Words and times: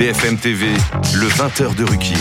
BFM 0.00 0.38
TV, 0.38 0.66
le 1.12 1.28
20h 1.28 1.74
de 1.74 1.84
Ruquier. 1.84 2.16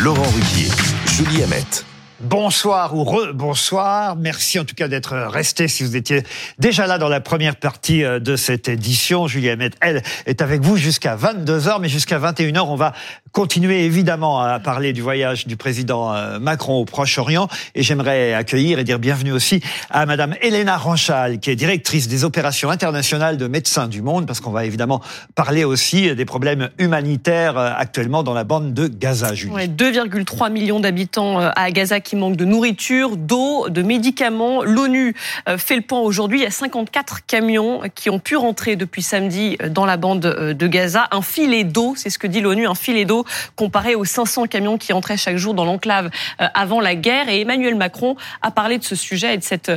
Laurent 0.00 0.30
Ruquier, 0.30 0.68
Julie 1.06 1.42
Hamet. 1.42 1.82
Bonsoir 2.20 2.94
ou 2.94 3.02
re-bonsoir. 3.02 4.14
Merci 4.14 4.60
en 4.60 4.64
tout 4.64 4.76
cas 4.76 4.86
d'être 4.86 5.14
resté 5.26 5.66
si 5.66 5.82
vous 5.82 5.96
étiez 5.96 6.22
déjà 6.60 6.86
là 6.86 6.98
dans 6.98 7.08
la 7.08 7.20
première 7.20 7.56
partie 7.56 8.04
euh, 8.04 8.20
de 8.20 8.36
cette 8.36 8.68
édition. 8.68 9.26
Julie 9.26 9.50
Hamet, 9.50 9.72
elle, 9.80 10.04
est 10.26 10.40
avec 10.40 10.62
vous 10.62 10.76
jusqu'à 10.76 11.16
22h, 11.16 11.80
mais 11.80 11.88
jusqu'à 11.88 12.20
21h, 12.20 12.60
on 12.60 12.76
va 12.76 12.94
continuer 13.36 13.84
évidemment 13.84 14.40
à 14.40 14.58
parler 14.60 14.94
du 14.94 15.02
voyage 15.02 15.46
du 15.46 15.58
président 15.58 16.14
euh, 16.14 16.38
Macron 16.38 16.76
au 16.76 16.86
Proche-Orient. 16.86 17.48
Et 17.74 17.82
j'aimerais 17.82 18.32
accueillir 18.32 18.78
et 18.78 18.84
dire 18.84 18.98
bienvenue 18.98 19.32
aussi 19.32 19.60
à 19.90 20.06
Madame 20.06 20.34
Elena 20.40 20.78
Ranchal, 20.78 21.38
qui 21.38 21.50
est 21.50 21.54
directrice 21.54 22.08
des 22.08 22.24
opérations 22.24 22.70
internationales 22.70 23.36
de 23.36 23.46
Médecins 23.46 23.88
du 23.88 24.00
Monde, 24.00 24.26
parce 24.26 24.40
qu'on 24.40 24.52
va 24.52 24.64
évidemment 24.64 25.02
parler 25.34 25.64
aussi 25.64 26.16
des 26.16 26.24
problèmes 26.24 26.70
humanitaires 26.78 27.58
euh, 27.58 27.72
actuellement 27.76 28.22
dans 28.22 28.32
la 28.32 28.44
bande 28.44 28.72
de 28.72 28.88
Gaza. 28.88 29.32
Ouais, 29.50 29.68
2,3 29.68 30.50
millions 30.50 30.80
d'habitants 30.80 31.38
à 31.38 31.70
Gaza 31.70 32.00
qui 32.00 32.16
manquent 32.16 32.36
de 32.36 32.46
nourriture, 32.46 33.18
d'eau, 33.18 33.68
de 33.68 33.82
médicaments. 33.82 34.64
L'ONU 34.64 35.14
euh, 35.46 35.58
fait 35.58 35.76
le 35.76 35.82
point 35.82 36.00
aujourd'hui. 36.00 36.38
Il 36.38 36.42
y 36.44 36.46
a 36.46 36.50
54 36.50 37.26
camions 37.26 37.82
qui 37.94 38.08
ont 38.08 38.18
pu 38.18 38.34
rentrer 38.36 38.76
depuis 38.76 39.02
samedi 39.02 39.58
euh, 39.62 39.68
dans 39.68 39.84
la 39.84 39.98
bande 39.98 40.24
euh, 40.24 40.54
de 40.54 40.66
Gaza. 40.66 41.06
Un 41.10 41.20
filet 41.20 41.64
d'eau, 41.64 41.92
c'est 41.96 42.08
ce 42.08 42.18
que 42.18 42.26
dit 42.26 42.40
l'ONU, 42.40 42.66
un 42.66 42.74
filet 42.74 43.04
d'eau 43.04 43.25
comparé 43.54 43.94
aux 43.94 44.04
500 44.04 44.46
camions 44.46 44.78
qui 44.78 44.92
entraient 44.92 45.16
chaque 45.16 45.36
jour 45.36 45.54
dans 45.54 45.64
l'enclave 45.64 46.10
avant 46.38 46.80
la 46.80 46.94
guerre. 46.94 47.28
Et 47.28 47.40
Emmanuel 47.40 47.74
Macron 47.74 48.16
a 48.42 48.50
parlé 48.50 48.78
de 48.78 48.84
ce 48.84 48.96
sujet 48.96 49.34
et 49.34 49.38
de 49.38 49.42
cette 49.42 49.72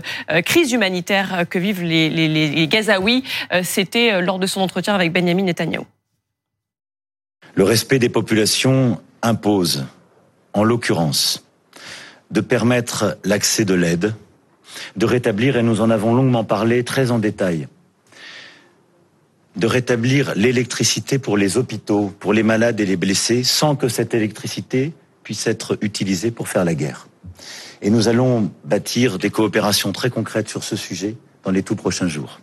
crise 0.46 0.72
humanitaire 0.72 1.46
que 1.50 1.60
vivent 1.60 1.84
les, 1.84 2.10
les, 2.10 2.28
les 2.28 2.68
Gazaouis. 2.68 3.24
C'était 3.64 4.22
lors 4.22 4.40
de 4.40 4.48
son 4.48 4.62
entretien 4.62 4.96
avec 4.96 5.12
Benjamin 5.12 5.44
Netanyahu. 5.44 5.84
Le 7.56 7.64
respect 7.64 8.00
des 8.00 8.10
populations 8.10 9.02
impose, 9.22 9.86
en 10.54 10.64
l'occurrence, 10.64 11.44
de 12.32 12.42
permettre 12.42 13.18
l'accès 13.24 13.66
de 13.66 13.74
l'aide, 13.74 14.14
de 14.96 15.06
rétablir, 15.06 15.58
et 15.58 15.64
nous 15.64 15.82
en 15.82 15.90
avons 15.90 16.14
longuement 16.14 16.44
parlé 16.44 16.84
très 16.84 17.12
en 17.12 17.20
détail, 17.20 17.68
de 19.60 19.68
rétablir 19.68 20.34
l'électricité 20.36 21.20
pour 21.20 21.38
les 21.38 21.58
hôpitaux, 21.58 22.14
pour 22.20 22.34
les 22.34 22.44
malades 22.44 22.80
et 22.80 22.86
les 22.86 22.96
blessés, 22.96 23.44
sans 23.44 23.76
que 23.76 23.90
cette 23.90 24.14
électricité 24.14 24.94
puisse 25.24 25.46
être 25.48 25.78
utilisée 25.82 26.32
pour 26.32 26.48
faire 26.48 26.66
la 26.66 26.74
guerre. 26.74 27.08
Et 27.82 27.90
nous 27.90 28.08
allons 28.08 28.52
bâtir 28.64 29.20
des 29.20 29.30
coopérations 29.30 29.92
très 29.92 30.10
concrètes 30.10 30.50
sur 30.50 30.64
ce 30.64 30.76
sujet 30.76 31.16
dans 31.44 31.52
les 31.52 31.64
tout 31.64 31.76
prochains 31.76 32.08
jours. 32.08 32.40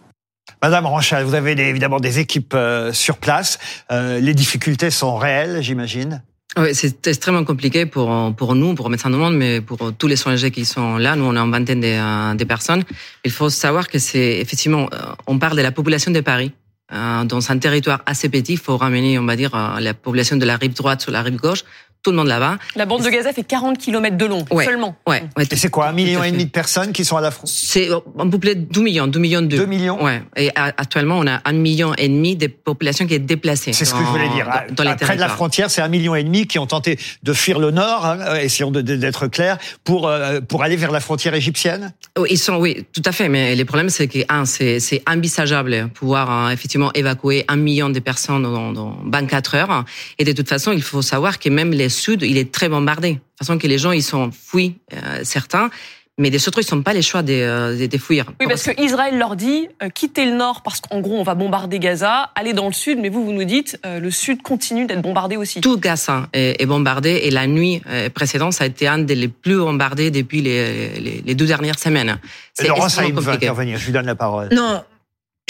Madame 0.62 0.87
Ranchal, 0.87 1.25
vous 1.25 1.34
avez 1.34 1.53
évidemment 1.53 2.00
des 2.00 2.19
équipes 2.19 2.55
euh, 2.55 2.92
sur 2.92 3.17
place. 3.19 3.59
Euh, 3.91 4.20
les 4.20 4.34
difficultés 4.34 4.91
sont 4.91 5.17
réelles, 5.17 5.62
j'imagine? 5.62 6.22
Oui, 6.56 6.75
c'est 6.75 7.06
extrêmement 7.06 7.44
compliqué 7.44 7.84
pour 7.84 8.34
pour 8.34 8.55
nous, 8.55 8.75
pour 8.75 8.89
Médecins 8.89 9.11
du 9.11 9.17
Monde, 9.17 9.37
mais 9.37 9.61
pour 9.61 9.92
tous 9.92 10.06
les 10.06 10.27
ONG 10.27 10.50
qui 10.50 10.64
sont 10.64 10.97
là. 10.97 11.14
Nous, 11.17 11.25
on 11.25 11.34
est 11.34 11.39
une 11.39 11.50
vingtaine 11.50 11.81
de, 11.81 11.89
euh, 11.89 12.34
de 12.34 12.44
personnes. 12.44 12.84
Il 13.25 13.31
faut 13.31 13.50
savoir 13.50 13.89
que 13.89 13.98
c'est 13.98 14.39
effectivement, 14.39 14.89
on 15.27 15.39
parle 15.39 15.56
de 15.56 15.62
la 15.62 15.72
population 15.72 16.11
de 16.12 16.20
Paris. 16.20 16.53
Euh, 16.92 17.24
dans 17.24 17.50
un 17.50 17.58
territoire 17.58 18.02
assez 18.06 18.28
petit, 18.28 18.52
il 18.52 18.58
faut 18.58 18.76
ramener, 18.76 19.18
on 19.18 19.24
va 19.24 19.34
dire, 19.34 19.50
la 19.80 19.94
population 19.94 20.36
de 20.36 20.44
la 20.44 20.56
rive 20.56 20.74
droite 20.74 21.00
sur 21.00 21.10
la 21.10 21.22
rive 21.22 21.36
gauche 21.36 21.64
tout 22.06 22.12
le 22.12 22.18
monde 22.18 22.28
là-bas. 22.28 22.58
La 22.76 22.86
bande 22.86 23.02
de 23.02 23.10
Gaza 23.10 23.32
fait 23.32 23.42
40 23.42 23.78
km 23.78 24.16
de 24.16 24.26
long 24.26 24.44
seulement. 24.64 24.94
Ouais, 25.08 25.24
ouais 25.36 25.44
et 25.50 25.56
c'est 25.56 25.70
quoi, 25.70 25.88
un 25.88 25.92
million 25.92 26.22
et 26.22 26.30
demi 26.30 26.44
de 26.44 26.50
personnes 26.50 26.92
qui 26.92 27.04
sont 27.04 27.16
à 27.16 27.20
la 27.20 27.32
frontière? 27.32 27.56
C'est 27.60 27.88
un 27.90 28.30
peu 28.30 28.38
plus 28.38 28.54
de 28.54 28.60
2 28.60 28.80
millions, 28.80 29.08
2 29.08 29.18
millions 29.18 29.42
de. 29.42 29.56
2 29.56 29.66
millions? 29.66 30.00
Ouais. 30.00 30.22
Et 30.36 30.52
actuellement, 30.54 31.18
on 31.18 31.26
a 31.26 31.40
un 31.44 31.52
million 31.52 31.94
et 31.94 32.08
demi 32.08 32.36
de 32.36 32.46
population 32.46 33.08
qui 33.08 33.14
est 33.14 33.18
déplacée. 33.18 33.72
C'est 33.72 33.84
ce 33.84 33.92
que 33.92 33.98
je 33.98 34.04
voulais 34.04 34.28
dire. 34.28 34.48
Dans, 34.70 34.84
les 34.84 34.94
Près 34.94 35.16
de 35.16 35.20
la 35.20 35.28
frontière, 35.28 35.69
c'est 35.69 35.82
un 35.82 35.88
million 35.88 36.14
et 36.14 36.22
demi 36.22 36.46
qui 36.46 36.60
ont 36.60 36.66
tenté 36.66 36.96
de 37.25 37.32
fuir 37.32 37.58
le 37.58 37.72
nord, 37.72 38.06
hein, 38.06 38.36
essayons 38.36 38.70
d'être 38.70 39.26
clairs, 39.26 39.58
pour 39.82 40.06
euh, 40.06 40.41
pour 40.41 40.62
aller 40.62 40.76
vers 40.76 40.92
la 40.92 41.00
frontière 41.00 41.34
égyptienne? 41.34 41.92
Oui, 42.16 42.28
ils 42.30 42.38
sont, 42.38 42.56
oui, 42.56 42.86
tout 42.92 43.02
à 43.04 43.10
fait. 43.10 43.28
Mais 43.28 43.56
le 43.56 43.64
problème, 43.64 43.91
c'est 43.91 44.06
que 44.06 44.20
un, 44.28 44.44
c'est 44.44 44.78
c'est 44.78 45.02
envisageable 45.08 45.88
pouvoir 45.92 46.30
hein, 46.30 46.50
effectivement 46.76 46.92
évacuer 46.94 47.44
un 47.48 47.56
million 47.56 47.91
de 47.91 48.00
personnes 48.00 48.42
dans, 48.42 48.72
dans 48.72 48.97
24 49.04 49.54
heures. 49.54 49.84
Et 50.19 50.25
de 50.25 50.32
toute 50.32 50.48
façon, 50.48 50.72
il 50.72 50.82
faut 50.82 51.03
savoir 51.03 51.38
que 51.38 51.48
même 51.48 51.70
les 51.72 51.88
Sud, 51.88 52.22
il 52.22 52.37
est 52.37 52.53
très 52.53 52.69
bombardé. 52.69 53.12
De 53.12 53.14
toute 53.14 53.38
façon 53.38 53.59
que 53.59 53.66
les 53.66 53.78
gens 53.78 53.92
ils 53.92 54.03
sont 54.03 54.31
fouis 54.31 54.76
euh, 54.92 55.20
certains, 55.22 55.70
mais 56.19 56.31
des 56.31 56.48
autres 56.48 56.60
ils 56.60 56.64
sont 56.64 56.82
pas 56.82 56.94
les 56.94 57.03
choix 57.03 57.22
des, 57.22 57.42
euh, 57.42 57.87
des, 57.87 57.98
fuir. 57.98 58.25
Oui, 58.41 58.47
parce 58.48 58.62
que 58.62 58.82
Israël 58.82 59.19
leur 59.19 59.37
dit 59.37 59.69
euh, 59.82 59.91
quittez 59.91 60.25
le 60.25 60.34
nord 60.34 60.62
parce 60.62 60.81
qu'en 60.81 61.00
gros 61.00 61.16
on 61.19 61.22
va 61.22 61.34
bombarder 61.34 61.78
Gaza, 61.78 62.31
allez 62.34 62.54
dans 62.54 62.66
le 62.66 62.72
sud, 62.72 62.98
mais 62.98 63.10
vous 63.10 63.25
vous 63.26 63.32
nous 63.32 63.44
dites 63.44 63.78
le 63.84 64.10
sud 64.10 64.41
continue 64.41 64.87
d'être 64.87 65.03
bombardé 65.03 65.37
aussi. 65.37 65.60
Tout 65.60 65.78
Gaza 65.78 66.28
est, 66.32 66.62
est, 66.62 66.66
bombardé 66.66 67.10
et 67.25 67.31
la 67.31 67.47
nuit 67.47 67.82
précédente 68.14 68.54
ça 68.54 68.64
a 68.64 68.66
été 68.69 68.88
un 68.88 68.98
des 68.98 69.14
les 69.14 69.28
plus 69.28 69.58
bombardés 69.58 70.10
depuis 70.10 70.41
les, 70.41 70.98
les, 70.98 71.22
les 71.26 71.34
deux 71.34 71.47
dernières 71.47 71.78
semaines. 71.78 72.19
C'est 72.54 72.69
Laurent 72.69 72.88
Saïd 72.88 73.14
veut 73.14 73.32
intervenir, 73.32 73.78
je 73.78 73.87
lui 73.87 73.93
donne 73.93 74.06
la 74.06 74.14
parole. 74.14 74.48
Non, 74.53 74.82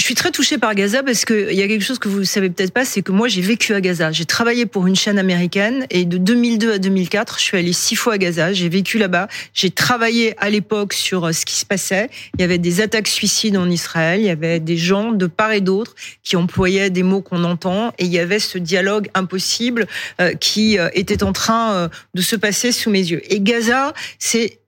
suis 0.06 0.15
très 0.15 0.31
touchée 0.31 0.56
par 0.56 0.72
Gaza 0.77 1.03
parce 1.03 1.25
qu'il 1.25 1.53
y 1.53 1.62
a 1.62 1.67
quelque 1.67 1.83
chose 1.83 1.99
que 1.99 2.06
vous 2.06 2.21
ne 2.21 2.25
savez 2.25 2.49
peut-être 2.49 2.72
pas, 2.72 2.84
c'est 2.84 3.03
que 3.03 3.11
moi 3.11 3.27
j'ai 3.27 3.41
vécu 3.41 3.75
à 3.75 3.81
Gaza. 3.81 4.12
J'ai 4.12 4.25
travaillé 4.25 4.65
pour 4.65 4.87
une 4.87 4.94
chaîne 4.94 5.19
américaine 5.19 5.84
et 5.91 6.05
de 6.05 6.17
2002 6.17 6.75
à 6.75 6.78
2004, 6.78 7.39
je 7.39 7.43
suis 7.43 7.59
allée 7.59 7.72
six 7.72 7.97
fois 7.97 8.15
à 8.15 8.19
Gaza. 8.19 8.53
J'ai 8.53 8.69
vécu 8.69 8.99
là-bas. 8.99 9.27
J'ai 9.53 9.71
travaillé 9.71 10.34
à 10.39 10.49
l'époque 10.49 10.93
sur 10.93 11.25
euh, 11.25 11.33
ce 11.33 11.44
qui 11.44 11.56
se 11.56 11.67
passait. 11.67 12.09
Il 12.39 12.41
y 12.41 12.44
avait 12.44 12.59
des 12.59 12.81
attaques 12.81 13.09
suicides 13.09 13.56
en 13.56 13.69
Israël. 13.69 14.21
Il 14.21 14.27
y 14.27 14.31
avait 14.31 14.61
des 14.61 14.77
gens 14.77 15.11
de 15.11 15.27
part 15.27 15.50
et 15.50 15.61
d'autre 15.61 15.97
qui 16.23 16.37
employaient 16.37 16.91
des 16.91 17.03
mots 17.03 17.21
qu'on 17.21 17.43
entend 17.43 17.93
et 17.99 18.05
il 18.05 18.12
y 18.12 18.21
avait 18.21 18.38
ce 18.38 18.59
dialogue 18.59 19.09
impossible 19.15 19.88
euh, 20.21 20.34
qui 20.34 20.78
euh, 20.78 20.88
était 20.94 21.25
en 21.25 21.33
train 21.33 21.91
de 22.15 22.23
se 22.23 22.37
passer 22.37 22.71
sous 22.71 22.91
mes 22.91 23.00
yeux. 23.00 23.23
Et 23.33 23.41
Gaza, 23.41 23.93
c'est 24.21 24.61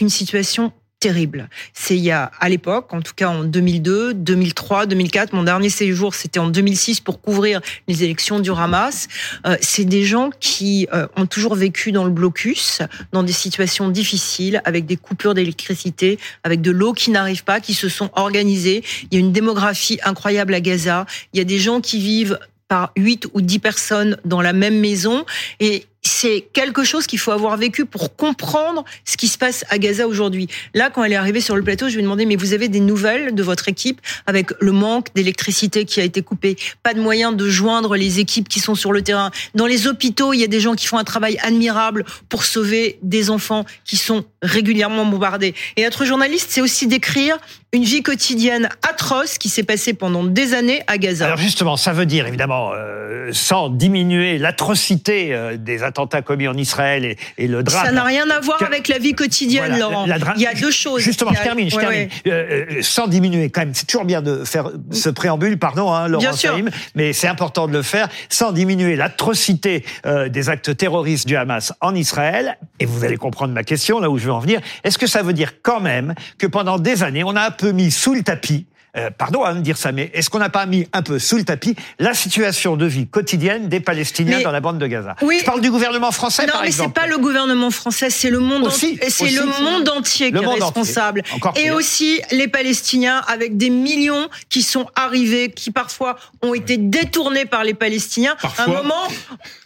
une 0.00 0.08
situation 0.08 0.72
terrible. 1.04 1.50
C'est 1.74 1.98
il 1.98 2.02
y 2.02 2.10
a, 2.10 2.30
à 2.40 2.48
l'époque, 2.48 2.94
en 2.94 3.02
tout 3.02 3.12
cas 3.14 3.28
en 3.28 3.44
2002, 3.44 4.14
2003, 4.14 4.86
2004, 4.86 5.34
mon 5.34 5.42
dernier 5.42 5.68
séjour, 5.68 6.14
c'était 6.14 6.38
en 6.38 6.48
2006 6.48 7.00
pour 7.00 7.20
couvrir 7.20 7.60
les 7.88 8.04
élections 8.04 8.40
du 8.40 8.50
Hamas. 8.50 9.08
Euh, 9.46 9.58
c'est 9.60 9.84
des 9.84 10.04
gens 10.04 10.30
qui 10.40 10.88
euh, 10.94 11.06
ont 11.16 11.26
toujours 11.26 11.56
vécu 11.56 11.92
dans 11.92 12.04
le 12.04 12.10
blocus, 12.10 12.80
dans 13.12 13.22
des 13.22 13.34
situations 13.34 13.90
difficiles, 13.90 14.62
avec 14.64 14.86
des 14.86 14.96
coupures 14.96 15.34
d'électricité, 15.34 16.18
avec 16.42 16.62
de 16.62 16.70
l'eau 16.70 16.94
qui 16.94 17.10
n'arrive 17.10 17.44
pas, 17.44 17.60
qui 17.60 17.74
se 17.74 17.90
sont 17.90 18.08
organisés. 18.14 18.82
Il 19.10 19.14
y 19.14 19.16
a 19.18 19.20
une 19.20 19.32
démographie 19.32 19.98
incroyable 20.04 20.54
à 20.54 20.62
Gaza. 20.62 21.04
Il 21.34 21.38
y 21.38 21.42
a 21.42 21.44
des 21.44 21.58
gens 21.58 21.82
qui 21.82 21.98
vivent 21.98 22.38
par 22.68 22.92
8 22.96 23.26
ou 23.34 23.42
10 23.42 23.58
personnes 23.58 24.16
dans 24.24 24.40
la 24.40 24.54
même 24.54 24.80
maison 24.80 25.26
et 25.60 25.84
c'est 26.06 26.46
quelque 26.52 26.84
chose 26.84 27.06
qu'il 27.06 27.18
faut 27.18 27.32
avoir 27.32 27.56
vécu 27.56 27.86
pour 27.86 28.14
comprendre 28.16 28.84
ce 29.04 29.16
qui 29.16 29.28
se 29.28 29.38
passe 29.38 29.64
à 29.70 29.78
Gaza 29.78 30.06
aujourd'hui. 30.06 30.48
Là, 30.74 30.90
quand 30.90 31.02
elle 31.02 31.12
est 31.12 31.16
arrivée 31.16 31.40
sur 31.40 31.56
le 31.56 31.62
plateau, 31.62 31.88
je 31.88 31.94
lui 31.94 32.00
ai 32.00 32.02
demandé, 32.02 32.26
mais 32.26 32.36
vous 32.36 32.52
avez 32.52 32.68
des 32.68 32.80
nouvelles 32.80 33.34
de 33.34 33.42
votre 33.42 33.68
équipe 33.68 34.00
avec 34.26 34.50
le 34.60 34.72
manque 34.72 35.14
d'électricité 35.14 35.84
qui 35.84 36.00
a 36.00 36.04
été 36.04 36.22
coupé, 36.22 36.56
pas 36.82 36.94
de 36.94 37.00
moyens 37.00 37.36
de 37.36 37.48
joindre 37.48 37.96
les 37.96 38.20
équipes 38.20 38.48
qui 38.48 38.60
sont 38.60 38.74
sur 38.74 38.92
le 38.92 39.02
terrain. 39.02 39.30
Dans 39.54 39.66
les 39.66 39.86
hôpitaux, 39.86 40.32
il 40.32 40.40
y 40.40 40.44
a 40.44 40.48
des 40.48 40.60
gens 40.60 40.74
qui 40.74 40.86
font 40.86 40.98
un 40.98 41.04
travail 41.04 41.38
admirable 41.42 42.04
pour 42.28 42.44
sauver 42.44 42.98
des 43.02 43.30
enfants 43.30 43.64
qui 43.84 43.96
sont 43.96 44.24
régulièrement 44.42 45.06
bombardés. 45.06 45.54
Et 45.76 45.82
être 45.82 46.04
journaliste, 46.04 46.48
c'est 46.50 46.60
aussi 46.60 46.86
décrire 46.86 47.38
une 47.74 47.82
vie 47.82 48.04
quotidienne 48.04 48.68
atroce 48.88 49.36
qui 49.36 49.48
s'est 49.48 49.64
passée 49.64 49.94
pendant 49.94 50.22
des 50.22 50.54
années 50.54 50.82
à 50.86 50.96
Gaza. 50.96 51.26
Alors 51.26 51.38
justement, 51.38 51.76
ça 51.76 51.92
veut 51.92 52.06
dire 52.06 52.28
évidemment, 52.28 52.70
euh, 52.72 53.30
sans 53.32 53.68
diminuer 53.68 54.38
l'atrocité 54.38 55.34
euh, 55.34 55.56
des 55.56 55.82
attentats 55.82 56.22
commis 56.22 56.46
en 56.46 56.56
Israël 56.56 57.04
et, 57.04 57.16
et 57.36 57.48
le 57.48 57.64
drame. 57.64 57.86
Ça 57.86 57.90
n'a 57.90 58.04
rien 58.04 58.30
à 58.30 58.38
voir 58.38 58.62
avec 58.62 58.86
la 58.86 58.98
vie 58.98 59.14
quotidienne, 59.14 59.76
Laurent. 59.76 60.06
Il 60.36 60.42
y 60.42 60.46
a 60.46 60.54
deux 60.54 60.70
choses. 60.70 61.02
Justement, 61.02 61.32
je 61.34 61.42
termine, 61.42 61.68
je 61.68 61.76
termine. 61.76 62.08
Euh, 62.28 62.30
euh, 62.70 62.82
sans 62.82 63.08
diminuer 63.08 63.50
quand 63.50 63.62
même, 63.62 63.74
c'est 63.74 63.86
toujours 63.86 64.04
bien 64.04 64.22
de 64.22 64.44
faire 64.44 64.70
ce 64.92 65.08
préambule, 65.08 65.58
pardon, 65.58 65.92
hein, 65.92 66.06
Laurent 66.06 66.32
Saïm, 66.32 66.70
mais 66.94 67.12
c'est 67.12 67.28
important 67.28 67.66
de 67.66 67.72
le 67.72 67.82
faire, 67.82 68.08
sans 68.28 68.52
diminuer 68.52 68.94
l'atrocité 68.94 69.84
des 70.28 70.48
actes 70.48 70.76
terroristes 70.76 71.26
du 71.26 71.36
Hamas 71.36 71.72
en 71.80 71.94
Israël. 71.94 72.56
Et 72.78 72.86
vous 72.86 73.04
allez 73.04 73.16
comprendre 73.16 73.52
ma 73.52 73.64
question, 73.64 73.98
là 73.98 74.10
où 74.10 74.18
je 74.18 74.26
veux 74.26 74.32
en 74.32 74.38
venir. 74.38 74.60
Est-ce 74.84 74.98
que 74.98 75.06
ça 75.08 75.22
veut 75.22 75.32
dire 75.32 75.54
quand 75.62 75.80
même 75.80 76.14
que 76.38 76.46
pendant 76.46 76.78
des 76.78 77.02
années, 77.02 77.24
on 77.24 77.34
a 77.34 77.42
un 77.42 77.50
peu 77.50 77.63
mis 77.72 77.90
sous 77.90 78.14
le 78.14 78.22
tapis 78.22 78.66
euh, 78.96 79.10
pardon 79.10 79.42
à 79.42 79.52
me 79.54 79.60
dire 79.60 79.76
ça, 79.76 79.92
mais 79.92 80.10
est-ce 80.14 80.30
qu'on 80.30 80.38
n'a 80.38 80.48
pas 80.48 80.66
mis 80.66 80.86
un 80.92 81.02
peu 81.02 81.18
sous 81.18 81.36
le 81.36 81.44
tapis 81.44 81.74
la 81.98 82.14
situation 82.14 82.76
de 82.76 82.86
vie 82.86 83.06
quotidienne 83.06 83.68
des 83.68 83.80
Palestiniens 83.80 84.40
dans 84.42 84.52
la 84.52 84.60
bande 84.60 84.78
de 84.78 84.86
Gaza 84.86 85.16
oui, 85.22 85.38
Je 85.40 85.44
parle 85.44 85.60
du 85.60 85.70
gouvernement 85.70 86.12
français, 86.12 86.46
non, 86.46 86.52
par 86.52 86.64
exemple. 86.64 86.88
Non, 86.88 86.94
mais 86.94 87.00
c'est 87.00 87.08
pas 87.08 87.16
le 87.16 87.22
gouvernement 87.22 87.70
français, 87.70 88.10
c'est 88.10 88.30
le 88.30 88.38
monde 88.38 88.64
aussi, 88.64 88.98
c'est 89.08 89.30
le 89.30 89.46
monde 89.46 89.88
entier 89.88 90.30
qui 90.30 90.38
est 90.38 90.46
responsable. 90.46 91.22
Et 91.56 91.70
aussi 91.70 92.20
les 92.30 92.48
Palestiniens 92.48 93.18
avec 93.26 93.56
des 93.56 93.70
millions 93.70 94.28
qui 94.48 94.62
sont 94.62 94.86
arrivés, 94.94 95.50
qui 95.50 95.70
parfois 95.70 96.16
ont 96.42 96.54
été 96.54 96.76
détournés 96.76 97.46
par 97.46 97.64
les 97.64 97.74
Palestiniens. 97.74 98.36
À 98.58 98.64
un 98.64 98.66
moment, 98.68 99.08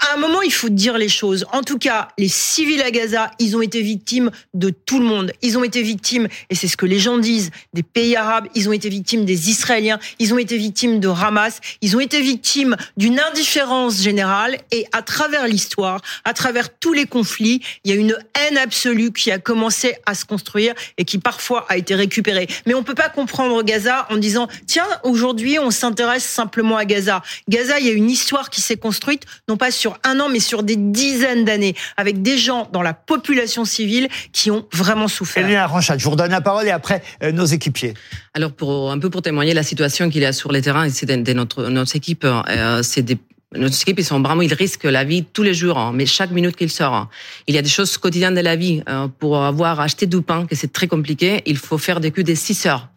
à 0.01 0.15
un 0.15 0.19
moment, 0.19 0.43
il 0.43 0.53
faut 0.53 0.69
dire 0.69 0.97
les 0.97 1.09
choses. 1.09 1.47
En 1.53 1.63
tout 1.63 1.79
cas, 1.79 2.09
les 2.19 2.29
civils 2.29 2.83
à 2.83 2.91
Gaza, 2.91 3.31
ils 3.39 3.57
ont 3.57 3.63
été 3.63 3.83
victimes 3.83 4.31
de 4.55 4.71
tout 4.71 4.99
le 4.99 5.05
monde. 5.05 5.33
Ils 5.43 5.59
ont 5.59 5.65
été 5.65 5.83
victimes, 5.83 6.29
et 6.51 6.55
c'est 6.55 6.69
ce 6.69 6.77
que 6.77 6.87
les 6.87 6.99
gens 6.99 7.19
disent, 7.19 7.51
des 7.75 7.83
pays 7.83 8.17
arabes. 8.17 8.47
Ils 8.55 8.69
ont 8.69 8.73
été 8.73 8.89
victimes 8.89 9.18
victimes 9.19 9.25
des 9.25 9.51
Israéliens, 9.51 9.99
ils 10.19 10.35
ont 10.35 10.39
été 10.39 10.57
victimes 10.57 11.01
de 11.01 11.09
Hamas, 11.09 11.61
ils 11.81 11.97
ont 11.97 12.01
été 12.01 12.21
victimes 12.21 12.77
d'une 12.97 13.19
indifférence 13.19 14.01
générale 14.01 14.59
et 14.71 14.87
à 14.93 15.03
travers 15.03 15.47
l'histoire, 15.47 16.01
à 16.25 16.35
travers 16.35 16.69
tous 16.79 16.93
les 16.93 17.07
conflits, 17.07 17.63
il 17.85 17.91
y 17.91 17.95
a 17.95 17.97
une 17.97 18.17
haine 18.35 18.59
absolue 18.59 19.13
qui 19.13 19.31
a 19.31 19.39
commencé 19.39 19.97
à 20.07 20.15
se 20.15 20.25
construire 20.25 20.75
et 20.99 21.05
qui 21.05 21.19
parfois 21.19 21.67
a 21.69 21.77
été 21.77 21.95
récupérée. 21.95 22.49
Mais 22.67 22.75
on 22.75 22.83
peut 22.83 22.95
pas 22.95 23.09
comprendre 23.09 23.63
Gaza 23.63 24.07
en 24.11 24.17
disant 24.17 24.49
tiens 24.67 24.87
aujourd'hui 25.03 25.59
on 25.59 25.71
s'intéresse 25.71 26.25
simplement 26.25 26.77
à 26.77 26.85
Gaza. 26.85 27.23
Gaza, 27.49 27.81
il 27.81 27.87
y 27.87 27.91
a 27.91 27.93
une 27.93 28.11
histoire 28.11 28.51
qui 28.51 28.61
s'est 28.61 28.77
construite 28.77 29.25
non 29.49 29.57
pas 29.57 29.71
sur 29.71 29.99
un 30.05 30.21
an 30.21 30.29
mais 30.29 30.41
sur 30.41 30.63
des 30.63 30.77
dizaines 30.77 31.45
d'années 31.45 31.75
avec 31.97 32.23
des 32.23 32.39
gens 32.39 32.69
dans 32.73 32.83
la 32.83 32.95
population 32.95 33.65
civile 33.65 34.09
qui 34.33 34.51
ont 34.51 34.67
vraiment 34.73 35.09
souffert. 35.09 35.45
Elena 35.45 35.67
Ranchat, 35.67 35.99
je 35.99 36.05
vous 36.05 36.11
redonne 36.11 36.31
la 36.31 36.41
parole 36.41 36.67
et 36.67 36.71
après 36.71 37.03
euh, 37.23 37.33
nos 37.33 37.47
équipiers. 37.47 37.95
Alors 38.35 38.53
pour 38.53 38.91
un 38.91 38.99
peu 38.99 39.08
pour 39.11 39.23
témoigner 39.23 39.55
la 39.55 39.63
situation 39.63 40.11
qu'il 40.11 40.23
y 40.23 40.27
a 40.27 40.33
sur 40.33 40.53
les 40.53 40.63
terrains, 40.63 40.89
c'est 40.91 41.07
de, 41.07 41.17
de 41.17 41.33
notre 41.33 41.69
notre 41.69 41.95
équipe, 41.97 42.25
euh, 42.25 42.83
c'est 42.83 43.03
des 43.03 43.19
notre 43.57 43.81
équipe, 43.81 43.99
ils 43.99 44.05
sont 44.05 44.21
vraiment, 44.21 44.43
ils 44.43 44.53
risquent 44.53 44.85
la 44.85 45.05
vie 45.05 45.25
tous 45.25 45.43
les 45.43 45.55
jours, 45.55 45.79
hein, 45.79 45.93
mais 45.95 46.05
chaque 46.05 46.31
minute 46.33 46.55
qu'il 46.55 46.71
sort. 46.71 46.93
hein. 46.95 47.09
Il 47.47 47.55
y 47.55 47.59
a 47.59 47.63
des 47.63 47.69
choses 47.71 47.97
quotidiennes 47.97 48.35
de 48.35 48.41
la 48.43 48.57
vie. 48.57 48.83
euh, 48.91 49.09
pour 49.09 49.43
avoir 49.43 49.81
acheté 49.81 50.07
du 50.07 50.21
pain, 50.21 50.47
que 50.47 50.55
c'est 50.55 50.73
très 50.73 50.87
compliqué, 50.87 51.43
il 51.47 51.57
faut 51.57 51.79
faire 51.79 52.01
des 52.01 52.11
queues 52.11 52.25
de 52.25 52.35
6 52.35 52.67
heures. 52.67 52.89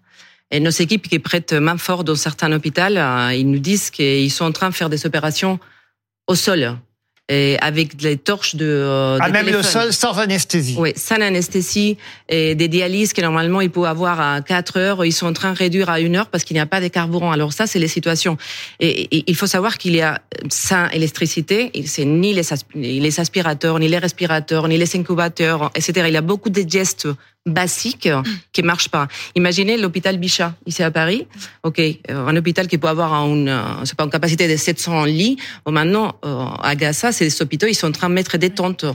Et 0.51 0.59
nos 0.59 0.69
équipes 0.69 1.07
qui 1.07 1.19
prêtent 1.19 1.53
main 1.53 1.77
forte 1.77 2.05
dans 2.05 2.15
certains 2.15 2.51
hôpitaux, 2.51 2.81
euh, 2.81 3.33
ils 3.33 3.49
nous 3.49 3.59
disent 3.59 3.89
qu'ils 3.89 4.29
sont 4.29 4.43
en 4.43 4.51
train 4.51 4.69
de 4.69 4.75
faire 4.75 4.89
des 4.89 5.05
opérations 5.05 5.57
au 6.27 6.35
sol. 6.35 6.77
Et 7.33 7.57
avec 7.61 8.01
les 8.01 8.17
torches 8.17 8.55
de, 8.55 8.65
euh, 8.65 9.17
Ah, 9.21 9.29
même 9.29 9.45
le 9.47 9.63
sol 9.63 9.93
sans 9.93 10.17
anesthésie. 10.19 10.75
Oui, 10.77 10.91
sans 10.97 11.21
anesthésie 11.21 11.95
et 12.27 12.55
des 12.55 12.67
dialyses 12.67 13.13
que 13.13 13.21
normalement 13.21 13.61
ils 13.61 13.69
peuvent 13.69 13.85
avoir 13.85 14.19
à 14.19 14.41
4 14.41 14.77
heures, 14.77 15.05
ils 15.05 15.13
sont 15.13 15.27
en 15.27 15.33
train 15.33 15.53
de 15.53 15.57
réduire 15.57 15.89
à 15.89 16.01
une 16.01 16.17
heure 16.17 16.27
parce 16.27 16.43
qu'il 16.43 16.55
n'y 16.55 16.59
a 16.59 16.65
pas 16.65 16.81
de 16.81 16.89
carburant. 16.89 17.31
Alors 17.31 17.53
ça, 17.53 17.67
c'est 17.67 17.79
les 17.79 17.87
situations. 17.87 18.35
Et, 18.81 19.03
et 19.15 19.23
il 19.27 19.35
faut 19.37 19.47
savoir 19.47 19.77
qu'il 19.77 19.95
y 19.95 20.01
a 20.01 20.21
sans 20.49 20.89
électricité, 20.89 21.71
c'est 21.85 22.03
ni 22.03 22.33
les, 22.33 22.47
asp- 22.51 22.65
les 22.75 23.19
aspirateurs, 23.19 23.79
ni 23.79 23.87
les 23.87 23.97
respirateurs, 23.97 24.67
ni 24.67 24.77
les 24.77 24.93
incubateurs, 24.97 25.71
etc. 25.75 26.07
Il 26.09 26.13
y 26.13 26.17
a 26.17 26.21
beaucoup 26.21 26.49
de 26.49 26.63
gestes 26.69 27.07
basiques 27.45 28.09
qui 28.53 28.61
marchent 28.63 28.89
pas. 28.89 29.07
Imaginez 29.35 29.77
l'hôpital 29.77 30.17
Bichat 30.17 30.53
ici 30.65 30.83
à 30.83 30.91
Paris. 30.91 31.27
Ok, 31.63 31.79
euh, 31.79 31.93
un 32.27 32.35
hôpital 32.35 32.67
qui 32.67 32.77
peut 32.77 32.87
avoir 32.87 33.13
une, 33.25 33.49
euh, 33.49 33.61
c'est 33.83 33.95
pas 33.95 34.03
une 34.03 34.11
capacité 34.11 34.47
de 34.47 34.55
700 34.55 35.05
lits. 35.05 35.37
Bon, 35.65 35.71
maintenant 35.71 36.13
euh, 36.25 36.45
à 36.61 36.75
Gaza, 36.75 37.11
ces 37.11 37.41
hôpitaux, 37.41 37.67
ils 37.67 37.73
sont 37.75 37.87
en 37.87 37.91
train 37.91 38.09
de 38.09 38.13
mettre 38.13 38.37
des 38.37 38.51
tentes 38.51 38.83
euh, 38.83 38.93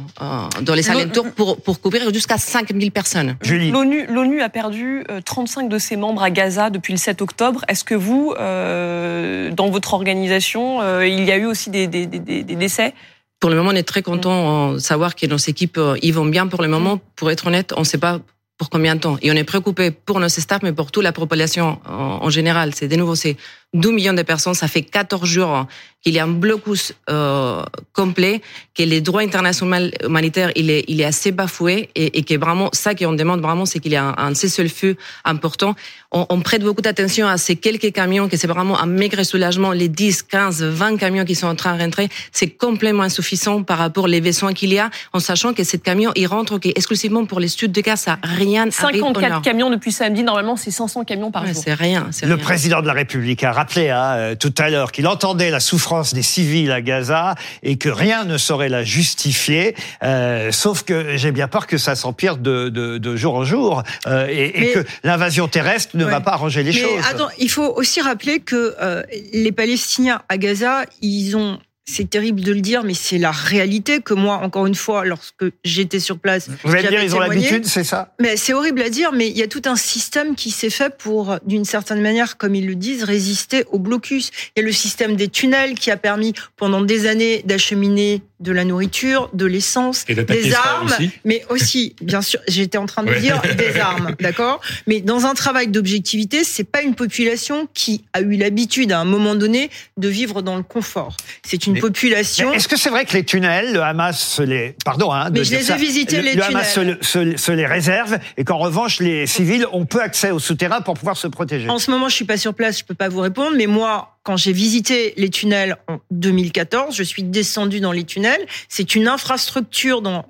dans 0.62 0.74
les 0.74 0.88
alentours 0.90 1.30
pour 1.32 1.60
pour 1.60 1.80
couvrir 1.80 2.12
jusqu'à 2.14 2.38
5000 2.38 2.92
personnes. 2.92 3.36
Julie. 3.42 3.70
L'ONU, 3.70 4.06
l'ONU 4.08 4.40
a 4.42 4.48
perdu 4.48 5.04
euh, 5.10 5.20
35 5.24 5.68
de 5.68 5.78
ses 5.78 5.96
membres 5.96 6.22
à 6.22 6.30
Gaza 6.30 6.70
depuis 6.70 6.92
le 6.92 6.98
7 6.98 7.22
octobre. 7.22 7.64
Est-ce 7.68 7.82
que 7.84 7.94
vous, 7.96 8.32
euh, 8.38 9.50
dans 9.50 9.70
votre 9.70 9.94
organisation, 9.94 10.80
euh, 10.82 11.06
il 11.06 11.24
y 11.24 11.32
a 11.32 11.36
eu 11.36 11.46
aussi 11.46 11.70
des, 11.70 11.86
des, 11.86 12.06
des, 12.06 12.18
des- 12.20 12.42
des 12.44 12.54
décès? 12.56 12.94
Pour 13.40 13.50
le 13.50 13.56
moment, 13.56 13.70
on 13.70 13.74
est 13.76 13.82
très 13.82 14.02
content 14.02 14.72
de 14.72 14.78
savoir 14.78 15.14
que 15.14 15.26
nos 15.26 15.36
équipes 15.36 15.76
euh, 15.78 15.96
y 16.00 16.10
vont 16.10 16.24
bien. 16.26 16.46
Pour 16.46 16.62
le 16.62 16.68
moment, 16.68 16.98
pour 17.16 17.30
être 17.30 17.46
honnête, 17.48 17.74
on 17.76 17.80
ne 17.80 17.84
sait 17.84 17.98
pas 17.98 18.20
pour 18.58 18.70
combien 18.70 18.94
de 18.94 19.00
temps? 19.00 19.16
Et 19.22 19.30
on 19.30 19.34
est 19.34 19.44
préoccupé 19.44 19.90
pour 19.90 20.20
nos 20.20 20.28
staffs, 20.28 20.62
mais 20.62 20.72
pour 20.72 20.90
toute 20.90 21.04
la 21.04 21.12
population 21.12 21.78
en, 21.86 22.30
général. 22.30 22.74
C'est 22.74 22.88
de 22.88 22.96
nouveau, 22.96 23.14
c'est 23.14 23.36
12 23.76 23.92
millions 23.94 24.12
de 24.14 24.22
personnes. 24.22 24.54
Ça 24.54 24.68
fait 24.68 24.82
14 24.82 25.24
jours 25.28 25.66
qu'il 26.02 26.14
y 26.14 26.18
a 26.20 26.24
un 26.24 26.28
blocus 26.28 26.92
euh, 27.10 27.64
complet, 27.92 28.40
que 28.76 28.82
les 28.84 29.00
droits 29.00 29.22
internationaux 29.22 29.88
humanitaires, 30.04 30.52
il 30.54 30.70
est, 30.70 30.84
il 30.86 31.00
est 31.00 31.04
assez 31.04 31.32
bafoué 31.32 31.88
et, 31.96 32.18
et 32.18 32.22
que 32.22 32.34
vraiment, 32.38 32.68
ça 32.72 32.94
qu'on 32.94 33.12
demande 33.14 33.40
vraiment, 33.40 33.66
c'est 33.66 33.80
qu'il 33.80 33.90
y 33.92 33.96
a 33.96 34.04
un, 34.04 34.14
un 34.28 34.34
cessez-le-feu 34.34 34.96
important. 35.24 35.74
On, 36.12 36.24
on 36.28 36.40
prête 36.42 36.62
beaucoup 36.62 36.80
d'attention 36.82 37.26
à 37.26 37.38
ces 37.38 37.56
quelques 37.56 37.92
camions, 37.92 38.28
que 38.28 38.36
c'est 38.36 38.46
vraiment 38.46 38.78
un 38.78 38.86
maigre 38.86 39.24
soulagement. 39.24 39.72
Les 39.72 39.88
10, 39.88 40.22
15, 40.22 40.62
20 40.62 40.96
camions 40.98 41.24
qui 41.24 41.34
sont 41.34 41.48
en 41.48 41.56
train 41.56 41.76
de 41.76 41.82
rentrer, 41.82 42.08
c'est 42.30 42.50
complètement 42.50 43.02
insuffisant 43.02 43.64
par 43.64 43.78
rapport 43.78 44.04
aux 44.04 44.20
besoins 44.20 44.52
qu'il 44.52 44.72
y 44.72 44.78
a, 44.78 44.90
en 45.12 45.18
sachant 45.18 45.54
que 45.54 45.64
ces 45.64 45.78
camions, 45.78 46.12
ils 46.14 46.26
rentrent 46.28 46.60
exclusivement 46.64 47.24
pour 47.26 47.40
les 47.40 47.48
studs 47.48 47.68
de 47.68 47.80
gaz, 47.80 48.00
ça 48.02 48.18
rien 48.22 48.68
arrive 48.80 49.02
au 49.02 49.06
54 49.08 49.28
nord. 49.30 49.42
camions 49.42 49.70
depuis 49.70 49.90
samedi. 49.90 50.22
Normalement, 50.22 50.54
c'est 50.56 50.70
500 50.70 51.02
camions 51.04 51.32
par 51.32 51.42
Ouais, 51.42 51.52
jour. 51.52 51.62
c'est 51.64 51.74
rien. 51.74 52.08
Le 52.22 52.34
rien. 52.34 52.36
président 52.44 52.80
de 52.80 52.86
la 52.86 52.92
République 52.92 53.42
a 53.42 53.50
rappelé 53.66 53.90
hein, 53.90 54.14
euh, 54.16 54.34
tout 54.36 54.54
à 54.58 54.70
l'heure 54.70 54.92
qu'il 54.92 55.06
entendait 55.08 55.50
la 55.50 55.58
souffrance 55.60 56.14
des 56.14 56.22
civils 56.22 56.70
à 56.70 56.80
Gaza 56.80 57.34
et 57.64 57.76
que 57.78 57.88
rien 57.88 58.24
ne 58.24 58.38
saurait 58.38 58.68
la 58.68 58.84
justifier. 58.84 59.74
Euh, 60.04 60.52
sauf 60.52 60.82
que 60.84 61.16
j'ai 61.16 61.32
bien 61.32 61.48
peur 61.48 61.66
que 61.66 61.76
ça 61.78 61.96
s'empire 61.96 62.36
de, 62.36 62.68
de, 62.68 62.98
de 62.98 63.16
jour 63.16 63.34
en 63.34 63.44
jour 63.44 63.82
euh, 64.06 64.26
et, 64.30 64.72
que 64.72 64.84
l'invasion 65.02 65.48
terrestre 65.48 65.96
ne 65.96 66.04
Ouais. 66.06 66.12
va 66.12 66.20
pas 66.20 66.32
arranger 66.34 66.62
les 66.62 66.70
Mais 66.72 66.78
choses. 66.78 67.04
attends, 67.10 67.28
il 67.38 67.50
faut 67.50 67.66
aussi 67.74 68.00
rappeler 68.00 68.38
que 68.38 68.76
euh, 68.80 69.02
les 69.32 69.50
Palestiniens 69.50 70.22
à 70.28 70.38
Gaza, 70.38 70.84
ils 71.02 71.36
ont 71.36 71.58
c'est 71.88 72.10
terrible 72.10 72.40
de 72.40 72.52
le 72.52 72.60
dire, 72.60 72.82
mais 72.82 72.94
c'est 72.94 73.16
la 73.18 73.30
réalité 73.30 74.00
que 74.00 74.12
moi, 74.12 74.38
encore 74.38 74.66
une 74.66 74.74
fois, 74.74 75.04
lorsque 75.04 75.44
j'étais 75.64 76.00
sur 76.00 76.18
place, 76.18 76.48
Vous 76.64 76.72
allez 76.72 76.82
dire, 76.82 76.90
j'avais 76.92 77.04
ils 77.06 77.14
ont 77.14 77.20
témoigné. 77.20 77.40
l'habitude, 77.42 77.66
c'est 77.66 77.84
ça? 77.84 78.12
Mais 78.20 78.36
c'est 78.36 78.52
horrible 78.52 78.82
à 78.82 78.90
dire, 78.90 79.12
mais 79.12 79.28
il 79.28 79.36
y 79.38 79.42
a 79.42 79.46
tout 79.46 79.62
un 79.66 79.76
système 79.76 80.34
qui 80.34 80.50
s'est 80.50 80.70
fait 80.70 80.96
pour, 80.98 81.36
d'une 81.46 81.64
certaine 81.64 82.00
manière, 82.00 82.36
comme 82.38 82.56
ils 82.56 82.66
le 82.66 82.74
disent, 82.74 83.04
résister 83.04 83.64
au 83.70 83.78
blocus. 83.78 84.30
Il 84.56 84.60
y 84.60 84.62
a 84.64 84.66
le 84.66 84.72
système 84.72 85.14
des 85.14 85.28
tunnels 85.28 85.74
qui 85.78 85.92
a 85.92 85.96
permis 85.96 86.32
pendant 86.56 86.80
des 86.82 87.06
années 87.06 87.42
d'acheminer 87.44 88.22
de 88.40 88.52
la 88.52 88.64
nourriture, 88.64 89.30
de 89.32 89.46
l'essence, 89.46 90.04
des 90.04 90.52
armes, 90.54 90.86
aussi. 90.86 91.10
mais 91.24 91.44
aussi, 91.48 91.96
bien 92.02 92.20
sûr, 92.20 92.38
j'étais 92.48 92.76
en 92.78 92.84
train 92.86 93.02
de 93.02 93.08
Ouais. 93.10 93.20
dire 93.20 93.40
des 93.56 93.78
armes, 93.80 94.14
d'accord? 94.20 94.60
Mais 94.86 95.00
dans 95.00 95.24
un 95.24 95.32
travail 95.34 95.68
d'objectivité, 95.68 96.44
c'est 96.44 96.64
pas 96.64 96.82
une 96.82 96.94
population 96.94 97.66
qui 97.72 98.04
a 98.12 98.20
eu 98.20 98.36
l'habitude 98.36 98.92
à 98.92 98.98
un 99.00 99.04
moment 99.06 99.34
donné 99.34 99.70
de 99.96 100.08
vivre 100.08 100.42
dans 100.42 100.56
le 100.56 100.62
confort. 100.62 101.16
C'est 101.46 101.66
une 101.66 101.74
Mais- 101.74 101.80
population. 101.80 102.52
Est-ce 102.52 102.68
que 102.68 102.76
c'est 102.78 102.90
vrai 102.90 103.04
que 103.06 103.14
les 103.14 103.24
tunnels, 103.24 103.72
le 103.72 103.80
Hamas 103.82 104.18
se 104.20 104.42
les, 104.42 104.76
pardon, 104.84 105.12
hein, 105.12 105.30
de 105.30 105.38
Mais 105.38 105.44
je 105.44 105.52
les 105.52 105.56
ai 105.58 105.62
ça, 105.62 105.76
visités, 105.76 106.16
le, 106.18 106.22
les 106.24 106.34
le 106.34 106.42
Hamas 106.44 106.68
se, 106.74 106.80
tunnels. 106.80 106.98
se- 107.00 107.36
se 107.36 107.52
les 107.52 107.66
réserve 107.66 108.18
et 108.36 108.44
qu'en 108.44 108.58
revanche 108.58 109.00
les 109.00 109.26
civils 109.26 109.66
ont 109.72 109.86
peu 109.86 110.02
accès 110.02 110.30
aux 110.30 110.38
souterrains 110.40 110.82
pour 110.82 110.94
pouvoir 110.94 111.16
se 111.16 111.26
protéger. 111.26 111.68
En 111.70 111.78
ce 111.78 111.90
moment, 111.90 112.08
je 112.10 112.14
suis 112.14 112.24
pas 112.26 112.36
sur 112.36 112.52
place, 112.54 112.78
je 112.80 112.84
peux 112.84 112.94
pas 112.94 113.08
vous 113.08 113.20
répondre, 113.20 113.56
mais 113.56 113.66
moi, 113.66 114.15
quand 114.26 114.36
j'ai 114.36 114.52
visité 114.52 115.14
les 115.16 115.30
tunnels 115.30 115.76
en 115.86 116.00
2014, 116.10 116.96
je 116.96 117.04
suis 117.04 117.22
descendu 117.22 117.78
dans 117.78 117.92
les 117.92 118.02
tunnels. 118.02 118.44
C'est 118.68 118.96
une 118.96 119.06
infrastructure 119.06 120.02
dans 120.02 120.26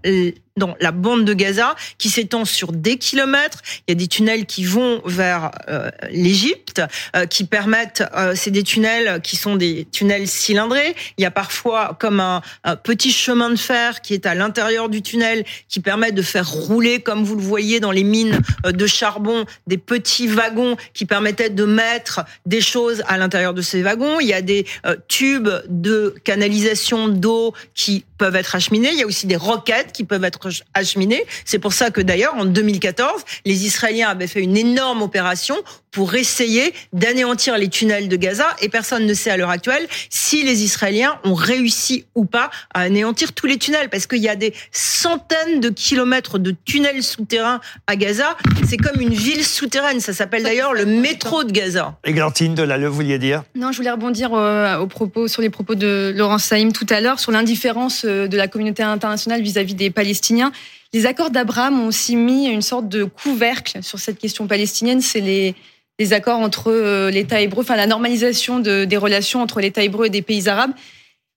dans 0.56 0.74
la 0.80 0.90
bande 0.90 1.24
de 1.24 1.34
Gaza 1.34 1.76
qui 1.98 2.08
s'étend 2.08 2.44
sur 2.44 2.72
des 2.72 2.96
kilomètres. 2.96 3.60
Il 3.86 3.90
y 3.90 3.92
a 3.92 3.94
des 3.94 4.08
tunnels 4.08 4.46
qui 4.46 4.64
vont 4.64 5.02
vers 5.04 5.50
euh, 5.68 5.90
l'Égypte, 6.10 6.80
euh, 7.14 7.26
qui 7.26 7.44
permettent. 7.44 8.02
euh, 8.16 8.32
c'est 8.34 8.50
des 8.50 8.62
tunnels 8.62 9.20
qui 9.22 9.36
sont 9.36 9.56
des 9.56 9.86
tunnels 9.92 10.26
cylindrés. 10.28 10.94
Il 11.18 11.22
y 11.22 11.26
a 11.26 11.30
parfois 11.30 11.96
comme 12.00 12.20
un, 12.20 12.40
un 12.64 12.76
petit 12.76 13.12
chemin 13.12 13.50
de 13.50 13.56
fer 13.56 14.00
qui 14.00 14.14
est 14.14 14.24
à 14.26 14.34
l'intérieur 14.34 14.88
du 14.88 15.02
tunnel, 15.02 15.44
qui 15.68 15.80
permet 15.80 16.12
de 16.12 16.22
faire 16.22 16.48
rouler, 16.48 17.00
comme 17.00 17.22
vous 17.24 17.36
le 17.36 17.42
voyez 17.42 17.80
dans 17.80 17.90
les 17.92 18.04
mines 18.04 18.40
euh, 18.64 18.72
de 18.72 18.86
charbon, 18.86 19.44
des 19.66 19.78
petits 19.78 20.26
wagons 20.26 20.76
qui 20.94 21.04
permettaient 21.04 21.50
de 21.50 21.64
mettre 21.64 22.24
des 22.46 22.62
choses 22.62 23.02
à 23.08 23.18
l'intérieur 23.18 23.52
de 23.52 23.62
ces 23.62 23.82
wagons. 23.82 24.20
Il 24.20 24.28
y 24.28 24.32
a 24.32 24.42
des 24.42 24.66
euh, 24.86 24.96
tubes 25.08 25.50
de 25.68 26.14
canalisation 26.24 27.08
d'eau 27.08 27.52
qui 27.74 28.04
peuvent 28.16 28.36
être 28.36 28.54
acheminés. 28.54 28.90
Il 28.92 28.98
y 28.98 29.02
a 29.02 29.06
aussi 29.06 29.26
des 29.26 29.36
roquettes 29.36 29.92
qui 29.92 30.04
peuvent 30.04 30.24
être 30.24 30.45
C'est 31.44 31.58
pour 31.58 31.72
ça 31.72 31.90
que 31.90 32.00
d'ailleurs, 32.00 32.34
en 32.34 32.44
2014, 32.44 33.24
les 33.44 33.66
Israéliens 33.66 34.08
avaient 34.08 34.26
fait 34.26 34.42
une 34.42 34.56
énorme 34.56 35.02
opération 35.02 35.56
pour 35.96 36.14
essayer 36.14 36.74
d'anéantir 36.92 37.56
les 37.56 37.68
tunnels 37.68 38.10
de 38.10 38.16
Gaza 38.16 38.44
et 38.60 38.68
personne 38.68 39.06
ne 39.06 39.14
sait 39.14 39.30
à 39.30 39.38
l'heure 39.38 39.48
actuelle 39.48 39.88
si 40.10 40.42
les 40.42 40.62
Israéliens 40.62 41.18
ont 41.24 41.32
réussi 41.32 42.04
ou 42.14 42.26
pas 42.26 42.50
à 42.74 42.80
anéantir 42.80 43.32
tous 43.32 43.46
les 43.46 43.56
tunnels 43.56 43.88
parce 43.88 44.06
qu'il 44.06 44.18
y 44.18 44.28
a 44.28 44.36
des 44.36 44.52
centaines 44.72 45.58
de 45.58 45.70
kilomètres 45.70 46.38
de 46.38 46.54
tunnels 46.66 47.02
souterrains 47.02 47.62
à 47.86 47.96
Gaza. 47.96 48.36
C'est 48.68 48.76
comme 48.76 49.00
une 49.00 49.14
ville 49.14 49.42
souterraine. 49.42 50.00
Ça 50.00 50.12
s'appelle 50.12 50.42
d'ailleurs 50.42 50.74
le 50.74 50.84
métro 50.84 51.44
de 51.44 51.50
Gaza. 51.50 51.96
Églantine 52.04 52.54
de 52.54 52.62
la 52.62 52.76
Le, 52.76 52.88
vous 52.88 52.96
vouliez 52.96 53.18
dire? 53.18 53.44
Non, 53.54 53.72
je 53.72 53.78
voulais 53.78 53.90
rebondir 53.90 54.34
euh, 54.34 54.76
au 54.76 54.88
propos, 54.88 55.28
sur 55.28 55.40
les 55.40 55.48
propos 55.48 55.76
de 55.76 56.12
Laurence 56.14 56.44
Saïm 56.44 56.74
tout 56.74 56.86
à 56.90 57.00
l'heure, 57.00 57.20
sur 57.20 57.32
l'indifférence 57.32 58.04
euh, 58.04 58.28
de 58.28 58.36
la 58.36 58.48
communauté 58.48 58.82
internationale 58.82 59.40
vis-à-vis 59.40 59.74
des 59.74 59.90
Palestiniens. 59.90 60.52
Les 60.92 61.06
accords 61.06 61.30
d'Abraham 61.30 61.80
ont 61.80 61.86
aussi 61.86 62.16
mis 62.16 62.48
une 62.48 62.60
sorte 62.60 62.90
de 62.90 63.04
couvercle 63.04 63.82
sur 63.82 63.98
cette 63.98 64.18
question 64.18 64.46
palestinienne. 64.46 65.00
C'est 65.00 65.20
les, 65.20 65.54
les 65.98 66.12
accords 66.12 66.38
entre 66.40 66.70
euh, 66.70 67.10
l'État 67.10 67.40
hébreu, 67.40 67.62
enfin 67.62 67.76
la 67.76 67.86
normalisation 67.86 68.60
de, 68.60 68.84
des 68.84 68.96
relations 68.96 69.40
entre 69.42 69.60
l'État 69.60 69.82
hébreu 69.82 70.06
et 70.06 70.10
des 70.10 70.22
pays 70.22 70.48
arabes. 70.48 70.72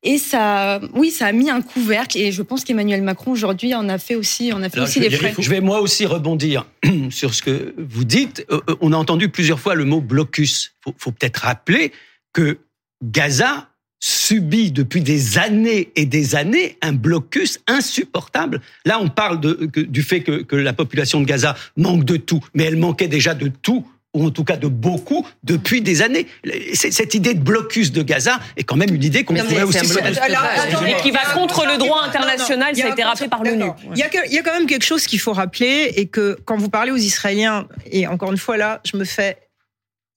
Et 0.01 0.18
ça, 0.18 0.80
oui, 0.94 1.12
ça 1.12 1.25
a 1.25 1.32
mis 1.34 1.50
un 1.50 1.62
couvercle. 1.62 2.18
Et 2.18 2.32
je 2.32 2.42
pense 2.42 2.63
qu'Emmanuel 2.63 3.01
Macron 3.01 3.32
aujourd'hui 3.32 3.74
en 3.75 3.89
a 3.89 3.98
fait 3.98 4.16
aussi, 4.16 4.54
en 4.54 4.63
a 4.63 4.70
fait 4.70 4.78
Alors, 4.78 4.88
aussi 4.88 5.01
les 5.01 5.10
frais. 5.10 5.34
je 5.38 5.50
vais 5.50 5.60
moi 5.60 5.82
aussi 5.82 6.06
rebondir 6.06 6.66
sur 7.10 7.34
ce 7.34 7.42
que 7.42 7.74
vous 7.78 8.06
dites. 8.06 8.46
Euh, 8.50 8.62
euh, 8.70 8.75
On 8.80 8.94
a 8.94 8.98
entendu 8.98 9.28
plusieurs 9.30 9.60
fois 9.60 9.75
le 9.75 9.84
mot 9.84 10.00
blocus. 10.00 10.72
Faut, 10.84 10.94
faut 10.98 11.12
peut-être 11.12 11.38
rappeler 11.42 11.92
que 12.32 12.60
Gaza 13.04 13.68
subit 14.01 14.72
depuis 14.72 15.01
des 15.01 15.38
années 15.38 15.92
et 15.98 16.06
des 16.06 16.36
années 16.36 16.78
un 16.82 16.94
blocus 16.94 17.60
insupportable. 17.68 18.62
Là, 18.86 19.00
on 19.01 19.10
parle 19.10 19.42
de, 19.42 19.51
que- 19.66 19.82
du 19.82 20.01
fait 20.04 20.22
que, 20.22 20.44
que 20.44 20.56
la 20.56 20.72
population 20.72 21.20
de 21.20 21.25
Gaza 21.25 21.56
manque 21.75 22.06
de 22.06 22.16
tout, 22.16 22.39
mais 22.54 22.63
elle 22.63 22.78
manquait 22.78 23.10
déjà 23.10 23.34
de 23.34 23.50
tout 23.50 23.86
ou 24.16 24.25
en 24.25 24.32
tout 24.32 24.44
cas 24.44 24.58
de 24.58 24.68
beaucoup, 24.68 25.25
depuis 25.44 25.82
des 25.82 26.01
années. 26.01 26.25
Cette 26.74 27.13
idée 27.13 27.34
de 27.36 27.39
blocus 27.42 27.92
de 27.92 28.01
Gaza 28.01 28.39
est 28.58 28.63
quand 28.63 28.75
même 28.75 28.94
une 28.94 29.04
idée 29.04 29.24
qu'on 29.24 29.36
pourrait 29.36 29.62
aussi... 29.63 29.78
Alors, 29.78 30.42
attendez. 30.44 30.92
Et 30.92 31.01
qui 31.01 31.12
va 31.12 31.20
contre 31.34 31.66
le 31.68 31.78
droit 31.78 32.04
international, 32.04 32.75
ça 32.75 32.88
a 32.88 32.89
été 32.89 33.04
un- 33.04 33.08
rappelé 33.10 33.28
par 33.30 33.44
l'ONU. 33.44 33.66
Il 33.94 34.00
y, 34.00 34.04
a 34.04 34.10
que- 34.10 34.25
il 34.28 34.34
y 34.34 34.39
a 34.39 34.42
quand 34.42 34.54
même 34.54 34.66
quelque 34.66 34.86
chose 34.86 35.06
qu'il 35.06 35.20
faut 35.20 35.34
rappeler 35.34 35.94
et 35.96 36.08
que 36.08 36.39
quand 36.46 36.58
vous 36.58 36.70
parlez 36.70 36.92
aux 36.92 36.98
Israéliens, 36.98 37.68
et 37.92 38.08
encore 38.08 38.32
une 38.32 38.38
fois 38.39 38.58
là, 38.58 38.82
je 38.84 38.98
me 38.98 39.06
fais, 39.06 39.38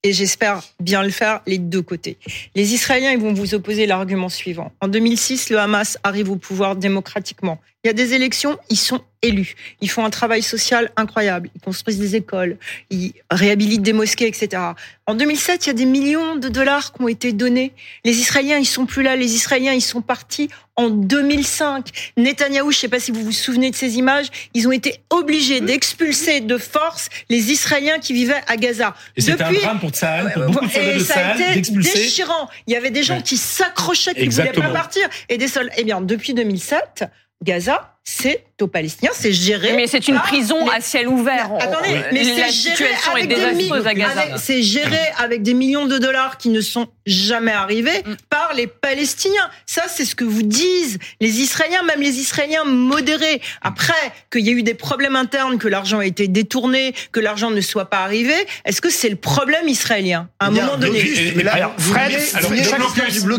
et 0.03 0.13
j'espère 0.13 0.63
bien 0.81 1.03
le 1.03 1.11
faire, 1.11 1.43
les 1.47 1.59
deux 1.59 1.83
côtés. 1.83 2.17
Les 2.55 2.73
Israéliens, 2.75 3.13
ils 3.13 3.21
vont 3.21 3.35
vous 3.35 3.55
opposer 3.55 3.87
l'argument 3.87 4.29
suivant. 4.31 4.73
En 4.81 4.89
2006, 4.89 5.51
le 5.51 5.59
Hamas 5.59 5.99
arrive 6.03 6.31
au 6.31 6.37
pouvoir 6.37 6.77
démocratiquement. 6.77 7.61
Il 7.85 7.89
y 7.89 7.91
a 7.91 7.95
des 7.95 8.15
élections, 8.15 8.59
ils 8.71 8.77
sont 8.77 9.01
élus. 9.23 9.55
Ils 9.81 9.91
font 9.91 10.05
un 10.05 10.11
travail 10.11 10.41
social 10.43 10.91
incroyable. 10.97 11.49
Ils 11.57 11.61
construisent 11.61 11.99
des 11.99 12.15
écoles, 12.15 12.57
ils 12.91 13.13
réhabilitent 13.31 13.83
des 13.83 13.93
mosquées, 13.93 14.29
etc. 14.29 14.63
En 15.07 15.15
2007, 15.15 15.67
il 15.67 15.69
y 15.69 15.71
a 15.71 15.75
des 15.75 15.85
millions 15.85 16.37
de 16.37 16.49
dollars 16.49 16.93
qui 16.93 17.03
ont 17.03 17.09
été 17.09 17.33
donnés. 17.33 17.73
Les 18.05 18.19
Israéliens, 18.19 18.59
ils 18.59 18.67
sont 18.67 18.87
plus 18.87 19.03
là. 19.03 19.17
Les 19.17 19.35
Israéliens, 19.35 19.73
ils 19.73 19.81
sont 19.81 20.01
partis 20.01 20.49
en 20.77 20.91
2005. 20.91 22.13
Netanyahou, 22.17 22.71
je 22.71 22.77
ne 22.77 22.81
sais 22.83 22.89
pas 22.89 23.01
si 23.01 23.11
vous 23.11 23.23
vous 23.25 23.33
souvenez 23.33 23.71
de 23.73 23.77
ces 23.77 23.97
images, 23.99 24.27
ils 24.55 24.69
ont 24.69 24.73
été 24.73 25.01
obligés 25.11 25.61
d'expulser 25.61 26.41
de 26.41 26.59
force 26.59 27.09
les 27.31 27.51
Israéliens 27.51 27.99
qui 27.99 28.13
vivaient 28.13 28.41
à 28.47 28.57
Gaza. 28.57 28.95
Et 29.17 29.21
c'était 29.21 29.43
un 29.43 29.53
drame 29.53 29.81
pour 29.81 29.91
Tsahal, 29.91 30.33
pour 30.33 30.45
beaucoup 30.47 30.67
de 30.67 30.79
et 30.79 30.95
de 30.99 31.05
ça 31.05 31.29
a 31.31 31.55
été 31.57 31.73
déchirant. 31.73 32.49
Il 32.69 32.73
y 32.73 32.77
avait 32.77 32.91
des 32.91 33.03
gens 33.03 33.17
Ouais. 33.17 33.23
qui 33.23 33.37
s'accrochaient, 33.37 34.15
qui 34.15 34.27
ne 34.29 34.33
voulaient 34.33 34.53
pas 34.53 34.69
partir. 34.71 35.09
Et 35.29 35.37
des 35.37 35.49
soldats. 35.49 35.73
Eh 35.77 35.85
bien, 35.85 36.01
depuis 36.01 36.33
2007, 36.33 37.05
Gaza, 37.43 37.92
c'est 38.05 38.45
aux 38.61 38.69
Palestiniens, 38.69 39.11
c'est 39.13 39.33
géré. 39.33 39.73
Mais 39.75 39.89
c'est 39.89 40.07
une 40.07 40.19
prison 40.21 40.65
les- 40.67 40.71
à 40.73 40.81
ciel 40.81 41.09
ouvert. 41.09 41.51
Attendez, 41.59 41.89
Euh, 41.95 42.03
mais 42.13 42.23
la 42.23 42.25
c'est 42.25 42.53
géré 42.53 42.53
situation 42.53 43.11
est 43.17 43.23
avec 43.23 43.29
des 43.29 43.35
désastreuse 43.35 43.87
à 43.89 43.93
millions. 43.95 44.07
Gaza. 44.09 44.21
avec- 44.21 44.35
C'est 44.39 44.63
géré 44.63 44.99
avec 45.19 45.43
des 45.43 45.55
millions 45.55 45.87
de 45.87 45.99
dollars 45.99 46.39
qui 46.39 46.49
ne 46.49 46.61
sont 46.61 46.87
jamais 47.07 47.51
arrivés 47.51 48.03
Mm. 48.07 48.15
par 48.31 48.53
les 48.55 48.69
Palestiniens. 48.69 49.51
Ça, 49.67 49.83
c'est 49.89 50.05
ce 50.05 50.15
que 50.15 50.23
vous 50.25 50.43
disent 50.45 50.99
les 51.21 51.41
Israéliens, 51.41 51.83
même 51.83 52.01
les 52.01 52.21
Israéliens 52.21 52.63
modérés. 52.65 53.41
Après, 53.63 53.93
qu'il 54.31 54.47
y 54.47 54.51
ait 54.51 54.53
eu 54.53 54.63
des 54.63 54.75
problèmes 54.75 55.17
internes, 55.17 55.59
que 55.59 55.67
l'argent 55.67 55.99
a 55.99 56.07
été 56.07 56.29
détourné, 56.29 56.95
que 57.11 57.19
l'argent 57.19 57.51
ne 57.51 57.61
soit 57.61 57.87
pas 57.91 58.05
arrivé, 58.05 58.35
est-ce 58.65 58.81
que 58.81 58.91
c'est 58.91 59.09
le 59.11 59.17
problème 59.17 59.67
israélien 59.69 60.29
à 60.39 60.47
un 60.47 60.49
a 60.49 60.51
moment 60.53 60.77
donné? 60.77 61.03
Blocus. 61.03 61.19
Mais 61.35 61.43
là, 61.43 61.55
Alors, 61.55 61.75
Fred, 61.79 62.13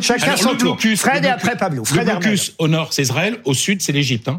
chacun 0.03 0.35
son 0.35 0.55
tour. 0.55 0.75
blocus- 0.75 0.99
Fred 0.99 1.23
et 1.23 1.29
après 1.29 1.55
Pablo. 1.55 1.85
Fred 1.85 2.03
le 2.05 2.09
Hermel. 2.11 2.23
blocus 2.29 2.53
au 2.57 2.67
nord, 2.67 2.91
c'est 2.91 3.03
Israël. 3.03 3.37
Au 3.45 3.53
sud, 3.53 3.81
c'est 3.81 3.93
l'Égypte. 3.93 4.29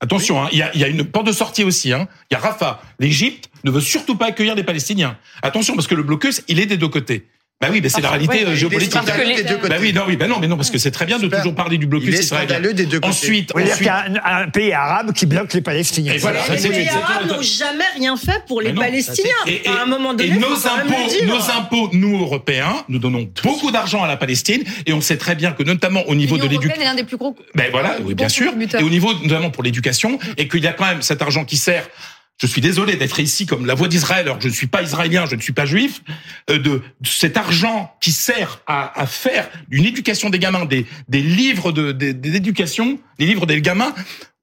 Attention, 0.00 0.42
hein, 0.42 0.48
il 0.52 0.58
y, 0.58 0.62
a, 0.62 0.74
il 0.74 0.80
y 0.80 0.84
a 0.84 0.88
une 0.88 1.04
porte 1.04 1.26
de 1.26 1.32
sortie 1.32 1.64
aussi. 1.64 1.92
hein. 1.92 2.08
Il 2.30 2.34
y 2.34 2.36
a 2.36 2.40
Rafah. 2.40 2.82
L'Égypte 2.98 3.48
ne 3.64 3.70
veut 3.70 3.80
surtout 3.80 4.16
pas 4.16 4.26
accueillir 4.26 4.54
les 4.54 4.64
Palestiniens. 4.64 5.16
Attention, 5.42 5.74
parce 5.74 5.86
que 5.86 5.94
le 5.94 6.02
blocus, 6.02 6.42
il 6.48 6.60
est 6.60 6.66
des 6.66 6.76
deux 6.76 6.88
côtés. 6.88 7.26
Bah 7.60 7.68
oui, 7.70 7.80
mais 7.80 7.88
c'est 7.88 8.00
la 8.02 8.10
réalité 8.10 8.44
ouais, 8.44 8.50
euh, 8.50 8.54
géopolitique. 8.56 9.00
les- 9.16 9.36
des 9.36 9.42
deux 9.44 9.56
côtés. 9.56 9.68
Bah 9.68 9.76
oui, 9.80 9.92
non, 9.94 10.02
oui, 10.08 10.16
bah 10.16 10.26
non, 10.26 10.38
mais 10.40 10.48
non, 10.48 10.56
parce 10.56 10.70
que 10.70 10.76
c'est 10.76 10.90
très 10.90 11.06
bien 11.06 11.16
de 11.18 11.22
Super. 11.22 11.38
toujours 11.38 11.54
parler 11.54 11.78
du 11.78 11.86
blocus 11.86 12.18
israélien. 12.18 12.48
scandaleux 12.48 12.74
des 12.74 12.84
deux 12.84 12.98
côtés. 13.00 13.08
Ensuite, 13.08 13.54
dire 13.56 13.64
qu'il 13.64 13.70
ensuite, 13.72 13.86
y 13.86 13.88
a 13.88 14.04
un, 14.22 14.42
un 14.42 14.48
pays 14.50 14.72
arabe 14.72 15.12
qui 15.12 15.24
bloque 15.24 15.54
les 15.54 15.60
Palestiniens. 15.62 16.12
Et 16.14 16.18
voilà, 16.18 16.40
les 16.50 16.58
c'est- 16.58 16.68
pays 16.68 16.88
arabes 16.88 17.28
n'ont 17.28 17.40
jamais 17.42 17.84
rien 17.96 18.16
fait 18.18 18.42
pour 18.48 18.60
les 18.60 18.72
non, 18.72 18.82
Palestiniens. 18.82 19.30
Et, 19.46 19.62
et- 19.64 19.68
à 19.68 19.82
un 19.82 19.86
moment 19.86 20.12
donné, 20.14 20.30
et 20.30 20.32
nos 20.38 20.66
impôts, 20.66 21.24
nos 21.26 21.50
impôts, 21.50 21.90
nous 21.92 22.18
Européens, 22.20 22.74
nous 22.88 22.98
donnons 22.98 23.30
beaucoup 23.42 23.70
d'argent 23.70 24.02
à 24.02 24.08
la 24.08 24.16
Palestine 24.16 24.62
et 24.84 24.92
on 24.92 25.00
sait 25.00 25.16
très 25.16 25.36
bien 25.36 25.52
que 25.52 25.62
notamment 25.62 26.02
au 26.08 26.14
niveau 26.16 26.36
de 26.36 26.42
l'éducation. 26.46 26.82
est 26.82 26.84
l'un 26.84 26.94
des 26.96 27.04
plus 27.04 27.16
gros. 27.16 27.34
Ben 27.54 27.68
voilà, 27.70 27.96
oui, 28.02 28.14
bien 28.14 28.28
sûr. 28.28 28.52
Et 28.78 28.82
au 28.82 28.90
niveau 28.90 29.14
notamment 29.22 29.50
pour 29.50 29.62
l'éducation, 29.62 30.18
et 30.36 30.48
qu'il 30.48 30.62
y 30.62 30.66
a 30.66 30.72
quand 30.72 30.86
même 30.86 31.02
cet 31.02 31.22
argent 31.22 31.44
qui 31.46 31.56
sert. 31.56 31.88
Je 32.40 32.46
suis 32.48 32.60
désolé 32.60 32.96
d'être 32.96 33.20
ici 33.20 33.46
comme 33.46 33.64
la 33.64 33.74
voix 33.74 33.86
d'Israël, 33.88 34.26
alors 34.26 34.38
que 34.38 34.42
je 34.42 34.48
ne 34.48 34.52
suis 34.54 34.66
pas 34.66 34.82
israélien, 34.82 35.24
je 35.26 35.36
ne 35.36 35.40
suis 35.40 35.52
pas 35.52 35.66
juif, 35.66 36.02
euh, 36.50 36.58
de, 36.58 36.82
cet 37.04 37.36
argent 37.36 37.94
qui 38.00 38.10
sert 38.10 38.60
à, 38.66 39.00
à 39.00 39.06
faire 39.06 39.48
une 39.70 39.84
éducation 39.84 40.30
des 40.30 40.38
gamins, 40.40 40.64
des, 40.64 40.86
livres 41.08 41.70
de, 41.70 41.92
des- 41.92 42.12
d'éducation, 42.12 42.98
des 43.18 43.26
livres 43.26 43.46
des 43.46 43.60
gamins, 43.62 43.94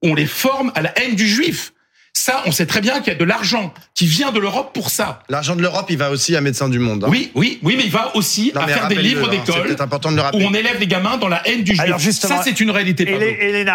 on 0.02 0.14
les 0.14 0.26
forme 0.26 0.72
à 0.74 0.80
la 0.82 0.98
haine 0.98 1.14
du 1.16 1.28
juif. 1.28 1.71
Ça, 2.14 2.42
on 2.44 2.52
sait 2.52 2.66
très 2.66 2.82
bien 2.82 3.00
qu'il 3.00 3.10
y 3.12 3.16
a 3.16 3.18
de 3.18 3.24
l'argent 3.24 3.72
qui 3.94 4.04
vient 4.06 4.32
de 4.32 4.38
l'Europe 4.38 4.72
pour 4.74 4.90
ça. 4.90 5.22
L'argent 5.30 5.56
de 5.56 5.62
l'Europe, 5.62 5.86
il 5.88 5.96
va 5.96 6.10
aussi 6.10 6.36
à 6.36 6.42
Médecins 6.42 6.68
du 6.68 6.78
Monde. 6.78 7.04
hein. 7.04 7.08
Oui, 7.10 7.30
oui, 7.34 7.58
oui, 7.62 7.74
mais 7.76 7.84
il 7.84 7.90
va 7.90 8.14
aussi 8.14 8.52
Non, 8.54 8.60
à 8.60 8.68
faire 8.68 8.88
des 8.88 8.96
livres 8.96 9.28
hein, 9.28 9.30
d'école 9.30 9.62
peut-être 9.62 9.80
important 9.80 10.12
de 10.12 10.16
le 10.16 10.22
où 10.22 10.46
on 10.46 10.52
élève 10.52 10.78
les 10.78 10.86
gamins 10.86 11.16
dans 11.16 11.28
la 11.28 11.46
haine 11.48 11.64
du 11.64 11.72
juif. 11.72 11.80
Alors, 11.80 11.98
justement, 11.98 12.36
ça, 12.36 12.42
c'est 12.44 12.60
une 12.60 12.70
réalité. 12.70 13.08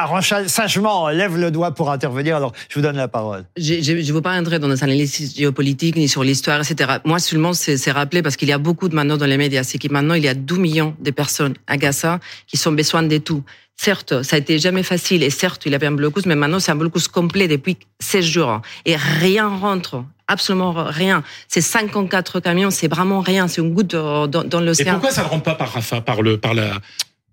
Ranchal, 0.06 0.50
sagement, 0.50 1.10
lève 1.10 1.36
le 1.36 1.50
doigt 1.50 1.74
pour 1.74 1.92
intervenir. 1.92 2.36
Alors, 2.36 2.54
je 2.70 2.76
vous 2.76 2.82
donne 2.82 2.96
la 2.96 3.08
parole. 3.08 3.44
Je 3.58 3.74
ne 3.92 4.14
veux 4.14 4.22
pas 4.22 4.38
entrer 4.40 4.60
dans 4.60 4.70
des 4.70 4.84
analyses 4.84 5.36
géopolitiques 5.36 5.96
ni 5.96 6.08
sur 6.08 6.24
l'histoire, 6.24 6.62
etc. 6.62 7.00
Moi, 7.06 7.18
seulement, 7.20 7.54
c'est 7.54 7.78
c'est 7.78 7.92
rappeler, 7.92 8.22
parce 8.22 8.36
qu'il 8.36 8.50
y 8.50 8.54
a 8.54 8.60
beaucoup 8.60 8.88
de 8.88 8.96
maintenant 8.96 9.18
dans 9.18 9.26
les 9.26 9.38
médias, 9.38 9.64
c'est 9.64 9.80
que 9.80 9.92
maintenant, 9.92 10.14
il 10.14 10.24
y 10.24 10.28
a 10.28 10.36
12 10.36 10.60
millions 10.60 10.96
de 11.00 11.12
personnes 11.12 11.56
à 11.66 11.78
Gaza 11.78 12.20
qui 12.46 12.60
ont 12.68 12.72
besoin 12.72 13.02
de 13.02 13.18
tout. 13.18 13.44
Certes, 13.80 14.24
ça 14.24 14.36
a 14.38 14.40
été 14.40 14.58
jamais 14.58 14.82
facile, 14.82 15.22
et 15.22 15.30
certes, 15.30 15.62
il 15.68 15.72
y 15.72 15.76
avait 15.76 15.86
un 15.86 15.92
blocus, 15.92 16.26
mais 16.26 16.36
maintenant, 16.36 16.60
c'est 16.60 16.72
un 16.72 16.76
blocus 16.76 17.08
complet 17.08 17.48
depuis 17.48 17.78
16 18.00 18.26
jours. 18.26 18.62
Et 18.86 18.96
rien 18.96 19.48
rentre. 19.48 20.04
Absolument 20.28 20.74
rien. 20.74 21.24
C'est 21.48 21.62
54 21.62 22.40
camions, 22.40 22.72
c'est 22.72 22.88
vraiment 22.88 23.22
rien. 23.22 23.48
C'est 23.48 23.62
une 23.62 23.74
goutte 23.74 23.92
dans, 23.96 24.28
dans 24.28 24.62
Et 24.62 24.66
l'océan. 24.66 24.94
pourquoi 24.94 25.12
ça 25.12 25.24
ne 25.24 25.28
rentre 25.30 25.44
pas 25.44 25.56
par 25.56 25.72
Rafah, 25.72 26.02
par 26.02 26.22
le, 26.22 26.38
par 26.38 26.54
la, 26.56 26.72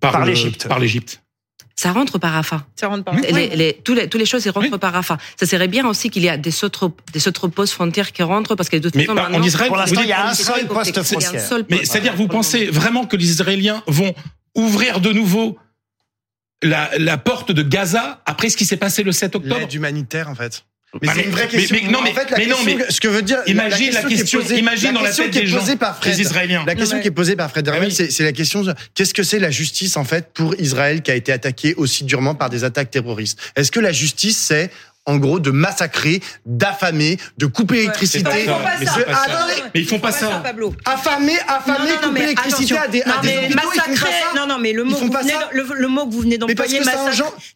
Par 0.01 0.21
le- 0.21 0.27
l'Égypte. 0.27 0.69
par 0.69 0.79
l'Égypte 0.79 1.23
Ça 1.75 1.91
rentre 1.93 2.19
par 2.19 2.33
Rafah. 2.35 2.63
Ça 2.77 2.87
rentre 2.89 3.03
pas. 3.05 3.13
Les, 3.33 3.57
les, 3.57 3.73
tous 3.83 3.95
les, 3.95 4.07
tous 4.09 4.19
les 4.19 4.27
choses, 4.27 4.45
ils 4.45 4.51
rentrent 4.51 4.69
Oui. 4.71 4.79
par 4.79 4.93
Rafah. 4.93 5.17
Ça 5.41 5.47
serait 5.47 5.67
bien 5.67 5.89
aussi 5.89 6.09
qu'il 6.11 6.23
y 6.23 6.29
a 6.29 6.37
des 6.37 6.63
autres, 6.63 6.93
des 7.13 7.27
autres 7.27 7.49
postes 7.49 7.73
frontières 7.73 8.13
qui 8.13 8.23
rentrent 8.23 8.55
parce 8.55 8.69
que 8.69 8.77
de 8.77 8.83
toute 8.83 8.95
Mais 8.95 9.07
façon, 9.07 9.17
par- 9.17 9.27
en 9.27 9.31
maintenant, 9.31 9.47
Israël, 9.47 9.69
Pour 9.69 9.79
l'instant, 9.79 10.03
il 10.03 10.09
y 10.09 10.13
a 10.13 10.29
un 10.29 10.35
c'est 10.35 10.45
seul 10.45 10.67
poste 10.69 11.03
frontière. 11.03 11.41
seul 11.41 11.65
Mais 11.71 11.85
c'est-à-dire, 11.87 12.15
vous 12.15 12.29
pensez 12.29 12.67
vraiment 12.67 13.07
que 13.07 13.17
les 13.17 13.29
Israéliens 13.31 13.83
vont 13.89 14.15
ouvrir 14.55 15.01
de 15.01 15.11
nouveau 15.11 15.59
la, 16.65 16.91
la 16.99 17.19
porte 17.19 17.53
de 17.53 17.63
Gaza 17.63 18.21
après 18.27 18.49
ce 18.49 18.57
qui 18.57 18.65
s'est 18.67 18.77
passé 18.77 19.03
le 19.03 19.13
7 19.13 19.37
octobre 19.37 19.59
L'aide 19.61 19.73
humanitaire, 19.73 20.29
en 20.29 20.35
fait. 20.35 20.65
Mais 21.03 21.09
c'est 21.13 21.23
une 21.25 21.31
vraie 21.33 21.49
question. 21.49 21.77
mais- 21.83 21.91
non, 21.91 22.03
mais- 22.03 22.11
en 22.11 22.15
fait, 22.15 22.31
la 22.31 22.39
mais 22.39 22.47
non, 22.47 22.55
question 22.57 22.77
mais 22.79 22.85
ce 22.93 23.01
que 23.01 23.09
veut 23.09 23.23
dire 23.23 23.39
Imagine 23.49 23.93
la 23.95 24.03
qui 24.05 24.15
est 24.15 24.17
question, 24.19 24.39
posée- 24.41 24.59
imagine 24.59 24.93
dans 24.93 25.01
la 25.01 25.07
question 25.09 25.25
tête 25.25 25.33
qui 25.33 25.39
est 25.39 25.41
des 25.43 25.47
gens, 25.49 25.77
par 25.77 25.97
Fred, 25.99 26.15
des 26.15 26.21
Israéliens. 26.23 26.63
La 26.67 26.75
question 26.77 26.97
mais- 26.97 27.03
qui 27.03 27.09
est 27.09 27.11
posée 27.11 27.35
par 27.35 27.51
Fred 27.51 27.67
Hermel, 27.67 27.83
Ah 27.83 27.87
oui. 27.89 27.93
c'est 27.95 28.13
c'est 28.13 28.23
la 28.23 28.31
question 28.33 28.63
de 28.63 28.73
qu'est-ce 28.95 29.13
que 29.13 29.25
c'est 29.25 29.41
la 29.41 29.51
justice 29.51 29.97
en 29.97 30.05
fait 30.05 30.29
pour 30.33 30.55
Israël 30.61 31.03
qui 31.03 31.11
a 31.11 31.17
été 31.17 31.33
attaqué 31.33 31.75
aussi 31.75 32.05
durement 32.05 32.37
par 32.37 32.49
des 32.49 32.63
attaques 32.63 32.93
terroristes? 32.93 33.41
Est-ce 33.57 33.73
que 33.73 33.81
la 33.81 33.91
justice 33.91 34.39
c'est 34.39 34.71
en 35.07 35.17
gros 35.17 35.39
de 35.39 35.51
massacrer, 35.51 36.21
d'affamer, 36.47 37.19
de 37.39 37.47
couper 37.47 37.77
l'électricité 37.77 38.25
pas 38.25 38.31
Mais. 38.79 39.03
Attendez. 39.13 39.63
Mais 39.75 39.81
ils 39.81 39.87
font 39.87 39.99
pas 39.99 40.13
ça. 40.13 40.41
Pablo. 40.43 40.75
Affamer, 40.85 41.37
affamer, 41.47 41.79
Non, 41.79 41.85
non, 41.85 41.91
non, 41.91 41.97
couper 41.99 42.11
mais 42.13 42.21
l'électricité 42.21 42.79
à 42.79 42.89
des, 42.89 43.03
à 43.03 43.07
Non, 43.09 43.21
des 43.21 43.29
mais 43.29 43.39
hôpitaux, 43.47 43.69
massacrer. 43.69 44.11
Non, 44.37 44.47
non, 44.47 44.59
mais 44.59 44.73
le 44.73 44.85
mot, 44.85 44.97
vous 44.97 45.11
venez 45.13 45.33
le, 45.53 45.67
le 45.75 45.89
mot 45.89 46.07
que 46.07 46.13
vous 46.13 46.21
venez 46.21 46.39
Mais 46.47 46.55
d'employer, 46.55 46.79
massacre. 46.81 47.01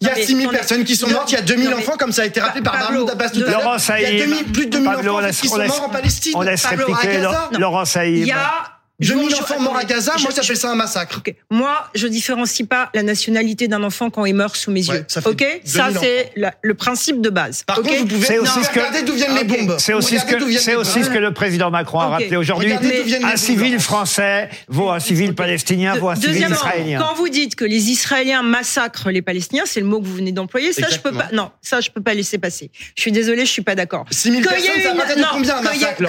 il 0.00 0.06
y 0.06 0.10
a 0.10 0.10
Non, 0.12 0.16
mais 0.18 0.26
6000 0.26 0.42
attendez. 0.44 0.58
personnes 0.58 0.84
qui 0.84 0.96
sont 0.96 1.08
mortes, 1.08 1.30
il 1.32 1.34
y 1.36 1.38
a 1.38 1.42
2000 1.42 1.64
non, 1.70 1.76
mais- 1.76 1.82
enfants, 1.82 1.96
comme 1.98 2.12
ça 2.12 2.22
a 2.22 2.26
été 2.26 2.40
rappelé 2.40 2.62
par 2.62 2.74
Pablo, 2.74 3.06
Mahmoud 3.06 3.10
Abbas 3.10 3.30
tout 3.30 3.38
à 3.38 3.50
l'heure. 3.50 3.60
Laurent 3.62 3.76
Il 3.76 4.02
y 4.02 4.04
a 4.04 4.08
Saïd. 4.08 4.18
2000 4.28 4.44
plus 4.52 4.66
de 4.66 4.70
2000 4.72 4.90
Pablo, 4.90 5.14
on 5.14 5.18
enfants 5.18 5.30
qui 5.40 5.48
on 5.48 5.50
sont 5.50 5.56
morts 5.68 5.82
en 5.84 5.88
Palestine. 5.88 6.32
On 6.36 6.42
laisse 6.42 6.64
à 6.66 6.68
répliquer. 6.70 7.18
Laurent- 7.18 7.48
Laurent 7.58 7.84
Saïd. 7.86 8.18
Il 8.18 8.26
y 8.26 8.32
a 8.32 8.77
2000 9.00 9.30
je- 9.30 9.36
enfants 9.36 9.60
morts 9.60 9.76
à 9.76 9.84
Gaza, 9.84 10.12
je- 10.16 10.22
moi 10.22 10.30
je- 10.34 10.42
j'appelle 10.42 10.56
ça 10.56 10.70
un 10.70 10.74
massacre. 10.74 11.22
Moi, 11.50 11.88
je 11.94 12.06
différencie 12.08 12.66
pas 12.68 12.90
la 12.94 13.02
nationalité 13.04 13.68
d'un 13.68 13.82
enfant 13.84 14.10
quand 14.10 14.24
il 14.24 14.34
meurt 14.34 14.56
sous 14.56 14.70
mes 14.72 14.84
Ouais, 14.88 14.96
yeux. 14.96 15.04
ça 15.06 15.20
fait 15.20 15.28
ok, 15.28 15.60
ça 15.64 15.84
2000 15.90 15.98
c'est 16.00 16.32
le 16.62 16.74
principe 16.74 17.20
de 17.20 17.30
base. 17.30 17.62
Par 17.62 17.76
contre, 17.76 17.94
vous 17.94 18.06
pouvez 18.06 18.26
C'est 18.26 18.38
aussi 18.38 18.64
ce 18.64 18.68
que- 18.70 18.78
regardez 18.80 19.02
d'où 19.02 19.14
viennent 19.14 19.36
les 19.36 19.44
bombes. 19.44 19.76
C'est 19.78 19.94
aussi, 19.94 20.18
ce 20.18 20.24
que, 20.24 20.36
viennent 20.44 20.60
c'est 20.60 20.72
les 20.72 20.76
aussi 20.76 20.94
bombes. 20.98 21.04
ce 21.04 21.10
que 21.10 21.18
le 21.18 21.32
président 21.32 21.70
Macron 21.70 22.00
a 22.00 22.08
rappelé 22.08 22.36
aujourd'hui. 22.36 22.72
Un 23.22 23.36
civil 23.36 23.78
français 23.78 24.48
vaut 24.68 24.90
un 24.90 24.98
civil 25.00 25.34
palestinien, 25.34 25.94
vaut 25.96 26.08
un 26.08 26.14
civil 26.16 26.30
Deuxièmement, 26.32 26.56
israélien. 26.56 26.98
quand 27.00 27.14
vous 27.14 27.28
dites 27.28 27.54
que 27.54 27.64
les 27.64 27.90
Israéliens 27.90 28.42
massacrent 28.42 29.10
les 29.10 29.22
Palestiniens, 29.22 29.64
c'est 29.66 29.80
le 29.80 29.86
mot 29.86 30.00
que 30.00 30.06
vous 30.06 30.14
venez 30.16 30.32
d'employer. 30.32 30.72
Ça, 30.72 30.88
je 30.90 30.98
peux 30.98 31.12
pas. 31.12 31.28
Non, 31.32 31.50
ça, 31.62 31.80
je 31.80 31.90
peux 31.90 32.02
pas 32.02 32.14
laisser 32.14 32.38
passer. 32.38 32.70
Je 32.96 33.00
suis 33.02 33.12
désolée, 33.12 33.46
je 33.46 33.50
suis 33.52 33.62
pas 33.62 33.74
d'accord. 33.76 34.06
6000 34.10 34.44
Qu'il 34.46 34.58
y 34.60 34.66
ait 34.66 34.70
personnes, 34.72 34.92
à 34.92 34.94
partir 34.96 35.16
de 35.16 35.20
non, 35.20 35.26
combien 35.32 35.56
un 35.58 35.62
massacre, 35.62 36.02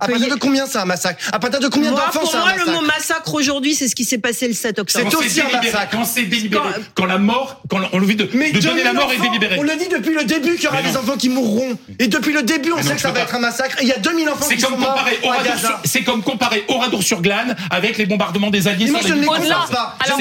À 0.00 0.06
partir 0.08 0.28
de 0.34 0.38
combien 0.40 0.66
c'est 0.66 0.78
un 0.78 0.84
massacre? 0.86 1.28
À 1.32 1.38
partir 1.38 1.60
de 1.60 1.68
combien 1.68 1.90
d'enfants 1.90 2.21
pour 2.22 2.40
moi, 2.40 2.52
le 2.52 2.58
massacre 2.64 2.80
mot 2.80 2.86
massacre 2.86 3.34
aujourd'hui, 3.34 3.74
c'est 3.74 3.88
ce 3.88 3.94
qui 3.94 4.04
s'est 4.04 4.18
passé 4.18 4.48
le 4.48 4.54
7 4.54 4.78
octobre. 4.78 5.08
C'est 5.10 5.16
aussi 5.16 5.40
un 5.40 5.44
délibéré, 5.46 5.72
massacre. 5.72 5.96
Quand 5.96 6.04
c'est 6.04 6.22
délibéré, 6.24 6.62
Quand- 6.74 6.82
quand 7.02 7.04
la 7.06 7.18
mort, 7.18 7.60
quand 7.68 7.80
on 7.92 8.00
de, 8.00 8.28
Mais 8.34 8.52
de 8.52 8.60
donner 8.60 8.82
2000 8.82 8.84
la 8.84 8.92
mort 8.92 9.12
est 9.12 9.18
délibérée. 9.18 9.56
On 9.58 9.62
le 9.62 9.76
dit 9.76 9.88
depuis 9.88 10.14
le 10.14 10.24
début 10.24 10.54
qu'il 10.56 10.64
y 10.64 10.68
aura 10.68 10.82
des 10.82 10.96
enfants 10.96 11.16
qui 11.16 11.28
mourront. 11.28 11.78
Et 11.98 12.08
depuis 12.08 12.32
le 12.32 12.42
début, 12.42 12.72
on 12.72 12.82
sait 12.82 12.94
que 12.94 13.00
ça 13.00 13.08
va 13.08 13.14
pas. 13.14 13.20
être 13.20 13.34
un 13.34 13.38
massacre. 13.40 13.80
Et 13.80 13.84
il 13.84 13.88
y 13.88 13.92
a 13.92 13.98
2000 13.98 14.28
enfants 14.28 14.48
qui 14.48 14.60
sont 14.60 14.76
morts 14.76 15.04
à 15.06 15.42
Gaza. 15.44 15.80
c'est 15.84 16.02
comme 16.02 16.22
comparer 16.22 16.64
Oradour 16.68 17.02
sur 17.02 17.20
Glane 17.20 17.56
avec 17.70 17.98
les 17.98 18.06
bombardements 18.06 18.50
des 18.50 18.68
Alliés 18.68 18.86
Mais 18.86 18.90
moi, 18.92 19.00
je 19.06 19.14
ne 19.14 19.20
les 19.20 19.26
compare 19.26 19.68
pas. 19.68 19.96
alors 20.04 20.18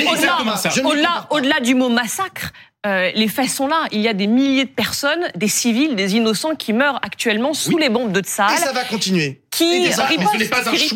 au-delà, 1.30 1.60
du 1.60 1.76
mot 1.76 1.90
massacre, 1.90 2.52
euh, 2.86 3.12
les 3.14 3.28
faits 3.28 3.50
sont 3.50 3.68
là. 3.68 3.88
Il 3.92 4.02
y 4.02 4.08
a 4.08 4.14
des 4.14 4.28
milliers 4.28 4.66
de 4.66 4.70
personnes, 4.70 5.28
des 5.36 5.48
civils, 5.48 5.96
des 5.96 6.16
innocents 6.16 6.56
qui 6.56 6.74
meurent 6.74 7.00
actuellement 7.04 7.54
sous 7.54 7.74
Oui. 7.76 7.82
les 7.82 7.90
bombes 7.90 8.12
de 8.12 8.20
Et 8.20 8.24
Tsahal, 8.24 8.58
ça 8.58 8.72
va 8.72 8.84
continuer. 8.84 9.41
Qui 9.52 9.66
riposte. 10.08 10.30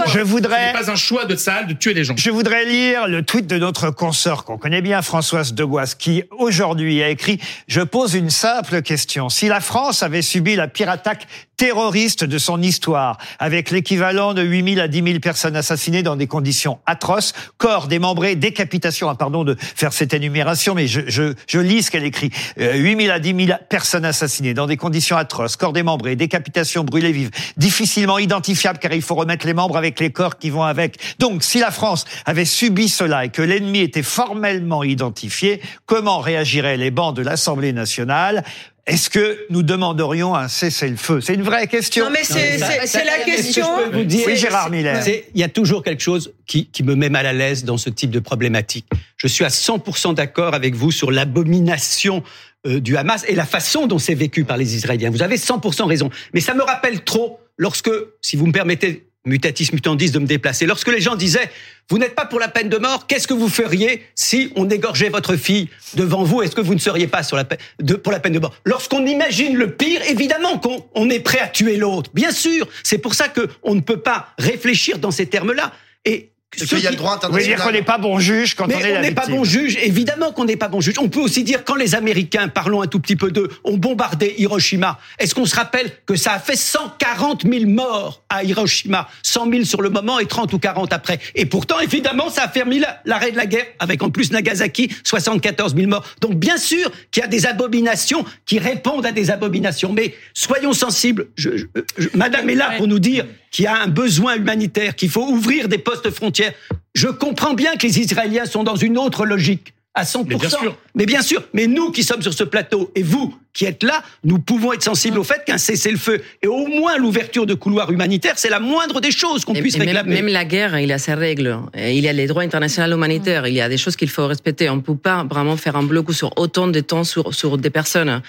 Je 0.07 0.19
voudrais- 0.19 0.71
Ce 0.73 0.77
n'est 0.79 0.85
pas 0.85 0.91
un 0.91 0.95
choix 0.95 1.25
de 1.25 1.35
Tsahal 1.35 1.67
de 1.67 1.73
tuer 1.73 1.93
les 1.93 2.03
gens. 2.03 2.15
Je 2.17 2.29
voudrais 2.31 2.65
lire 2.65 3.07
le 3.07 3.21
tweet 3.23 3.47
de 3.47 3.57
notre 3.57 3.91
consoeur 3.91 4.43
qu'on 4.45 4.57
connaît 4.57 4.81
bien, 4.81 5.01
Françoise 5.01 5.53
Deboise, 5.53 5.95
qui 5.95 6.23
aujourd'hui 6.31 7.03
a 7.03 7.09
écrit 7.09 7.39
«Je 7.67 7.81
pose 7.81 8.13
une 8.15 8.29
simple 8.29 8.81
question. 8.81 9.29
Si 9.29 9.47
la 9.47 9.59
France 9.59 10.03
avait 10.03 10.21
subi 10.21 10.55
la 10.55 10.67
pire 10.67 10.89
attaque 10.89 11.27
terroriste 11.57 12.25
de 12.25 12.37
son 12.37 12.61
histoire, 12.61 13.17
avec 13.39 13.71
l'équivalent 13.71 14.33
de 14.33 14.41
8 14.41 14.73
000 14.75 14.81
à 14.81 14.89
10 14.89 15.03
000 15.03 15.19
personnes 15.19 15.55
assassinées 15.55 16.03
dans 16.03 16.17
des 16.17 16.27
conditions 16.27 16.79
atroces, 16.85 17.31
corps 17.57 17.87
démembrés, 17.87 18.35
décapitation, 18.35 19.09
ah, 19.09 19.15
pardon 19.15 19.45
de 19.45 19.55
faire 19.59 19.93
cette 19.93 20.13
énumération, 20.13 20.75
mais 20.75 20.87
je, 20.87 20.99
je, 21.07 21.33
je 21.47 21.59
lis 21.59 21.83
ce 21.83 21.91
qu'elle 21.91 22.03
écrit. 22.03 22.29
Euh, 22.59 22.73
8 22.75 23.03
000 23.03 23.13
à 23.13 23.19
10 23.19 23.45
000 23.45 23.57
personnes 23.69 24.03
assassinées 24.03 24.53
dans 24.53 24.67
des 24.67 24.75
conditions 24.75 25.15
atroces, 25.15 25.55
corps 25.55 25.71
démembrés, 25.71 26.17
décapitation, 26.17 26.83
brûlés 26.83 27.13
vifs, 27.13 27.29
difficilement 27.55 28.17
car 28.53 28.93
il 28.93 29.01
faut 29.01 29.15
remettre 29.15 29.45
les 29.47 29.53
membres 29.53 29.77
avec 29.77 29.99
les 29.99 30.11
corps 30.11 30.37
qui 30.37 30.49
vont 30.49 30.63
avec. 30.63 30.97
Donc, 31.19 31.43
si 31.43 31.59
la 31.59 31.71
France 31.71 32.05
avait 32.25 32.45
subi 32.45 32.89
cela 32.89 33.25
et 33.25 33.29
que 33.29 33.41
l'ennemi 33.41 33.79
était 33.79 34.03
formellement 34.03 34.83
identifié, 34.83 35.61
comment 35.85 36.19
réagiraient 36.19 36.77
les 36.77 36.91
bancs 36.91 37.15
de 37.15 37.21
l'Assemblée 37.21 37.73
nationale? 37.73 38.43
Est-ce 38.87 39.09
que 39.09 39.39
nous 39.49 39.63
demanderions 39.63 40.35
un 40.35 40.47
cessez-le-feu? 40.47 41.19
C'est 41.19 41.33
une 41.33 41.41
vraie 41.41 41.65
question. 41.65 42.05
Non, 42.05 42.11
mais 42.11 42.23
c'est 42.23 42.59
la 42.59 43.17
que 43.17 43.31
je 43.31 43.35
question. 43.37 43.65
peux 43.77 43.97
vous 43.97 44.03
dire- 44.03 44.25
Oui, 44.27 44.35
Gérard 44.35 44.69
Miller. 44.69 45.01
C'est- 45.03 45.25
Il 45.33 45.41
y 45.41 45.43
a 45.43 45.49
toujours 45.49 45.81
quelque 45.81 46.03
chose 46.03 46.33
qui, 46.45 46.67
qui 46.67 46.83
me 46.83 46.93
met 46.93 47.09
mal 47.09 47.25
à 47.25 47.33
l'aise 47.33 47.63
dans 47.63 47.77
ce 47.77 47.89
type 47.89 48.11
de 48.11 48.19
problématique. 48.19 48.85
Je 49.17 49.25
suis 49.27 49.43
à 49.43 49.49
100% 49.49 50.13
d'accord 50.13 50.53
avec 50.53 50.75
vous 50.75 50.91
sur 50.91 51.09
l'abomination 51.09 52.21
euh, 52.67 52.79
du 52.79 52.95
Hamas 52.97 53.23
et 53.27 53.33
la 53.35 53.45
façon 53.45 53.87
dont 53.87 53.97
c'est 53.99 54.13
vécu 54.15 54.43
par 54.43 54.57
les 54.57 54.75
Israéliens. 54.75 55.09
Vous 55.09 55.23
avez 55.23 55.37
100% 55.37 55.85
raison. 55.87 56.09
Mais 56.35 56.39
ça 56.39 56.53
me 56.53 56.61
rappelle 56.63 57.03
trop 57.03 57.39
lorsque, 57.57 57.91
si 58.21 58.35
vous 58.35 58.47
me 58.47 58.51
permettez, 58.51 59.07
mutatis 59.25 59.69
mutandis, 59.73 60.11
de 60.11 60.19
me 60.19 60.27
déplacer, 60.27 60.65
lorsque 60.65 60.87
les 60.87 61.01
gens 61.01 61.15
disaient, 61.15 61.49
vous 61.89 61.97
n'êtes 61.97 62.15
pas 62.15 62.25
pour 62.25 62.39
la 62.39 62.47
peine 62.47 62.69
de 62.69 62.77
mort, 62.77 63.07
qu'est-ce 63.07 63.27
que 63.27 63.33
vous 63.33 63.49
feriez 63.49 64.03
si 64.15 64.51
on 64.55 64.69
égorgeait 64.69 65.09
votre 65.09 65.35
fille 65.35 65.69
devant 65.95 66.23
vous? 66.23 66.41
Est-ce 66.41 66.55
que 66.55 66.61
vous 66.61 66.73
ne 66.73 66.79
seriez 66.79 67.07
pas 67.07 67.21
pour 67.23 68.11
la 68.11 68.19
peine 68.19 68.33
de 68.33 68.39
mort? 68.39 68.55
Lorsqu'on 68.65 69.05
imagine 69.05 69.55
le 69.55 69.71
pire, 69.71 70.01
évidemment 70.03 70.57
qu'on 70.59 70.85
on 70.93 71.09
est 71.09 71.19
prêt 71.19 71.39
à 71.39 71.47
tuer 71.47 71.77
l'autre. 71.77 72.11
Bien 72.13 72.31
sûr, 72.31 72.67
c'est 72.83 72.97
pour 72.97 73.15
ça 73.15 73.27
que 73.27 73.49
on 73.63 73.75
ne 73.75 73.81
peut 73.81 74.01
pas 74.01 74.29
réfléchir 74.37 74.99
dans 74.99 75.11
ces 75.11 75.25
termes-là. 75.25 75.73
Et 76.05 76.31
Parce 76.57 76.69
qu'il 76.69 76.79
y 76.79 76.87
a 76.87 76.91
le 76.91 76.95
droit 76.95 77.19
Vous 77.21 77.31
voulez 77.31 77.43
dire 77.43 77.53
international. 77.55 77.67
qu'on 77.67 77.71
n'est 77.79 77.85
pas 77.85 77.97
bon 77.97 78.19
juge 78.19 78.55
quand 78.55 78.67
mais 78.67 78.75
on 78.75 78.79
est 78.79 78.91
la 78.93 78.99
on 78.99 79.01
n'est 79.01 79.11
pas 79.11 79.27
bon 79.27 79.43
juge, 79.43 79.77
évidemment 79.81 80.31
qu'on 80.31 80.45
n'est 80.45 80.55
pas 80.55 80.67
bon 80.67 80.81
juge. 80.81 80.95
On 80.99 81.09
peut 81.09 81.19
aussi 81.19 81.43
dire 81.43 81.63
quand 81.63 81.75
les 81.75 81.95
Américains, 81.95 82.47
parlons 82.47 82.81
un 82.81 82.87
tout 82.87 82.99
petit 82.99 83.15
peu 83.15 83.31
d'eux, 83.31 83.49
ont 83.63 83.77
bombardé 83.77 84.33
Hiroshima. 84.37 84.99
Est-ce 85.19 85.35
qu'on 85.35 85.45
se 85.45 85.55
rappelle 85.55 85.89
que 86.05 86.15
ça 86.15 86.33
a 86.33 86.39
fait 86.39 86.55
140 86.55 87.43
000 87.43 87.65
morts 87.69 88.23
à 88.29 88.43
Hiroshima, 88.43 89.07
100 89.23 89.49
000 89.51 89.63
sur 89.65 89.81
le 89.81 89.89
moment 89.89 90.19
et 90.19 90.25
30 90.25 90.53
ou 90.53 90.59
40 90.59 90.93
après. 90.93 91.19
Et 91.35 91.45
pourtant, 91.45 91.79
évidemment, 91.79 92.29
ça 92.29 92.43
a 92.43 92.47
permis 92.47 92.79
la- 92.79 93.01
l'arrêt 93.05 93.31
de 93.31 93.37
la 93.37 93.45
guerre, 93.45 93.65
avec 93.79 94.01
en 94.03 94.09
plus 94.09 94.31
Nagasaki, 94.31 94.89
74 95.03 95.75
000 95.75 95.87
morts. 95.87 96.05
Donc 96.21 96.35
bien 96.35 96.57
sûr 96.57 96.91
qu'il 97.11 97.21
y 97.21 97.23
a 97.23 97.27
des 97.27 97.45
abominations 97.45 98.25
qui 98.45 98.59
répondent 98.59 99.05
à 99.05 99.11
des 99.11 99.31
abominations, 99.31 99.91
mais 99.93 100.15
soyons 100.33 100.73
sensibles. 100.73 101.27
Je- 101.35 101.57
je- 101.57 101.65
je- 101.97 102.09
Madame 102.13 102.49
est 102.49 102.55
là 102.55 102.71
pour 102.77 102.87
nous 102.87 102.99
dire 102.99 103.25
qu'il 103.55 103.63
y 103.63 103.67
a 103.69 103.81
un 103.81 103.87
besoin 103.87 104.35
humanitaire, 104.35 104.97
qu'il 104.97 105.09
faut 105.09 105.25
ouvrir 105.29 105.69
des 105.69 105.77
postes 105.77 106.11
frontières. 106.11 106.51
Je 106.93 107.07
comprends 107.07 107.53
bien 107.53 107.77
que 107.77 107.87
les 107.87 107.99
Israéliens 107.99 108.45
sont 108.45 108.65
dans 108.65 108.75
une 108.75 108.97
autre 108.97 109.25
logique, 109.25 109.73
à 109.95 110.03
100%. 110.03 110.25
Mais 110.27 110.35
bien 110.35 110.49
sûr. 110.49 110.77
Mais 110.93 111.05
bien 111.05 111.21
sûr, 111.21 111.43
mais 111.53 111.67
nous 111.67 111.91
qui 111.91 112.03
sommes 112.03 112.21
sur 112.21 112.33
ce 112.33 112.43
plateau 112.43 112.91
et 112.95 113.03
vous 113.03 113.33
qui 113.53 113.63
êtes 113.65 113.83
là, 113.83 114.03
nous 114.25 114.37
pouvons 114.39 114.73
être 114.73 114.83
sensibles 114.83 115.17
au 115.17 115.23
fait 115.23 115.41
qu'un 115.45 115.57
cessez-le-feu 115.57 116.21
et 116.41 116.47
au 116.47 116.67
moins 116.67 116.97
l'ouverture 116.97 117.45
de 117.45 117.53
couloirs 117.53 117.89
humanitaires, 117.89 118.33
c'est 118.35 118.49
la 118.49 118.59
moindre 118.59 118.99
des 118.99 119.11
choses 119.11 119.45
qu'on 119.45 119.53
puisse 119.53 119.77
même, 119.77 119.87
réclamer. 119.87 120.13
même 120.15 120.27
la 120.27 120.43
guerre, 120.43 120.77
il 120.77 120.89
y 120.89 120.91
a 120.93 120.97
ses 120.97 121.13
règles. 121.13 121.57
Et 121.73 121.93
il 121.97 122.03
y 122.03 122.09
a 122.09 122.13
les 122.13 122.27
droits 122.27 122.43
internationaux 122.43 122.97
humanitaires. 122.97 123.47
Il 123.47 123.53
y 123.53 123.61
a 123.61 123.69
des 123.69 123.77
choses 123.77 123.95
qu'il 123.95 124.09
faut 124.09 124.27
respecter. 124.27 124.69
On 124.69 124.75
ne 124.75 124.81
peut 124.81 124.97
pas 124.97 125.23
vraiment 125.23 125.55
faire 125.55 125.77
un 125.77 125.83
bloc 125.83 126.11
sur 126.11 126.37
autant 126.37 126.67
de 126.67 126.79
temps 126.81 127.05
sur, 127.05 127.33
sur 127.33 127.57
des 127.57 127.69
personnes. 127.69 128.21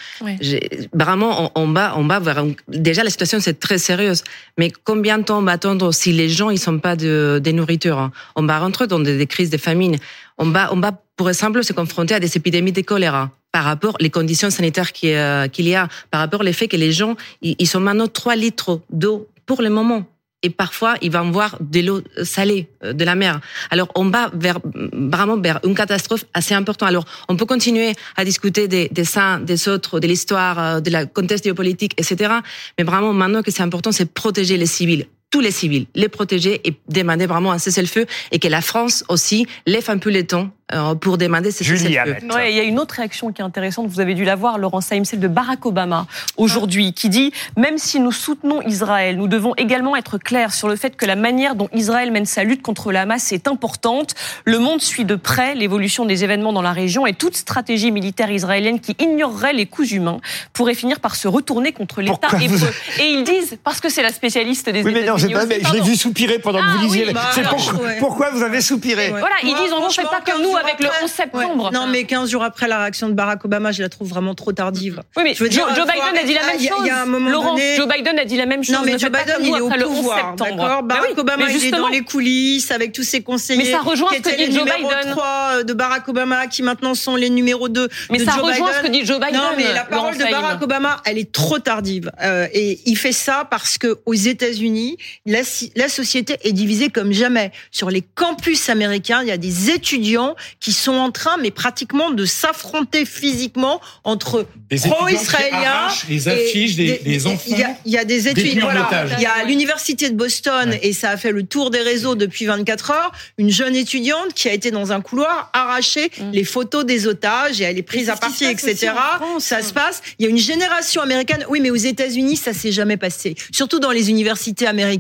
Vraiment, 0.93 1.51
on, 1.57 1.63
on 1.63 1.73
va, 1.73 1.95
on 1.99 2.07
va 2.07 2.21
un- 2.39 2.53
Déjà, 2.69 3.03
la 3.03 3.11
situation, 3.11 3.39
c'est 3.41 3.59
très 3.59 3.79
sérieuse. 3.79 4.23
Mais 4.59 4.73
combien 4.85 5.19
de 5.19 5.25
temps 5.25 5.39
on 5.39 5.43
va 5.43 5.53
attendre 5.53 5.93
si 5.93 6.13
les 6.13 6.29
gens, 6.29 6.51
ils 6.51 6.59
sont 6.59 6.79
pas 6.79 6.95
de, 6.97 7.41
des 7.43 7.53
nourritures 7.53 7.99
hein? 7.99 8.13
On 8.37 8.45
va 8.45 8.59
rentrer 8.59 8.87
dans 8.87 9.01
des, 9.01 9.17
des 9.19 9.27
crises 9.27 9.51
de 9.51 9.57
famine. 9.59 9.97
On 10.39 10.51
va, 10.51 10.73
on 10.73 10.81
va, 10.81 10.93
pour 11.17 11.29
exemple, 11.29 11.65
se 11.65 11.73
confronter 11.73 12.15
à 12.15 12.21
des 12.21 12.37
épidémies 12.37 12.73
de 12.73 12.83
choléra 12.83 13.31
par 13.53 13.65
rapport 13.65 13.97
les 14.01 14.11
conditions 14.11 14.51
sanitaires 14.51 14.91
euh, 15.05 15.49
qu'il 15.49 15.67
y 15.67 15.75
a, 15.75 15.89
par 16.11 16.21
rapport 16.21 16.43
le 16.43 16.53
fait 16.53 16.69
que 16.69 16.77
les 16.77 16.93
gens, 16.93 17.17
ils, 17.41 17.67
sont 17.67 17.81
maintenant 17.81 18.07
3 18.07 18.37
litres 18.37 18.81
d'eau 18.91 19.29
pour 19.47 19.63
le 19.63 19.71
moment. 19.71 20.05
Et 20.43 20.51
parfois, 20.51 20.97
ils 21.01 21.11
vont 21.11 21.31
voir 21.31 21.57
de 21.61 21.81
l'eau 21.81 22.03
salée 22.23 22.69
euh, 22.85 22.93
de 22.93 23.03
la 23.03 23.15
mer. 23.15 23.41
Alors, 23.71 23.89
on 23.95 24.11
va 24.11 24.31
vers, 24.35 24.59
vraiment 24.93 25.39
vers 25.39 25.59
une 25.65 25.75
catastrophe 25.75 26.27
assez 26.35 26.55
importante. 26.55 26.89
Alors, 26.89 27.07
on 27.29 27.37
peut 27.37 27.47
continuer 27.47 27.95
à 28.17 28.25
discuter 28.25 28.69
des, 28.69 28.89
des 28.91 29.05
saints, 29.07 29.41
des 29.41 29.69
autres, 29.69 30.01
de 30.01 30.07
l'histoire, 30.07 30.59
euh, 30.59 30.81
de 30.81 30.91
la 30.91 31.07
contexte 31.07 31.45
géopolitique, 31.45 31.95
etc. 31.97 32.35
Mais 32.77 32.85
vraiment, 32.85 33.15
maintenant 33.15 33.43
que 33.43 33.51
c'est 33.51 33.63
important, 33.63 33.91
c'est 33.91 34.13
protéger 34.13 34.59
les 34.59 34.67
civils 34.67 35.07
tous 35.37 35.43
les 35.43 35.51
civils, 35.51 35.85
les 35.95 36.09
protéger 36.09 36.63
et 36.65 36.73
demander 36.89 37.27
vraiment 37.27 37.53
un 37.53 37.59
cessez-le-feu 37.59 38.07
et 38.33 38.39
que 38.39 38.49
la 38.49 38.63
France 38.63 39.05
aussi 39.11 39.47
lève 39.67 39.85
un 39.91 39.99
peu 39.99 40.09
les 40.09 40.25
temps 40.25 40.49
euh, 40.73 40.95
pour 40.95 41.19
demander 41.19 41.51
ce 41.51 41.63
Julie 41.63 41.79
cessez-le-feu. 41.93 42.27
Ouais, 42.35 42.51
il 42.53 42.57
y 42.57 42.61
a 42.61 42.63
une 42.63 42.81
autre 42.81 42.95
réaction 42.95 43.31
qui 43.33 43.43
est 43.43 43.45
intéressante, 43.45 43.87
vous 43.89 44.01
avez 44.01 44.15
dû 44.15 44.25
la 44.25 44.35
voir, 44.35 44.57
Laurent 44.59 44.81
Saïm, 44.81 45.05
celle 45.05 45.21
de 45.21 45.29
Barack 45.29 45.67
Obama 45.67 46.07
aujourd'hui, 46.39 46.95
qui 46.95 47.11
dit 47.11 47.33
même 47.57 47.77
si 47.77 48.01
nous 48.01 48.13
soutenons 48.13 48.63
Israël, 48.63 49.17
nous 49.19 49.29
devons 49.29 49.55
également 49.57 49.95
être 49.95 50.17
clairs 50.17 50.55
sur 50.55 50.69
le 50.69 50.77
fait 50.77 50.97
que 50.97 51.05
la 51.05 51.17
manière 51.17 51.55
dont 51.55 51.69
Israël 51.75 52.11
mène 52.11 52.25
sa 52.25 52.43
lutte 52.43 52.63
contre 52.63 52.91
le 52.93 52.99
Hamas 52.99 53.31
est 53.33 53.47
importante. 53.47 54.15
Le 54.47 54.59
monde 54.59 54.81
suit 54.81 55.05
de 55.05 55.17
près 55.17 55.55
l'évolution 55.55 56.07
des 56.07 56.25
événements 56.25 56.55
dans 56.55 56.63
la 56.63 56.73
région 56.73 57.07
et 57.07 57.13
toute 57.13 57.37
stratégie 57.37 57.93
militaire 57.93 58.31
israélienne 58.31 58.81
qui 58.81 58.97
ignorerait 58.99 59.53
les 59.53 59.67
coûts 59.67 59.85
humains 59.85 60.19
pourrait 60.55 60.75
finir 60.75 60.99
par 61.01 61.15
se 61.15 61.29
retourner 61.29 61.73
contre 61.73 62.01
l'État 62.01 62.29
vous- 62.33 62.43
hébreu. 62.43 62.71
Et 63.01 63.05
ils 63.05 63.23
disent, 63.25 63.59
parce 63.63 63.81
que 63.81 63.89
c'est 63.91 64.03
la 64.03 64.13
spécialiste 64.13 64.69
des 64.71 64.83
Oui, 64.83 64.93
mais 64.95 65.05
États-Unis 65.29 65.35
pas, 65.35 65.47
mais 65.47 65.61
je 65.69 65.73
l'ai 65.75 65.81
vu 65.81 65.97
soupirer 65.97 66.39
pendant 66.39 66.59
que 66.61 66.65
Ah 66.69 66.77
vous 66.77 66.83
lisiez. 66.85 67.07
oui, 67.07 67.13
bah, 67.13 67.31
c'est 67.35 67.43
pourquoi, 67.43 67.75
ouais. 67.85 67.97
pourquoi 67.99 68.31
vous 68.31 68.43
avez 68.43 68.61
soupiré 68.61 69.11
Ouais. 69.11 69.21
Voilà, 69.21 69.37
ils 69.43 69.55
disent 69.55 69.73
en 69.73 69.81
gros, 69.81 69.91
faites 69.91 70.05
franchement, 70.07 70.11
pas 70.25 70.33
comme 70.33 70.43
nous 70.43 70.53
15 70.53 70.61
avec 70.65 70.81
le 70.81 70.87
après- 70.87 71.05
11 71.05 71.11
septembre. 71.11 71.65
Ouais. 71.67 71.71
Non, 71.73 71.87
mais 71.87 72.05
15 72.05 72.31
jours 72.31 72.43
après 72.43 72.69
la 72.69 72.79
réaction 72.81 73.09
de 73.09 73.15
Barack 73.15 73.45
Obama, 73.45 73.73
je 73.73 73.83
la 73.83 73.89
trouve 73.89 74.09
vraiment 74.09 74.35
trop 74.35 74.53
tardive. 74.53 75.03
Oui, 75.17 75.23
mais 75.25 75.35
Je 75.35 75.45
veux 75.45 75.51
Joe, 75.51 75.67
dire, 75.67 75.75
Joe 75.77 75.87
faut 75.87 75.93
Biden 75.93 76.19
a 76.23 76.27
dit 76.27 76.35
la 76.35 76.47
même 76.47 76.59
chose. 76.61 76.79
il 76.81 76.87
y 76.87 76.91
a 76.91 77.03
un 77.03 77.07
moment 77.07 77.31
Laurent, 77.31 77.53
donné- 77.55 77.77
Joe 77.77 77.89
Biden 77.89 78.19
a 78.19 78.25
dit 78.25 78.37
la 78.37 78.47
même 78.47 78.65
chose. 78.65 78.75
Non, 78.75 78.83
mais 78.85 78.93
Ne 78.93 78.99
Joe 78.99 79.11
Biden, 79.11 79.37
il 79.41 79.49
est 79.49 79.61
au 79.61 79.67
après 79.67 79.79
le 79.79 79.87
11 79.89 79.97
pouvoir, 79.97 80.35
d'accord 80.37 80.83
Bah 80.83 80.95
Barack 80.97 81.11
oui, 81.15 81.21
Obama, 81.21 81.45
il 81.51 81.65
est 81.65 81.71
dans 81.71 81.89
les 81.89 82.03
coulisses 82.03 82.71
avec 82.71 82.93
tous 82.93 83.03
ses 83.03 83.23
conseillers. 83.23 83.63
Mais 83.63 83.71
ça 83.71 83.81
rejoint 83.81 84.11
ce 84.13 84.19
que 84.21 84.29
dit 84.31 84.37
les 84.47 84.53
Joe 84.53 84.65
numéros 84.65 84.89
Biden. 85.01 85.13
3 85.13 85.63
de 85.65 85.73
Barack 85.73 86.09
Obama, 86.09 86.47
qui 86.47 86.63
maintenant 86.63 86.95
sont 86.95 87.17
les 87.17 87.31
numéros 87.31 87.69
2 87.69 87.89
Mais 88.11 88.19
de 88.19 88.25
ça 88.25 88.33
Joe 88.33 88.43
rejoint 88.47 88.67
Biden. 88.69 88.81
ce 88.83 88.87
que 88.87 88.93
dit 88.93 89.05
Joe 89.07 89.19
Biden. 89.21 89.37
Non, 89.37 89.51
mais 89.57 89.73
la 89.73 89.85
parole 89.85 90.17
de. 90.17 90.25
Barack 90.25 90.63
Obama, 90.63 91.01
elle 91.05 91.19
est 91.19 91.31
trop 91.33 91.59
tardive. 91.59 92.11
Euh, 92.23 92.47
et 92.53 92.81
il 92.87 92.97
fait 92.97 93.13
ça 93.13 93.47
parce 93.49 93.79
que 93.79 93.99
aux 94.07 94.15
États-Unis, 94.15 94.97
la, 95.25 95.43
société 95.89 96.37
est 96.43 96.53
divisée 96.53 96.89
comme 96.89 97.13
jamais. 97.13 97.53
Sur 97.71 97.91
les 97.91 98.03
campus 98.03 98.69
américains, 98.69 99.23
il 99.23 99.29
y 99.29 99.33
a 99.33 99.37
des 99.37 99.71
étudiants 99.71 100.35
qui 100.61 100.73
sont 100.73 100.95
en 100.95 101.11
train, 101.11 101.37
mais 101.41 101.51
pratiquement, 101.51 102.11
de 102.11 102.25
s'affronter 102.25 103.05
physiquement 103.05 103.81
entre 104.05 104.47
étudiants 104.71 104.95
pro-israéliens 104.97 105.89
les 106.09 106.29
affiches 106.29 106.77
des, 106.77 106.99
des 107.05 107.27
enfants. 107.27 107.43
Il 107.47 107.59
y 107.59 107.63
a, 107.63 107.77
il 107.85 107.93
y 107.93 107.99
a 107.99 108.05
des 108.05 108.29
études. 108.29 108.61
Voilà. 108.61 108.87
otage. 108.87 109.11
Il 109.19 109.23
y 109.23 109.27
a 109.27 109.45
l'université 109.45 110.11
de 110.11 110.15
Boston 110.15 110.71
Ouais. 110.71 110.81
et 110.83 110.93
ça 110.93 111.11
a 111.11 111.17
fait 111.17 111.33
le 111.33 111.45
tour 111.45 111.71
des 111.71 111.81
réseaux 111.81 112.15
depuis 112.15 112.47
24 112.47 112.91
heures. 112.91 113.13
Une 113.39 113.51
jeune 113.51 113.77
étudiante 113.77 114.33
qui 114.35 114.49
a 114.49 114.53
été 114.53 114.71
dans 114.71 114.93
un 114.93 115.01
couloir 115.01 115.51
arracher 115.53 116.11
les 116.33 116.45
photos 116.45 116.85
des 116.85 117.07
otages 117.07 117.61
et 117.61 117.65
elle 117.65 117.79
est 117.79 117.83
prise 117.83 118.09
à 118.11 118.17
partie, 118.17 118.45
etc. 118.45 118.93
France. 119.17 119.45
Ça 119.45 119.63
se 119.63 119.73
passe. 119.73 120.03
Il 120.19 120.25
y 120.25 120.29
a 120.29 120.31
une 120.31 120.39
génération 120.39 121.03
américaine. 121.03 121.45
Oui, 121.49 121.61
mais 121.61 121.71
aux 121.71 121.77
États-Unis, 121.77 122.37
ça 122.37 122.53
s'est 122.53 122.73
jamais 122.73 122.97
passé. 122.97 123.35
Surtout 123.53 123.79
dans 123.79 123.91
les 123.91 124.11
universités 124.11 124.67
américaines. 124.67 124.96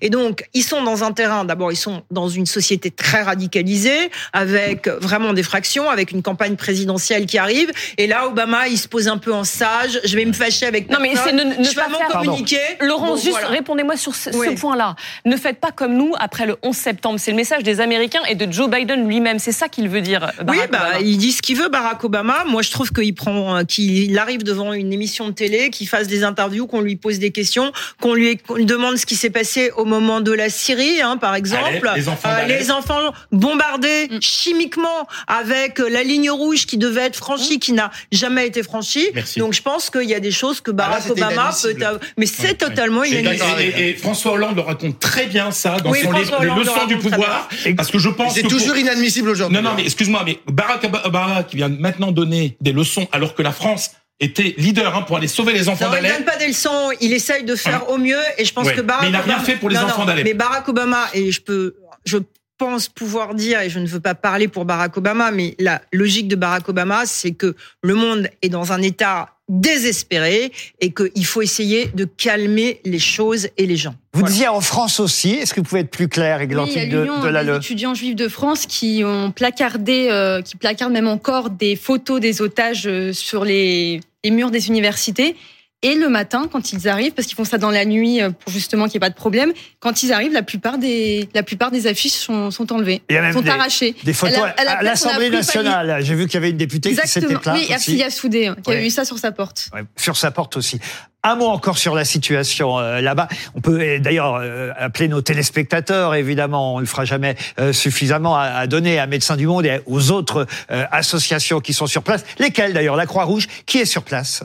Et 0.00 0.10
donc, 0.10 0.44
ils 0.54 0.62
sont 0.62 0.82
dans 0.82 1.04
un 1.04 1.12
terrain. 1.12 1.44
D'abord, 1.44 1.72
ils 1.72 1.76
sont 1.76 2.02
dans 2.10 2.28
une 2.28 2.46
société 2.46 2.90
très 2.90 3.22
radicalisée, 3.22 4.10
avec 4.32 4.88
vraiment 4.88 5.32
des 5.32 5.42
fractions, 5.42 5.88
avec 5.90 6.10
une 6.12 6.22
campagne 6.22 6.56
présidentielle 6.56 7.26
qui 7.26 7.38
arrive. 7.38 7.70
Et 7.98 8.06
là, 8.06 8.26
Obama, 8.26 8.68
il 8.68 8.78
se 8.78 8.88
pose 8.88 9.08
un 9.08 9.18
peu 9.18 9.32
en 9.32 9.44
sage. 9.44 10.00
Je 10.04 10.16
vais 10.16 10.24
me 10.24 10.32
fâcher 10.32 10.66
avec 10.66 10.90
Non, 10.90 10.98
mais 11.00 11.12
c'est 11.16 11.32
ne- 11.32 11.44
ne 11.44 11.64
je 11.64 11.74
pas 11.74 11.88
faire- 11.88 12.08
communiquer. 12.08 12.58
Laurent, 12.80 13.08
Bon, 13.08 13.16
juste 13.16 13.30
voilà. 13.30 13.48
répondez-moi 13.48 13.96
sur 13.96 14.14
ce, 14.14 14.30
point-là. 14.54 14.96
Ne 15.24 15.36
faites 15.36 15.58
pas 15.58 15.70
comme 15.72 15.94
nous 15.96 16.12
après 16.18 16.46
le 16.46 16.56
11 16.62 16.76
septembre. 16.76 17.18
C'est 17.18 17.30
le 17.30 17.36
message 17.36 17.62
des 17.62 17.80
Américains 17.80 18.22
et 18.28 18.34
de 18.34 18.50
Joe 18.50 18.68
Biden 18.70 19.06
lui-même. 19.08 19.38
C'est 19.38 19.52
ça 19.52 19.68
qu'il 19.68 19.88
veut 19.88 20.00
dire. 20.00 20.30
Oui, 20.48 20.56
bah, 20.70 20.78
Obama. 20.88 21.00
il 21.00 21.18
dit 21.18 21.32
ce 21.32 21.42
qu'il 21.42 21.56
veut, 21.56 21.68
Barack 21.68 22.02
Obama. 22.04 22.44
Moi, 22.46 22.62
je 22.62 22.70
trouve 22.70 22.92
qu'il 22.92 23.14
prend, 23.14 23.56
euh, 23.58 23.64
qu'il 23.64 24.18
arrive 24.18 24.42
devant 24.42 24.72
une 24.72 24.92
émission 24.92 25.28
de 25.28 25.32
télé, 25.34 25.70
qu'il 25.70 25.88
fasse 25.88 26.06
des 26.06 26.24
interviews, 26.24 26.66
qu'on 26.66 26.80
lui 26.80 26.96
pose 26.96 27.18
des 27.18 27.30
questions, 27.30 27.72
qu'on 28.00 28.14
lui, 28.14 28.36
qu'on 28.38 28.54
lui 28.54 28.64
demande 28.66 28.96
ce 28.96 29.06
qui 29.06 29.16
s'est 29.16 29.30
passé 29.34 29.70
au 29.76 29.84
moment 29.84 30.20
de 30.22 30.32
la 30.32 30.48
Syrie, 30.48 31.02
hein, 31.02 31.18
par 31.18 31.34
exemple. 31.34 31.64
Alep, 31.86 31.96
les 31.96 32.08
enfants 32.08 32.28
Euh, 32.30 32.44
les 32.46 32.70
enfants 32.70 33.12
bombardés 33.32 34.08
Mm. 34.10 34.22
chimiquement 34.22 35.06
avec 35.26 35.78
la 35.78 36.02
ligne 36.02 36.30
rouge 36.30 36.64
qui 36.66 36.78
devait 36.78 37.02
être 37.02 37.16
franchie, 37.16 37.58
qui 37.58 37.72
n'a 37.72 37.90
jamais 38.12 38.46
été 38.46 38.62
franchie. 38.62 39.08
Merci. 39.14 39.38
Donc 39.40 39.52
je 39.52 39.60
pense 39.62 39.90
qu'il 39.90 40.08
y 40.08 40.14
a 40.14 40.20
des 40.20 40.30
choses 40.30 40.60
que 40.60 40.70
Ah, 40.70 40.74
là, 40.74 40.88
Barack 40.88 41.10
Obama 41.10 41.50
peut... 41.62 41.84
avoir- 41.84 42.00
Mais 42.16 42.26
c'est 42.26 42.42
Ouais, 42.48 42.54
totalement 42.54 43.04
inadmissible. 43.04 43.60
et- 43.60 43.64
et- 43.64 43.90
et 43.90 43.94
François 43.94 44.32
Hollande 44.32 44.56
le 44.56 44.62
raconte 44.62 44.98
très 45.00 45.26
bien 45.26 45.50
ça 45.50 45.76
dans 45.82 45.90
Oui, 45.90 46.00
son 46.02 46.12
livre 46.12 46.38
Les 46.40 46.46
le 46.46 46.54
leçons 46.60 46.86
du 46.86 46.96
pouvoir, 46.98 47.48
parce 47.76 47.90
que 47.90 47.98
je 47.98 48.08
pense 48.08 48.34
C'est 48.34 48.42
pour- 48.42 48.50
toujours 48.50 48.76
inadmissible 48.76 49.28
aujourd'hui. 49.28 49.56
Non, 49.56 49.62
non, 49.62 49.74
mais 49.76 49.82
excuse-moi, 49.84 50.22
mais 50.24 50.38
Barack 50.50 50.84
Obama 51.04 51.42
qui 51.42 51.56
vient 51.56 51.68
maintenant 51.68 52.12
donner 52.12 52.56
des 52.60 52.72
leçons 52.72 53.06
alors 53.12 53.34
que 53.34 53.42
la 53.42 53.52
France 53.52 53.90
était 54.20 54.54
leader 54.58 54.94
hein, 54.96 55.02
pour 55.02 55.16
aller 55.16 55.26
sauver 55.28 55.52
les 55.52 55.68
enfants 55.68 55.86
Non, 55.86 55.96
il 55.96 56.02
d'Alep. 56.02 56.16
donne 56.18 56.24
pas 56.24 56.36
des 56.36 56.46
leçons, 56.48 56.90
il 57.00 57.12
essaye 57.12 57.44
de 57.44 57.56
faire 57.56 57.90
au 57.90 57.98
mieux 57.98 58.20
et 58.38 58.44
je 58.44 58.52
pense 58.52 58.66
Ouais, 58.66 58.74
que 58.74 58.80
Barack 58.80 59.02
mais 59.02 59.08
il 59.08 59.12
n'a 59.12 59.20
rien 59.20 59.36
Obama- 59.38 59.44
fait 59.44 59.56
pour 59.56 59.68
les 59.68 59.76
Non, 59.76 59.82
enfants 59.84 60.04
d'Alep. 60.04 60.24
Mais 60.24 60.34
Barack 60.34 60.68
Obama, 60.68 61.08
et 61.14 61.30
je 61.32 61.40
peux, 61.40 61.74
je 62.04 62.18
pense 62.56 62.88
pouvoir 62.88 63.34
dire, 63.34 63.60
et 63.60 63.68
je 63.70 63.80
ne 63.80 63.86
veux 63.86 63.98
pas 64.00 64.14
parler 64.14 64.46
pour 64.46 64.64
Barack 64.64 64.96
Obama, 64.96 65.30
mais 65.32 65.56
la 65.58 65.82
logique 65.92 66.28
de 66.28 66.36
Barack 66.36 66.68
Obama, 66.68 67.04
c'est 67.06 67.32
que 67.32 67.56
le 67.82 67.94
monde 67.94 68.28
est 68.42 68.48
dans 68.48 68.72
un 68.72 68.80
état 68.80 69.30
désespéré 69.48 70.52
et 70.80 70.92
qu'il 70.92 71.26
faut 71.26 71.42
essayer 71.42 71.86
de 71.94 72.04
calmer 72.04 72.80
les 72.84 72.98
choses 72.98 73.48
et 73.58 73.66
les 73.66 73.76
gens. 73.76 73.94
Vous 74.12 74.20
Voilà. 74.20 74.32
disiez 74.32 74.48
en 74.48 74.60
France 74.60 75.00
aussi, 75.00 75.32
est-ce 75.32 75.52
que 75.52 75.60
vous 75.60 75.66
pouvez 75.66 75.82
être 75.82 75.90
plus 75.90 76.08
clair, 76.08 76.38
Oui, 76.38 76.46
il 76.46 76.50
y 76.50 76.52
a 76.52 76.62
Églantine 76.62 76.88
de, 76.88 77.00
l'Union 77.02 77.20
de 77.20 77.28
la 77.28 77.44
des 77.44 77.56
étudiants 77.56 77.94
juifs 77.94 78.16
de 78.16 78.28
France 78.28 78.66
qui 78.66 79.02
ont 79.04 79.30
placardé, 79.32 80.08
euh, 80.10 80.40
qui 80.40 80.56
placardent 80.56 80.92
même 80.92 81.08
encore 81.08 81.50
des 81.50 81.76
photos 81.76 82.20
des 82.20 82.40
otages 82.40 82.86
euh, 82.86 83.12
sur 83.12 83.44
les, 83.44 84.00
les 84.22 84.30
murs 84.30 84.50
des 84.50 84.68
universités. 84.68 85.36
Et 85.84 85.94
le 85.96 86.08
matin, 86.08 86.48
quand 86.50 86.72
ils 86.72 86.88
arrivent, 86.88 87.12
parce 87.12 87.26
qu'ils 87.28 87.36
font 87.36 87.44
ça 87.44 87.58
dans 87.58 87.70
la 87.70 87.84
nuit 87.84 88.22
euh, 88.22 88.30
pour 88.30 88.50
justement 88.50 88.84
qu'il 88.86 88.92
n'y 88.92 88.96
ait 88.96 89.00
pas 89.00 89.10
de 89.10 89.14
problème, 89.14 89.52
quand 89.80 90.02
ils 90.02 90.12
arrivent, 90.14 90.32
la 90.32 90.42
plupart 90.42 90.78
des, 90.78 91.28
la 91.34 91.42
plupart 91.42 91.70
des 91.70 91.86
affiches 91.86 92.12
sont, 92.14 92.50
sont 92.50 92.72
enlevées, 92.72 93.02
Il 93.10 93.14
y 93.14 93.18
a 93.18 93.22
même 93.22 93.34
sont 93.34 93.42
des- 93.42 93.50
arrachées. 93.50 93.94
Des 94.02 94.14
photos 94.14 94.38
à 94.56 94.82
l'Assemblée 94.82 95.28
nationale. 95.30 95.98
J'ai 96.02 96.14
vu 96.14 96.24
qu'il 96.24 96.34
y 96.34 96.36
avait 96.38 96.50
une 96.50 96.56
députée 96.56 96.94
qui 96.96 97.06
s'était 97.06 97.26
plainte 97.36 97.54
Oui, 97.56 97.62
aussi. 97.64 97.72
Ercilia 97.72 98.08
Soudé, 98.10 98.50
qui 98.62 98.70
Ouais. 98.70 98.76
a 98.76 98.82
eu 98.82 98.88
ça 98.90 99.04
sur 99.04 99.18
sa 99.18 99.30
porte. 99.30 99.68
Ouais, 99.74 99.82
sur 99.96 100.16
sa 100.16 100.30
porte 100.30 100.56
aussi. 100.56 100.80
Un 101.22 101.36
mot 101.36 101.46
encore 101.46 101.76
sur 101.78 101.94
la 101.94 102.04
situation 102.06 102.78
euh, 102.78 103.00
là-bas. 103.00 103.28
On 103.54 103.60
peut 103.60 103.98
d'ailleurs 103.98 104.36
euh, 104.36 104.70
appeler 104.78 105.08
nos 105.08 105.20
téléspectateurs, 105.22 106.14
évidemment, 106.14 106.74
on 106.74 106.78
le 106.80 106.86
fera 106.86 107.04
jamais 107.04 107.36
euh, 107.58 107.72
suffisamment 107.74 108.36
à, 108.36 108.42
à 108.44 108.66
donner 108.66 108.98
à 108.98 109.06
Médecins 109.06 109.36
du 109.36 109.46
Monde 109.46 109.64
et 109.66 109.80
aux 109.86 110.10
autres 110.10 110.46
associations 110.68 111.60
qui 111.60 111.72
sont 111.74 111.86
sur 111.86 112.02
place. 112.02 112.24
Lesquelles 112.38 112.72
d'ailleurs? 112.72 112.96
La 112.96 113.06
Croix-Rouge, 113.06 113.48
qui 113.66 113.78
est 113.78 113.84
sur 113.86 114.02
place? 114.02 114.42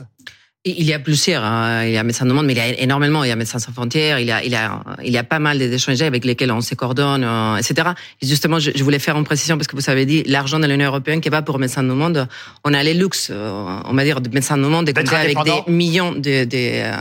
Il 0.66 0.84
y 0.84 0.92
a 0.92 0.98
plusieurs. 0.98 1.42
hein. 1.42 1.86
Il 1.86 1.92
y 1.92 1.96
a 1.96 2.02
Médecins 2.02 2.26
du 2.26 2.32
Monde, 2.34 2.44
mais 2.44 2.52
il 2.52 2.58
y 2.58 2.60
a 2.60 2.78
énormément. 2.80 3.24
Il 3.24 3.28
y 3.28 3.30
a 3.30 3.36
Médecins 3.36 3.58
sans 3.58 3.72
frontières. 3.72 4.18
Il 4.18 4.26
y 4.26 4.30
a, 4.30 4.44
il 4.44 4.50
y 4.52 4.54
a, 4.54 4.82
il 5.02 5.10
y 5.10 5.16
a 5.16 5.24
pas 5.24 5.38
mal 5.38 5.58
d'étrangers 5.58 6.04
avec 6.04 6.22
lesquels 6.26 6.52
on 6.52 6.60
se 6.60 6.74
coordonne, 6.74 7.24
euh, 7.24 7.56
etc. 7.56 7.88
Et 8.20 8.26
justement, 8.26 8.58
je, 8.58 8.70
je 8.74 8.84
voulais 8.84 8.98
faire 8.98 9.16
une 9.16 9.24
précision 9.24 9.56
parce 9.56 9.68
que 9.68 9.74
vous 9.74 9.88
avez 9.88 10.04
dit 10.04 10.22
l'argent 10.26 10.58
de 10.58 10.66
l'Union 10.66 10.84
européenne 10.88 11.22
qui 11.22 11.30
va 11.30 11.40
pour 11.40 11.58
Médecins 11.58 11.82
du 11.82 11.88
Monde. 11.92 12.28
On 12.64 12.74
a 12.74 12.82
les 12.82 12.92
luxe, 12.92 13.28
euh, 13.30 13.80
on 13.86 13.94
va 13.94 14.04
dire, 14.04 14.20
de 14.20 14.28
Médecins 14.28 14.58
du 14.58 14.64
Monde, 14.64 14.84
de 14.86 14.92
compter 14.92 15.16
avec 15.16 15.38
des 15.44 15.72
millions 15.72 16.12
de, 16.12 16.44
de, 16.44 16.48
euh, 16.54 16.92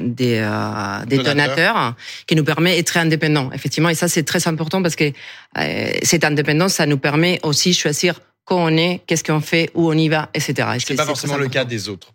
des, 0.00 0.38
euh, 0.42 1.04
des 1.06 1.16
Donateurs. 1.16 1.34
donateurs 1.34 1.94
qui 2.26 2.36
nous 2.36 2.44
permet 2.44 2.76
d'être 2.76 2.98
indépendants. 2.98 3.50
Effectivement, 3.54 3.88
et 3.88 3.94
ça 3.94 4.08
c'est 4.08 4.24
très 4.24 4.46
important 4.46 4.82
parce 4.82 4.94
que 4.94 5.10
euh, 5.58 5.90
cette 6.02 6.24
indépendance, 6.24 6.74
ça 6.74 6.84
nous 6.84 6.98
permet 6.98 7.40
aussi 7.44 7.70
de 7.70 7.74
choisir 7.76 8.20
quand 8.44 8.62
on 8.62 8.76
est, 8.76 9.00
qu'est-ce 9.06 9.24
qu'on 9.24 9.40
fait, 9.40 9.70
où 9.74 9.88
on 9.88 9.94
y 9.94 10.10
va, 10.10 10.28
etc. 10.34 10.68
Et 10.76 10.80
C'est 10.80 10.94
pas 10.96 11.06
forcément 11.06 11.38
le 11.38 11.48
cas 11.48 11.64
des 11.64 11.88
autres. 11.88 12.12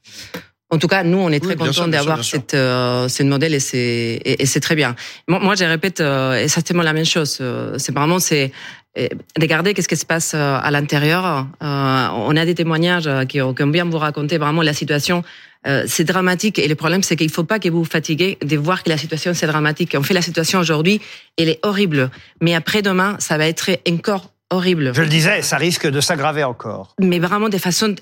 En 0.74 0.78
tout 0.78 0.88
cas, 0.88 1.04
nous, 1.04 1.18
on 1.18 1.30
est 1.30 1.42
très 1.42 1.56
Oui, 1.56 1.68
contents 1.68 1.88
d'avoir 1.90 2.24
cette, 2.24 2.54
euh, 2.54 3.08
cette 3.10 3.28
modèle 3.28 3.54
et 3.54 3.60
c'est 3.60 3.78
et, 4.24 4.42
et 4.42 4.46
c'est 4.46 4.62
très 4.62 4.76
bien. 4.76 4.96
Moi, 5.28 5.40
moi, 5.40 5.56
je 5.56 5.66
répète 5.66 6.00
euh, 6.00 6.34
exactement 6.46 6.82
la 6.84 6.94
même 6.94 7.06
chose. 7.06 7.38
Euh, 7.42 7.78
C'est 7.78 7.94
vraiment 7.94 8.20
c'est 8.20 8.52
euh, 8.98 9.08
regardez 9.40 9.74
qu'est-ce 9.74 9.88
qui 9.90 9.98
se 9.98 10.06
passe 10.06 10.34
à 10.34 10.70
l'intérieur. 10.72 11.24
Euh, 11.62 12.08
on 12.30 12.36
a 12.38 12.46
des 12.46 12.56
témoignages 12.56 13.10
qui, 13.28 13.42
ont- 13.42 13.54
qui 13.54 13.64
ont 13.64 13.68
bien 13.68 13.86
vous 13.86 13.98
raconter 13.98 14.38
vraiment 14.38 14.62
la 14.62 14.74
situation. 14.74 15.24
Euh, 15.68 15.84
c'est 15.88 16.04
dramatique 16.06 16.58
et 16.58 16.68
le 16.68 16.76
problème 16.76 17.04
c'est 17.04 17.16
qu'il 17.16 17.30
faut 17.30 17.44
pas 17.44 17.60
que 17.60 17.70
vous 17.70 17.84
vous 17.84 17.90
fatiguez 17.98 18.38
de 18.44 18.58
voir 18.58 18.82
que 18.84 18.90
la 18.90 18.98
situation 18.98 19.34
c'est 19.34 19.48
dramatique. 19.48 19.96
On 19.98 20.04
fait 20.04 20.14
la 20.22 20.22
situation 20.30 20.58
aujourd'hui, 20.60 21.00
elle 21.38 21.50
est 21.50 21.60
horrible, 21.64 22.10
mais 22.42 22.54
après 22.56 22.82
demain 22.82 23.16
ça 23.20 23.38
va 23.38 23.46
être 23.48 23.70
encore 23.88 24.32
horrible 24.50 24.92
Je 24.96 25.02
le 25.04 25.08
disais, 25.08 25.42
ça 25.44 25.58
risque 25.58 25.88
de 25.88 26.02
s'aggraver 26.02 26.44
encore. 26.44 26.96
mais 27.00 27.20
vraiment 27.20 27.48
de 27.48 27.58
façon 27.60 27.94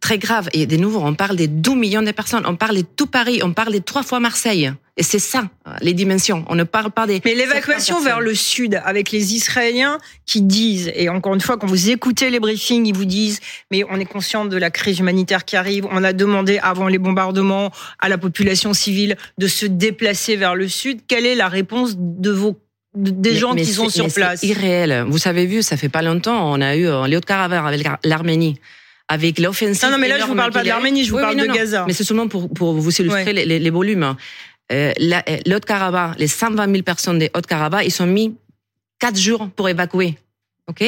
très 0.00 0.18
grave. 0.18 0.48
Et 0.52 0.66
de 0.66 0.76
nouveau, 0.76 1.00
on 1.02 1.14
parle 1.14 1.36
des 1.36 1.48
12 1.48 1.76
millions 1.76 2.02
de 2.02 2.10
personnes, 2.12 2.44
on 2.46 2.56
parle 2.56 2.76
de 2.76 2.82
tout 2.82 3.06
Paris, 3.06 3.40
on 3.42 3.52
parle 3.52 3.72
de 3.72 3.78
trois 3.78 4.02
fois 4.02 4.20
Marseille. 4.20 4.72
Et 4.98 5.02
c'est 5.02 5.18
ça, 5.18 5.50
les 5.82 5.92
dimensions. 5.92 6.46
On 6.48 6.54
ne 6.54 6.64
parle 6.64 6.90
pas 6.90 7.06
des... 7.06 7.20
Mais 7.22 7.34
l'évacuation 7.34 8.00
vers 8.00 8.18
le 8.20 8.34
sud 8.34 8.80
avec 8.82 9.10
les 9.10 9.34
Israéliens 9.34 9.98
qui 10.24 10.40
disent, 10.40 10.90
et 10.94 11.10
encore 11.10 11.34
une 11.34 11.42
fois, 11.42 11.58
quand 11.58 11.66
vous 11.66 11.90
écoutez 11.90 12.30
les 12.30 12.40
briefings, 12.40 12.86
ils 12.86 12.94
vous 12.96 13.04
disent, 13.04 13.40
mais 13.70 13.84
on 13.90 14.00
est 14.00 14.06
conscient 14.06 14.46
de 14.46 14.56
la 14.56 14.70
crise 14.70 14.98
humanitaire 14.98 15.44
qui 15.44 15.56
arrive, 15.56 15.86
on 15.90 16.02
a 16.02 16.14
demandé 16.14 16.58
avant 16.62 16.88
les 16.88 16.96
bombardements 16.96 17.70
à 17.98 18.08
la 18.08 18.16
population 18.16 18.72
civile 18.72 19.16
de 19.36 19.46
se 19.46 19.66
déplacer 19.66 20.36
vers 20.36 20.54
le 20.54 20.66
sud. 20.66 21.00
Quelle 21.06 21.26
est 21.26 21.34
la 21.34 21.48
réponse 21.48 21.94
de 21.98 22.30
vos 22.30 22.58
de- 22.94 23.10
des 23.10 23.32
Mais- 23.32 23.36
gens 23.36 23.52
mais 23.52 23.62
qui 23.64 23.72
sont 23.74 23.90
sur 23.90 24.06
mais 24.06 24.10
place? 24.10 24.40
C'est 24.40 24.46
irréel. 24.46 25.04
Vous 25.08 25.28
avez 25.28 25.44
vu, 25.44 25.62
ça 25.62 25.76
fait 25.76 25.90
pas 25.90 26.00
longtemps, 26.00 26.50
on 26.50 26.62
a 26.62 26.74
eu 26.74 26.86
les 27.06 27.16
Hautes-Caravane 27.18 27.66
avec 27.66 27.86
l'Arménie. 28.02 28.58
Avec 29.08 29.38
l'offensive. 29.38 29.84
Non, 29.84 29.92
non, 29.92 29.98
mais 29.98 30.08
là, 30.08 30.18
je 30.18 30.24
vous 30.24 30.34
parle 30.34 30.50
pas 30.52 30.62
eu. 30.62 30.66
d'Arménie, 30.66 31.04
je 31.04 31.10
vous 31.10 31.16
Oui, 31.16 31.22
parle 31.22 31.36
oui, 31.36 31.42
de 31.42 31.46
non. 31.46 31.54
Gaza. 31.54 31.84
Mais 31.86 31.92
c'est 31.92 32.02
seulement 32.04 32.26
pour, 32.26 32.52
pour 32.52 32.74
vous 32.74 32.90
illustrer 33.00 33.24
Ouais. 33.24 33.32
les, 33.32 33.44
les- 33.44 33.58
les 33.60 33.70
volumes. 33.70 34.16
Euh, 34.72 34.92
euh, 35.00 35.36
les 35.46 35.54
Hautes-Caravane, 35.54 36.16
les 36.18 36.26
120 36.26 36.70
000 36.72 36.82
personnes 36.82 37.20
des 37.20 37.30
Hautes-Caravane, 37.34 37.82
ils 37.84 37.92
sont 37.92 38.06
mis 38.06 38.34
quatre 38.98 39.16
jours 39.18 39.48
pour 39.54 39.68
évacuer. 39.68 40.16
OK? 40.66 40.82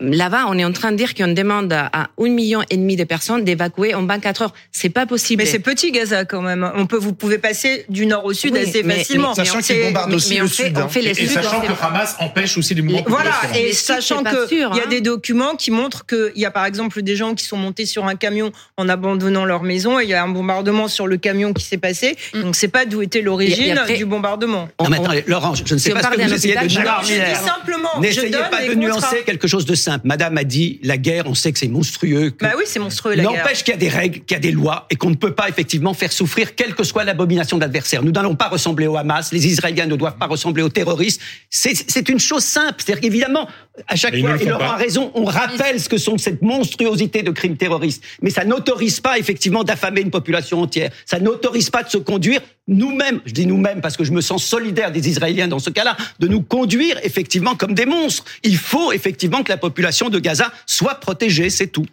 Là-bas, 0.00 0.44
on 0.48 0.56
est 0.58 0.64
en 0.64 0.72
train 0.72 0.92
de 0.92 0.96
dire 0.96 1.14
qu'on 1.14 1.28
demande 1.32 1.72
à 1.72 1.90
un 2.18 2.28
million 2.28 2.62
et 2.70 2.76
demi 2.76 2.96
de 2.96 3.04
personnes 3.04 3.44
d'évacuer 3.44 3.94
en 3.94 4.04
24 4.06 4.42
heures. 4.42 4.54
C'est 4.72 4.88
pas 4.90 5.06
possible. 5.06 5.42
Mais 5.42 5.48
c'est 5.48 5.58
petit 5.58 5.90
Gaza 5.92 6.24
quand 6.24 6.40
même. 6.42 6.70
On 6.76 6.86
peut, 6.86 6.96
vous 6.96 7.12
pouvez 7.14 7.38
passer 7.38 7.84
du 7.88 8.06
nord 8.06 8.24
au 8.24 8.32
sud 8.32 8.52
Oui, 8.54 8.60
assez 8.60 8.82
mais- 8.82 8.98
facilement. 8.98 9.34
mais- 9.36 9.44
Sachant 9.44 9.60
qu'ils 9.60 9.82
bombardent 9.82 10.10
mais- 10.10 10.16
aussi 10.16 10.34
mais 10.34 10.38
le 10.40 10.44
on 10.44 10.48
fait, 10.48 10.64
sud, 10.66 10.78
on 10.78 10.80
hein. 10.82 10.88
fait 10.88 11.00
les 11.02 11.10
Et, 11.20 11.24
et 11.24 11.26
sachant 11.26 11.60
fait- 11.60 11.66
que 11.66 11.72
Hamas 11.82 12.16
empêche 12.20 12.56
aussi 12.58 12.74
des 12.74 12.82
mouvements 12.82 13.02
Voilà, 13.06 13.32
et 13.58 13.72
sachant 13.72 14.22
qu'il 14.22 14.38
sûr, 14.58 14.74
y 14.76 14.80
a 14.80 14.84
hein. 14.84 14.88
des 14.88 15.00
documents 15.00 15.56
qui 15.56 15.70
montrent 15.70 16.06
qu'il 16.06 16.32
y 16.36 16.44
a 16.44 16.50
par 16.50 16.64
exemple 16.66 17.02
des 17.02 17.16
gens 17.16 17.34
qui 17.34 17.44
sont 17.44 17.56
montés 17.56 17.86
sur 17.86 18.06
un 18.06 18.14
camion 18.14 18.52
en 18.76 18.88
abandonnant 18.88 19.44
leur 19.44 19.62
maison 19.62 19.98
et 19.98 20.04
il 20.04 20.10
y 20.10 20.14
a 20.14 20.22
un 20.22 20.28
bombardement 20.28 20.88
sur 20.88 21.06
le 21.06 21.16
camion 21.16 21.52
qui 21.52 21.64
s'est 21.64 21.76
passé. 21.78 22.16
Mm. 22.34 22.42
Donc 22.42 22.56
c'est 22.56 22.68
pas 22.68 22.84
d'où 22.86 23.02
était 23.02 23.20
l'origine 23.22 23.78
du 23.96 24.04
bombardement. 24.04 24.68
on- 24.78 24.84
Non, 24.84 24.90
mais 24.90 24.98
attendez, 24.98 25.24
Laurent, 25.26 25.54
je 25.54 25.74
ne 25.74 25.78
sais 25.78 25.90
pas 25.90 26.02
ce 26.02 26.08
que 26.08 26.20
vous 26.22 26.34
essayez 26.34 26.56
de 26.56 26.66
dire. 26.66 26.84
Je 27.02 27.06
dis 27.08 27.44
simplement, 27.44 27.88
je 28.02 28.20
donne 28.30 28.50
pas 28.50 28.64
de 28.66 28.74
nuancer 28.74 29.22
quelque 29.26 29.48
chose 29.48 29.64
de 29.66 29.74
simple. 29.88 30.06
Madame 30.06 30.36
a 30.38 30.44
dit 30.44 30.80
la 30.82 30.98
guerre, 30.98 31.24
on 31.26 31.34
sait 31.34 31.52
que 31.52 31.58
c'est 31.58 31.68
monstrueux. 31.68 32.30
que- 32.30 32.44
Bah 32.44 32.52
oui, 32.56 32.64
c'est 32.66 32.78
monstrueux 32.78 33.14
la 33.14 33.22
guerre. 33.22 33.32
N'empêche 33.32 33.64
qu'il 33.64 33.72
y 33.72 33.76
a 33.76 33.80
des 33.80 33.88
règles, 33.88 34.20
qu'il 34.20 34.34
y 34.34 34.36
a 34.36 34.40
des 34.40 34.52
lois 34.52 34.86
et 34.90 34.96
qu'on 34.96 35.10
ne 35.10 35.14
peut 35.16 35.34
pas 35.34 35.48
effectivement 35.48 35.94
faire 35.94 36.12
souffrir 36.12 36.54
quelle 36.54 36.74
que 36.74 36.84
soit 36.84 37.04
l'abomination 37.04 37.56
de 37.56 37.62
l'adversaire. 37.62 38.02
Nous 38.04 38.12
n'allons 38.12 38.34
pas 38.36 38.48
ressembler 38.48 38.86
au 38.86 38.96
Hamas, 38.96 39.32
les 39.32 39.46
Israéliens 39.46 39.86
ne 39.86 39.96
doivent 39.96 40.18
pas 40.18 40.26
ressembler 40.26 40.62
aux 40.62 40.68
terroristes. 40.68 41.20
C'est 41.50 42.08
une 42.08 42.18
chose 42.20 42.44
simple. 42.44 42.74
C'est-à-dire 42.84 43.00
qu'évidemment, 43.00 43.48
à 43.86 43.96
chaque 43.96 44.12
Mais 44.14 44.20
fois, 44.20 44.36
et 44.40 44.44
Laurent 44.44 44.72
a 44.72 44.76
raison, 44.76 45.10
on 45.14 45.24
rappelle 45.24 45.80
ce 45.80 45.88
que 45.88 45.98
sont 45.98 46.18
cette 46.18 46.42
monstruosité 46.42 47.22
de 47.22 47.30
crimes 47.30 47.56
terroristes. 47.56 48.02
Mais 48.22 48.30
ça 48.30 48.44
n'autorise 48.44 49.00
pas 49.00 49.18
effectivement 49.18 49.64
d'affamer 49.64 50.00
une 50.02 50.10
population 50.10 50.60
entière. 50.62 50.90
Ça 51.06 51.18
n'autorise 51.20 51.70
pas 51.70 51.82
de 51.82 51.88
se 51.90 51.98
conduire 51.98 52.40
nous-mêmes, 52.68 53.20
je 53.24 53.32
dis 53.32 53.46
nous-mêmes 53.46 53.80
parce 53.80 53.96
que 53.96 54.04
je 54.04 54.12
me 54.12 54.20
sens 54.20 54.44
solidaire 54.44 54.92
des 54.92 55.08
Israéliens 55.08 55.48
dans 55.48 55.58
ce 55.58 55.70
cas-là, 55.70 55.96
de 56.20 56.28
nous 56.28 56.42
conduire 56.42 56.98
effectivement 57.02 57.56
comme 57.56 57.74
des 57.74 57.86
monstres. 57.86 58.24
Il 58.44 58.56
faut 58.56 58.92
effectivement 58.92 59.42
que 59.42 59.50
la 59.50 59.56
population 59.56 60.10
de 60.10 60.18
Gaza 60.18 60.52
soit 60.66 60.96
protégée, 60.96 61.50
c'est 61.50 61.68
tout. 61.68 61.86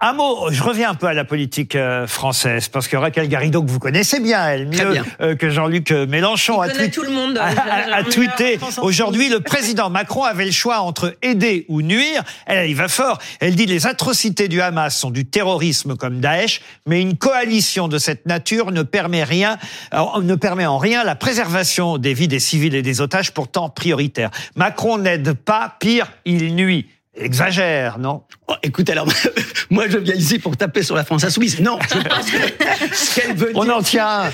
Un 0.00 0.12
mot, 0.12 0.50
je 0.50 0.62
reviens 0.62 0.90
un 0.90 0.94
peu 0.94 1.06
à 1.06 1.14
la 1.14 1.24
politique 1.24 1.74
euh, 1.76 2.06
française, 2.06 2.68
parce 2.68 2.88
que 2.88 2.96
Raquel 2.96 3.28
Garrido, 3.28 3.62
que 3.62 3.70
vous 3.70 3.78
connaissez 3.78 4.20
bien, 4.20 4.46
elle, 4.46 4.66
mieux 4.68 4.90
bien. 4.92 5.04
euh, 5.20 5.34
que 5.34 5.48
Jean-Luc 5.48 5.90
euh, 5.92 6.06
Mélenchon, 6.06 6.62
Il 6.62 6.70
a, 6.70 6.74
tweet- 6.74 6.90
tout 6.92 7.02
le 7.02 7.10
monde. 7.10 7.38
a- 7.38 7.44
a- 7.44 7.48
a 7.50 8.02
Jean-Luc 8.02 8.08
tweeté 8.14 8.58
aujourd'hui, 8.82 9.28
le 9.30 9.40
président 9.40 9.88
Macron 9.90 10.24
avait 10.24 10.44
le 10.44 10.50
choix 10.50 10.80
entre 10.80 11.16
aider 11.22 11.64
ou 11.68 11.80
nuire. 11.82 12.22
Elle, 12.46 12.58
elle 12.58 12.70
y 12.70 12.74
va 12.74 12.88
fort. 12.88 13.18
Elle 13.40 13.54
dit 13.54 13.66
les 13.66 13.86
atrocités 13.86 14.48
du 14.48 14.60
Hamas 14.60 14.94
sont 14.96 15.10
du 15.10 15.24
terrorisme 15.24 15.96
comme 15.96 16.20
Daesh, 16.20 16.60
mais 16.86 17.00
une 17.00 17.16
coalition 17.16 17.88
de 17.88 17.98
cette 17.98 18.26
nature 18.26 18.70
ne 18.72 18.82
permet 18.82 19.24
rien, 19.24 19.56
euh, 19.94 20.20
ne 20.22 20.34
permet 20.34 20.66
en 20.66 20.78
rien 20.78 21.04
la 21.04 21.14
préservation 21.14 21.96
des 21.96 22.12
vies 22.12 22.28
des 22.28 22.40
civils 22.40 22.74
et 22.74 22.82
des 22.82 23.00
otages 23.00 23.32
pourtant 23.32 23.70
prioritaires. 23.70 24.30
Macron 24.56 24.98
n'aide 24.98 25.32
pas, 25.32 25.76
pire, 25.80 26.12
il 26.26 26.54
nuit. 26.54 26.86
Exagère, 27.16 27.98
non? 27.98 28.22
Oh, 28.48 28.54
écoute, 28.62 28.90
alors, 28.90 29.06
moi, 29.70 29.88
je 29.88 29.98
viens 29.98 30.14
ici 30.14 30.38
pour 30.38 30.56
taper 30.56 30.82
sur 30.82 30.96
la 30.96 31.04
France 31.04 31.24
insoumise. 31.24 31.60
Non, 31.60 31.78
je 31.82 32.08
pense 32.08 32.30
que 32.30 32.94
ce 32.94 33.20
qu'elle 33.20 33.36
veut 33.36 33.52
dire. 33.52 33.56
On 33.56 33.68
en 33.70 33.82
tient. 33.82 34.30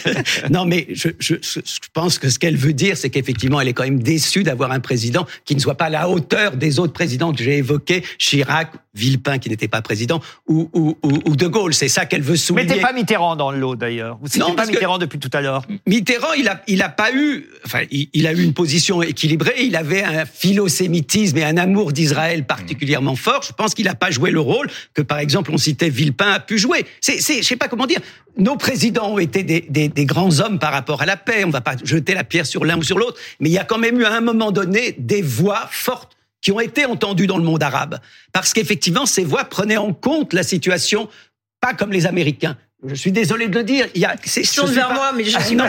non, 0.50 0.64
mais 0.64 0.86
je, 0.90 1.08
je, 1.18 1.36
je 1.40 1.60
pense 1.92 2.18
que 2.18 2.28
ce 2.28 2.38
qu'elle 2.38 2.56
veut 2.56 2.72
dire, 2.72 2.96
c'est 2.96 3.10
qu'effectivement, 3.10 3.60
elle 3.60 3.68
est 3.68 3.72
quand 3.72 3.84
même 3.84 4.02
déçue 4.02 4.42
d'avoir 4.42 4.72
un 4.72 4.80
président 4.80 5.26
qui 5.44 5.54
ne 5.54 5.60
soit 5.60 5.76
pas 5.76 5.86
à 5.86 5.90
la 5.90 6.08
hauteur 6.08 6.56
des 6.56 6.78
autres 6.78 6.92
présidents 6.92 7.32
que 7.32 7.42
j'ai 7.42 7.58
évoqués, 7.58 8.02
Chirac, 8.18 8.72
Villepin, 8.94 9.38
qui 9.38 9.48
n'était 9.48 9.68
pas 9.68 9.82
président, 9.82 10.20
ou, 10.46 10.70
ou, 10.72 10.96
ou, 11.02 11.18
ou 11.24 11.36
De 11.36 11.46
Gaulle. 11.46 11.74
C'est 11.74 11.88
ça 11.88 12.06
qu'elle 12.06 12.22
veut 12.22 12.36
souligner. 12.36 12.68
Mettez 12.68 12.80
pas 12.80 12.92
Mitterrand 12.92 13.36
dans 13.36 13.50
le 13.50 13.58
lot, 13.58 13.76
d'ailleurs. 13.76 14.18
Vous 14.20 14.28
citez 14.28 14.40
Non, 14.40 14.54
pas 14.54 14.66
Mitterrand 14.66 14.98
depuis 14.98 15.18
tout 15.18 15.30
à 15.32 15.40
l'heure. 15.40 15.64
Mitterrand, 15.86 16.32
il 16.34 16.48
a, 16.48 16.62
il 16.68 16.82
a 16.82 16.88
pas 16.88 17.12
eu, 17.12 17.46
enfin, 17.64 17.80
il, 17.90 18.08
il 18.12 18.26
a 18.26 18.32
eu 18.32 18.42
une 18.42 18.54
position 18.54 19.02
équilibrée. 19.02 19.54
Il 19.62 19.76
avait 19.76 20.02
un 20.02 20.26
philosémitisme 20.26 21.38
et 21.38 21.44
un 21.44 21.56
amour 21.56 21.92
d'Israël 21.92 22.23
particulièrement 22.44 23.16
fort. 23.16 23.42
Je 23.42 23.52
pense 23.52 23.74
qu'il 23.74 23.86
n'a 23.86 23.94
pas 23.94 24.10
joué 24.10 24.30
le 24.30 24.40
rôle 24.40 24.68
que, 24.94 25.02
par 25.02 25.18
exemple, 25.18 25.50
on 25.52 25.58
citait 25.58 25.88
Villepin 25.88 26.32
a 26.32 26.40
pu 26.40 26.58
jouer. 26.58 26.84
C'est, 27.00 27.20
c'est, 27.20 27.42
je 27.42 27.46
sais 27.46 27.56
pas 27.56 27.68
comment 27.68 27.86
dire. 27.86 28.00
Nos 28.36 28.56
présidents 28.56 29.12
ont 29.12 29.18
été 29.18 29.42
des, 29.42 29.60
des, 29.88 30.04
grands 30.04 30.40
hommes 30.40 30.58
par 30.58 30.72
rapport 30.72 31.02
à 31.02 31.06
la 31.06 31.16
paix. 31.16 31.44
On 31.44 31.50
va 31.50 31.60
pas 31.60 31.76
jeter 31.84 32.14
la 32.14 32.24
pierre 32.24 32.46
sur 32.46 32.64
l'un 32.64 32.78
ou 32.78 32.82
sur 32.82 32.98
l'autre, 32.98 33.18
mais 33.38 33.48
il 33.48 33.52
y 33.52 33.58
a 33.58 33.64
quand 33.64 33.78
même 33.78 34.00
eu 34.00 34.04
à 34.04 34.14
un 34.14 34.20
moment 34.20 34.50
donné 34.50 34.96
des 34.98 35.22
voix 35.22 35.68
fortes 35.70 36.16
qui 36.40 36.52
ont 36.52 36.60
été 36.60 36.84
entendues 36.84 37.26
dans 37.26 37.38
le 37.38 37.44
monde 37.44 37.62
arabe, 37.62 37.98
parce 38.32 38.52
qu'effectivement, 38.52 39.06
ces 39.06 39.24
voix 39.24 39.44
prenaient 39.44 39.78
en 39.78 39.94
compte 39.94 40.34
la 40.34 40.42
situation, 40.42 41.08
pas 41.60 41.72
comme 41.72 41.90
les 41.90 42.04
Américains. 42.04 42.58
Je 42.86 42.94
suis 42.94 43.12
désolé 43.12 43.48
de 43.48 43.54
le 43.58 43.64
dire. 43.64 43.86
Il 43.94 44.02
y 44.02 44.04
a, 44.04 44.14
c'est, 44.24 44.44
Je 44.44 44.60
vers 44.66 44.88
pas- 44.88 44.94
moi, 44.94 45.12
mais 45.16 45.24
je 45.24 45.36
Ah, 45.38 45.42
suis 45.44 45.56
pas. 45.56 45.68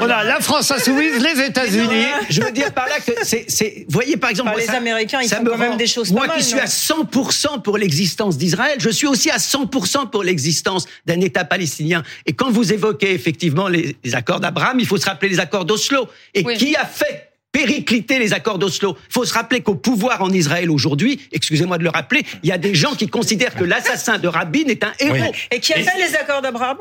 On 0.00 0.08
a 0.08 0.24
la 0.24 0.40
France 0.40 0.70
insoumise, 0.70 1.22
les 1.22 1.42
États-Unis. 1.46 2.06
Je 2.30 2.40
veux 2.40 2.50
dire 2.50 2.72
par 2.72 2.86
là 2.88 2.98
que 2.98 3.12
c'est, 3.24 3.44
c'est, 3.48 3.84
voyez 3.88 4.16
par 4.16 4.30
exemple, 4.30 4.48
Enfin, 4.48 4.56
moi, 4.56 4.60
les 4.60 4.66
ça- 4.72 4.76
Américains, 4.78 5.20
ils 5.22 5.28
ça 5.28 5.36
font 5.36 5.44
quand 5.44 5.58
même 5.58 5.76
des 5.76 5.86
choses 5.86 6.10
Moi 6.12 6.22
pas 6.22 6.26
mal, 6.28 6.36
qui 6.38 6.44
suis 6.44 6.56
non 6.56 6.62
à 6.62 6.66
100% 6.66 7.58
pour 7.62 7.76
l'existence 7.76 8.38
d'Israël, 8.38 8.76
je 8.80 8.88
suis 8.90 9.06
aussi 9.06 9.30
à 9.30 9.38
100% 9.38 10.06
pour 10.10 10.22
l'existence 10.22 10.86
d'un 11.06 11.20
État 11.20 11.44
palestinien. 11.44 12.02
Et 12.26 12.32
quand 12.32 12.50
vous 12.50 12.72
évoquez 12.72 13.12
effectivement 13.12 13.68
les, 13.68 13.96
les 14.02 14.14
accords 14.14 14.40
d'Abraham, 14.40 14.78
il 14.80 14.86
faut 14.86 14.96
se 14.96 15.06
rappeler 15.06 15.28
les 15.28 15.40
accords 15.40 15.64
d'Oslo. 15.66 16.08
Et 16.34 16.42
Oui. 16.44 16.56
qui 16.56 16.74
a 16.76 16.86
fait 16.86 17.29
péricliter 17.52 18.18
les 18.18 18.32
accords 18.32 18.58
d'Oslo. 18.58 18.96
Il 19.08 19.12
faut 19.12 19.24
se 19.24 19.34
rappeler 19.34 19.60
qu'au 19.60 19.74
pouvoir 19.74 20.22
en 20.22 20.30
Israël 20.30 20.70
aujourd'hui, 20.70 21.20
excusez-moi 21.32 21.78
de 21.78 21.84
le 21.84 21.90
rappeler, 21.90 22.24
il 22.42 22.48
y 22.48 22.52
a 22.52 22.58
des 22.58 22.74
gens 22.74 22.94
qui 22.94 23.08
considèrent 23.08 23.54
que 23.54 23.64
l'assassin 23.64 24.18
de 24.18 24.28
Rabin 24.28 24.66
est 24.68 24.84
un 24.84 24.92
héros. 24.98 25.14
Oui. 25.32 25.38
Et 25.50 25.60
qui 25.60 25.72
a 25.72 25.78
Et- 25.78 25.82
fait 25.82 25.98
les 25.98 26.14
accords 26.16 26.42
d'Abraham? 26.42 26.78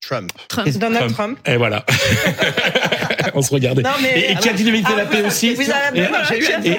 Trump. 0.00 0.30
Donald 0.78 1.12
Trump. 1.12 1.38
Et 1.46 1.56
voilà. 1.56 1.84
On 3.34 3.42
se 3.42 3.52
regardait. 3.52 3.82
Non, 3.82 3.90
mais- 4.00 4.18
et, 4.20 4.32
et 4.32 4.36
qui 4.36 4.48
a 4.48 4.52
dynamité 4.52 4.92
la 4.96 5.04
paix 5.06 5.22
aussi. 5.22 5.56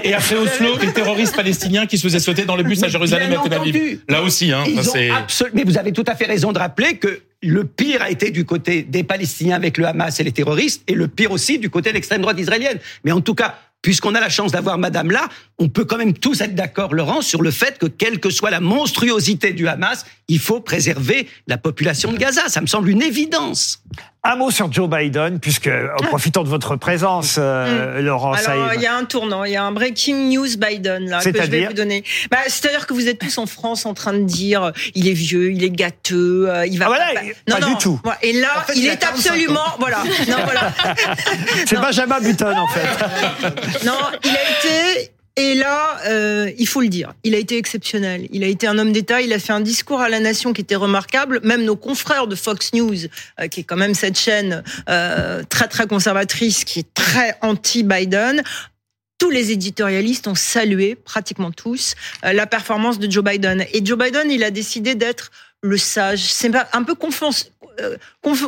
Et, 0.04 0.14
après 0.14 0.36
Oslo, 0.36 0.78
les 0.82 0.92
terroristes 0.94 1.36
palestiniens 1.36 1.86
qui 1.86 1.98
se 1.98 2.04
faisaient 2.04 2.20
sauter 2.20 2.46
dans 2.46 2.56
les 2.56 2.64
bus 2.64 2.82
à 2.84 2.88
Jérusalem 2.88 3.32
et 3.32 3.36
à 3.36 3.40
Tel 3.44 3.54
Aviv. 3.54 4.00
Là 4.08 4.22
aussi, 4.22 4.52
hein. 4.52 4.64
Ils 4.68 4.84
ça, 4.84 4.90
ont 4.90 4.94
c'est- 4.94 5.10
absolu- 5.10 5.52
Mais 5.54 5.64
vous 5.64 5.78
avez 5.78 5.92
tout 5.92 6.06
à 6.08 6.16
fait 6.16 6.26
raison 6.26 6.52
de 6.52 6.60
rappeler 6.60 6.98
que 6.98 7.22
le 7.42 7.64
pire 7.66 8.02
a 8.02 8.10
été 8.10 8.32
du 8.32 8.46
côté 8.46 8.84
des 8.84 9.04
Palestiniens 9.04 9.56
avec 9.56 9.78
le 9.78 9.86
Hamas 9.86 10.20
et 10.20 10.24
les 10.24 10.32
terroristes, 10.32 10.84
et 10.88 10.94
le 10.94 11.08
pire 11.08 11.32
aussi 11.32 11.60
du 11.60 11.70
côté 11.70 11.90
de 11.90 11.96
l'extrême 11.96 12.22
droite 12.22 12.40
israélienne. 12.40 12.80
Mais 13.04 13.12
en 13.12 13.22
tout 13.22 13.36
cas, 13.36 13.56
puisqu'on 13.82 14.14
a 14.16 14.20
la 14.20 14.30
chance 14.30 14.52
d'avoir 14.52 14.78
Madame 14.78 15.12
là, 15.12 15.28
on 15.60 15.68
peut 15.70 15.84
quand 15.86 15.98
même 15.98 16.14
tous 16.14 16.40
être 16.42 16.56
d'accord, 16.56 16.94
Laurent, 16.94 17.22
sur 17.22 17.42
le 17.42 17.52
fait 17.52 17.78
que 17.78 17.86
quelle 17.86 18.20
que 18.20 18.30
soit 18.30 18.50
la 18.50 18.60
monstruosité 18.62 19.52
du 19.52 19.68
Hamas, 19.68 20.06
il 20.30 20.40
faut 20.40 20.62
préserver 20.62 21.28
la 21.48 21.58
population 21.58 22.12
de 22.12 22.18
Gaza. 22.18 22.44
Ça 22.48 22.62
me 22.62 22.68
semble 22.68 22.90
une 22.90 23.02
évidence. 23.02 23.84
Un 24.24 24.36
mot 24.36 24.52
sur 24.52 24.72
Joe 24.72 24.90
Biden, 24.90 25.40
puisque, 25.40 25.68
en 25.70 26.04
profitant 26.04 26.44
de 26.44 26.50
votre 26.50 26.76
présence, 26.76 27.36
euh, 27.40 28.02
Laurent 28.02 28.34
Alors, 28.34 28.74
il 28.74 28.82
y 28.82 28.86
a 28.86 28.96
un 28.96 29.06
tournant, 29.06 29.44
il 29.46 29.54
y 29.54 29.56
a 29.56 29.64
un 29.64 29.72
breaking 29.72 30.30
news 30.30 30.48
Biden 30.58 31.10
là 31.10 31.20
que 31.24 31.32
je 31.32 31.50
vais 31.50 31.66
vous 31.68 31.74
donner. 31.74 32.04
Bah, 32.30 32.38
c'est-à-dire 32.48 32.86
que 32.86 32.94
vous 32.94 33.08
êtes 33.08 33.20
tous 33.20 33.38
en 33.38 33.46
France 33.46 33.86
en 33.86 33.94
train 33.94 34.14
de 34.14 34.24
dire 34.24 34.72
il 34.94 35.08
est 35.08 35.14
vieux, 35.14 35.52
il 35.52 35.64
est 35.64 35.70
gâteux, 35.72 36.50
euh, 36.50 36.66
il 36.68 36.78
va 36.80 36.86
Ah, 36.86 36.90
voilà, 36.90 37.06
pas. 37.14 37.22
il- 37.24 37.54
pas 37.54 37.62
du 37.62 37.76
tout. 37.78 38.00
Et 38.22 38.34
là, 38.34 38.50
En 38.58 38.62
fait, 38.62 38.74
il 38.76 38.86
est 38.88 38.98
45 38.98 39.30
absolument 39.30 39.60
voilà. 39.80 40.04
Non, 40.30 40.38
voilà. 40.44 40.74
C'est 41.66 41.80
Benjamin 41.80 42.20
Button, 42.20 42.56
en 42.58 42.68
fait. 42.68 43.86
Non, 43.86 43.94
il 44.26 44.30
a 44.32 44.34
été. 44.34 45.12
Et 45.36 45.56
là, 45.56 46.00
euh, 46.08 46.52
il 46.58 46.68
faut 46.68 46.82
le 46.82 46.90
dire, 46.90 47.14
il 47.24 47.34
a 47.36 47.38
été 47.38 47.58
exceptionnel. 47.58 48.28
Il 48.32 48.44
a 48.44 48.48
été 48.48 48.68
un 48.68 48.78
homme 48.78 48.92
d'État. 48.92 49.22
Il 49.22 49.32
a 49.34 49.40
fait 49.40 49.54
un 49.54 49.62
discours 49.62 50.02
à 50.02 50.10
la 50.10 50.20
nation 50.20 50.54
qui 50.54 50.62
était 50.62 50.76
remarquable. 50.76 51.40
Même 51.44 51.64
nos 51.64 51.76
confrères 51.76 52.28
de 52.28 52.36
Fox 52.36 52.74
News, 52.74 53.06
euh, 53.40 53.48
qui 53.48 53.62
est 53.62 53.64
quand 53.64 53.78
même 53.78 53.94
cette 53.94 54.18
chaîne 54.18 54.64
euh, 54.90 55.44
très 55.50 55.68
très 55.68 55.88
conservatrice, 55.88 56.64
qui 56.66 56.80
est 56.80 56.94
très 56.94 57.38
anti-Biden, 57.42 58.44
tous 59.18 59.30
les 59.30 59.52
éditorialistes 59.52 60.28
ont 60.28 60.36
salué, 60.36 60.96
pratiquement 60.96 61.52
tous, 61.52 61.96
la 62.24 62.48
performance 62.48 63.00
de 63.00 63.12
Joe 63.12 63.22
Biden. 63.22 63.66
Et 63.74 63.86
Joe 63.86 63.98
Biden, 63.98 64.32
il 64.32 64.46
a 64.46 64.52
décidé 64.52 64.96
d'être 64.96 65.30
le 65.62 65.78
sage. 65.78 66.20
C'est 66.20 66.52
un 66.72 66.84
peu 66.84 66.96
confus. 66.96 67.52
Euh, 67.82 67.98
conf- 68.24 68.44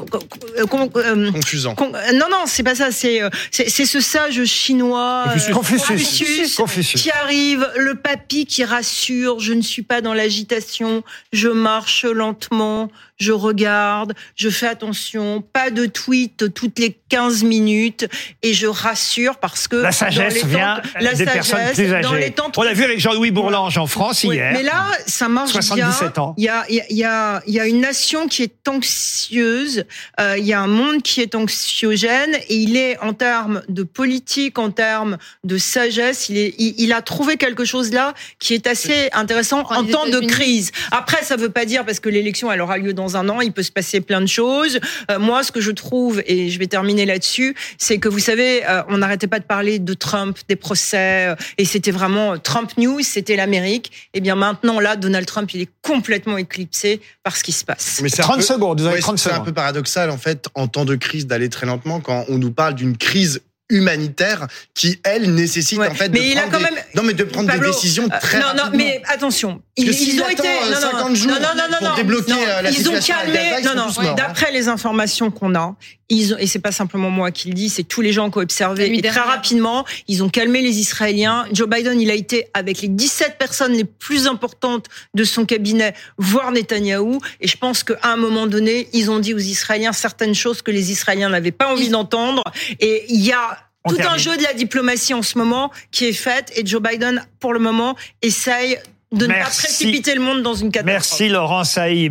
euh, 0.57 0.65
con- 0.65 0.89
euh, 0.95 1.31
Confusant. 1.31 1.75
Con- 1.75 1.91
Non, 2.13 2.25
non, 2.29 2.43
c'est 2.47 2.63
pas 2.63 2.75
ça. 2.75 2.91
C'est 2.91 3.21
c'est 3.51 3.85
ce 3.85 3.99
sage 3.99 4.43
chinois 4.45 5.25
Confucius. 5.53 6.55
Confucius. 6.55 7.01
qui 7.01 7.11
arrive, 7.11 7.67
le 7.77 7.95
papy 7.95 8.45
qui 8.45 8.63
rassure. 8.63 9.39
Je 9.39 9.53
ne 9.53 9.61
suis 9.61 9.81
pas 9.83 10.01
dans 10.01 10.13
l'agitation. 10.13 11.03
Je 11.33 11.47
marche 11.49 12.05
lentement. 12.05 12.89
Je 13.21 13.31
regarde. 13.31 14.13
Je 14.35 14.49
fais 14.49 14.67
attention. 14.67 15.41
Pas 15.53 15.69
de 15.69 15.85
tweet 15.85 16.53
toutes 16.53 16.79
les 16.79 16.97
15 17.09 17.43
minutes 17.43 18.07
et 18.41 18.53
je 18.53 18.67
rassure 18.67 19.37
parce 19.37 19.67
que 19.67 19.75
La 19.75 19.81
dans 19.83 19.87
les 19.89 19.93
sagesse 19.93 20.41
temps- 20.41 20.47
vient 20.47 20.81
la 20.99 21.13
des 21.13 21.25
personnes 21.25 21.59
sagesse, 21.75 22.01
Dans 22.03 22.13
les 22.13 22.31
temps 22.31 22.51
On 22.57 22.63
l'a 22.63 22.73
vu 22.73 22.83
avec 22.83 22.99
Jean-Louis 22.99 23.31
Bourlange 23.31 23.77
en 23.77 23.85
France 23.87 24.23
oui, 24.23 24.35
hier. 24.37 24.51
Mais 24.53 24.63
là, 24.63 24.87
ça 25.05 25.27
marche 25.29 25.51
77 25.51 26.13
bien. 26.15 26.23
ans. 26.23 26.33
Il 26.37 26.43
y 26.45 26.49
a, 26.49 26.65
il 26.69 26.75
y 26.75 26.81
a- 26.81 26.85
il 26.89 26.97
y 26.97 27.03
a, 27.03 27.41
il 27.47 27.53
y 27.53 27.59
a 27.59 27.67
une 27.67 27.79
nation 27.81 28.27
qui 28.27 28.43
est 28.43 28.67
anxieuse. 28.67 29.85
euh, 30.19 30.35
il 30.37 30.45
y 30.45 30.53
a 30.53 30.59
un 30.61 30.67
monde 30.67 31.01
qui 31.03 31.21
est 31.21 31.35
anxiogène 31.35 32.35
et 32.49 32.55
il 32.55 32.75
est 32.75 32.97
en 32.99 33.13
termes 33.13 33.61
de 33.69 33.83
politique, 33.83 34.57
en 34.57 34.71
termes 34.71 35.17
de 35.43 35.57
sagesse, 35.57 36.29
il, 36.29 36.37
est, 36.37 36.55
il, 36.57 36.75
il 36.77 36.93
a 36.93 37.01
trouvé 37.01 37.37
quelque 37.37 37.65
chose 37.65 37.91
là 37.91 38.13
qui 38.39 38.53
est 38.53 38.67
assez 38.67 39.09
intéressant 39.13 39.59
en 39.69 39.83
temps 39.85 40.07
de 40.07 40.19
crise. 40.21 40.71
Après, 40.91 41.23
ça 41.23 41.35
veut 41.35 41.49
pas 41.49 41.65
dire 41.65 41.85
parce 41.85 41.99
que 41.99 42.09
l'élection 42.09 42.51
elle 42.51 42.61
aura 42.61 42.77
lieu 42.77 42.93
dans 42.93 43.10
un 43.15 43.27
an, 43.29 43.41
il 43.41 43.51
peut 43.51 43.63
se 43.63 43.71
passer 43.71 44.01
plein 44.01 44.21
de 44.21 44.25
choses. 44.27 44.79
Euh, 45.09 45.19
moi, 45.19 45.43
ce 45.43 45.51
que 45.51 45.61
je 45.61 45.71
trouve 45.71 46.21
et 46.25 46.49
je 46.49 46.59
vais 46.59 46.67
terminer 46.67 47.05
là-dessus, 47.05 47.55
c'est 47.77 47.97
que 47.97 48.07
vous 48.09 48.19
savez, 48.19 48.65
euh, 48.67 48.83
on 48.89 48.97
n'arrêtait 48.99 49.27
pas 49.27 49.39
de 49.39 49.45
parler 49.45 49.79
de 49.79 49.93
Trump, 49.93 50.37
des 50.47 50.55
procès, 50.55 51.27
euh, 51.29 51.35
et 51.57 51.65
c'était 51.65 51.91
vraiment 51.91 52.37
Trump 52.37 52.71
News, 52.77 53.01
c'était 53.01 53.35
l'Amérique. 53.35 53.91
Et 54.13 54.21
bien 54.21 54.35
maintenant, 54.35 54.79
là, 54.79 54.95
Donald 54.95 55.25
Trump, 55.25 55.49
il 55.53 55.61
est 55.61 55.69
complètement 55.81 56.37
éclipsé 56.37 57.01
par 57.23 57.35
ce 57.37 57.43
qui 57.43 57.51
se 57.51 57.63
passe. 57.65 57.99
Mais 58.01 58.09
c'est 58.09 58.21
un 58.21 58.25
30 58.25 58.37
peu- 58.37 58.41
secondes, 58.43 58.79
vous 58.79 58.85
avez 58.87 58.95
Ouais, 58.95 59.01
30 59.01 59.17
C'est 59.19 59.29
un 59.29 59.33
secondes. 59.33 59.45
peu 59.47 59.53
paradoxal, 59.53 60.09
en 60.09 60.17
fait, 60.17 60.45
en 60.55 60.67
temps 60.67 60.85
de 60.85 60.95
crise, 60.95 61.27
d'aller 61.27 61.49
très 61.49 61.65
lentement 61.65 61.99
quand 61.99 62.25
on 62.29 62.37
nous 62.37 62.51
parle 62.51 62.75
d'une 62.75 62.97
crise 62.97 63.41
humanitaire 63.71 64.47
qui, 64.73 64.99
elle, 65.03 65.33
nécessite 65.33 65.79
Ouais. 65.79 65.87
en 65.89 65.93
fait 65.95 66.09
Mais 66.09 66.19
de 66.19 66.23
il 66.25 66.37
a 66.37 66.43
quand 66.43 66.57
des... 66.57 66.63
même- 66.65 66.75
non 66.95 67.03
mais 67.03 67.13
de 67.13 67.23
prendre 67.23 67.47
Pablo, 67.49 67.67
des 67.69 67.73
décisions 67.73 68.05
euh, 68.11 68.19
très 68.21 68.39
non, 68.39 68.47
non, 68.55 68.63
rapidement. 68.63 68.77
mais 68.85 69.01
attention, 69.07 69.61
Parce 69.77 69.99
ils, 69.99 70.21
ont 70.21 70.29
été 70.29 70.43
non, 70.43 70.69
non, 70.71 70.79
50 70.91 71.15
jours 71.15 71.31
non, 71.31 71.37
non, 71.39 71.47
non, 71.71 71.77
pour 71.79 71.89
non, 71.89 71.95
débloquer, 71.95 72.31
non, 72.31 72.37
euh, 72.47 72.61
la 72.61 72.69
ils 72.69 72.73
ont 72.73 72.77
situation 72.77 73.15
calmé, 73.15 73.49
Gaza, 73.61 73.73
non, 73.75 73.85
non, 73.87 74.09
hein. 74.09 74.13
d'après 74.15 74.51
les 74.51 74.67
informations 74.67 75.31
qu'on 75.31 75.55
a, 75.55 75.75
ils 76.11 76.33
ont, 76.33 76.37
et 76.37 76.45
c'est 76.45 76.59
pas 76.59 76.71
simplement 76.73 77.09
moi 77.09 77.31
qui 77.31 77.47
le 77.47 77.53
dis, 77.53 77.69
c'est 77.69 77.83
tous 77.83 78.01
les 78.01 78.11
gens 78.11 78.29
qui 78.29 78.37
ont 78.37 78.41
observé, 78.41 78.93
et 78.93 79.01
très 79.01 79.21
rapidement, 79.21 79.85
ils 80.07 80.23
ont 80.23 80.29
calmé 80.29 80.61
les 80.61 80.79
Israéliens. 80.79 81.45
Joe 81.53 81.69
Biden, 81.69 81.99
il 82.01 82.11
a 82.11 82.13
été 82.13 82.47
avec 82.53 82.81
les 82.81 82.89
17 82.89 83.37
personnes 83.37 83.73
les 83.73 83.85
plus 83.85 84.27
importantes 84.27 84.87
de 85.13 85.23
son 85.23 85.45
cabinet, 85.45 85.93
voire 86.17 86.51
Netanyahou, 86.51 87.19
et 87.39 87.47
je 87.47 87.57
pense 87.57 87.83
qu'à 87.83 87.97
un 88.03 88.17
moment 88.17 88.45
donné, 88.45 88.89
ils 88.91 89.09
ont 89.09 89.19
dit 89.19 89.33
aux 89.33 89.39
Israéliens 89.39 89.93
certaines 89.93 90.35
choses 90.35 90.61
que 90.61 90.71
les 90.71 90.91
Israéliens 90.91 91.29
n'avaient 91.29 91.51
pas 91.51 91.71
envie 91.71 91.89
d'entendre, 91.89 92.43
et 92.79 93.05
il 93.07 93.21
y 93.21 93.31
a 93.31 93.57
On 93.85 93.91
tout 93.91 93.95
termine. 93.95 94.15
un 94.15 94.17
jeu 94.17 94.35
de 94.35 94.43
la 94.43 94.53
diplomatie 94.53 95.13
en 95.13 95.21
ce 95.21 95.37
moment 95.37 95.71
qui 95.91 96.05
est 96.05 96.13
fait, 96.13 96.51
et 96.57 96.65
Joe 96.65 96.81
Biden, 96.81 97.25
pour 97.39 97.53
le 97.53 97.59
moment, 97.59 97.95
essaye 98.21 98.77
de 99.13 99.27
ne 99.27 99.33
pas 99.33 99.49
précipiter 99.49 100.15
le 100.15 100.21
monde 100.21 100.41
dans 100.41 100.53
une 100.53 100.71
catastrophe. 100.71 101.19
Merci 101.19 101.27
Laurent 101.29 101.65
Saïd. 101.65 102.09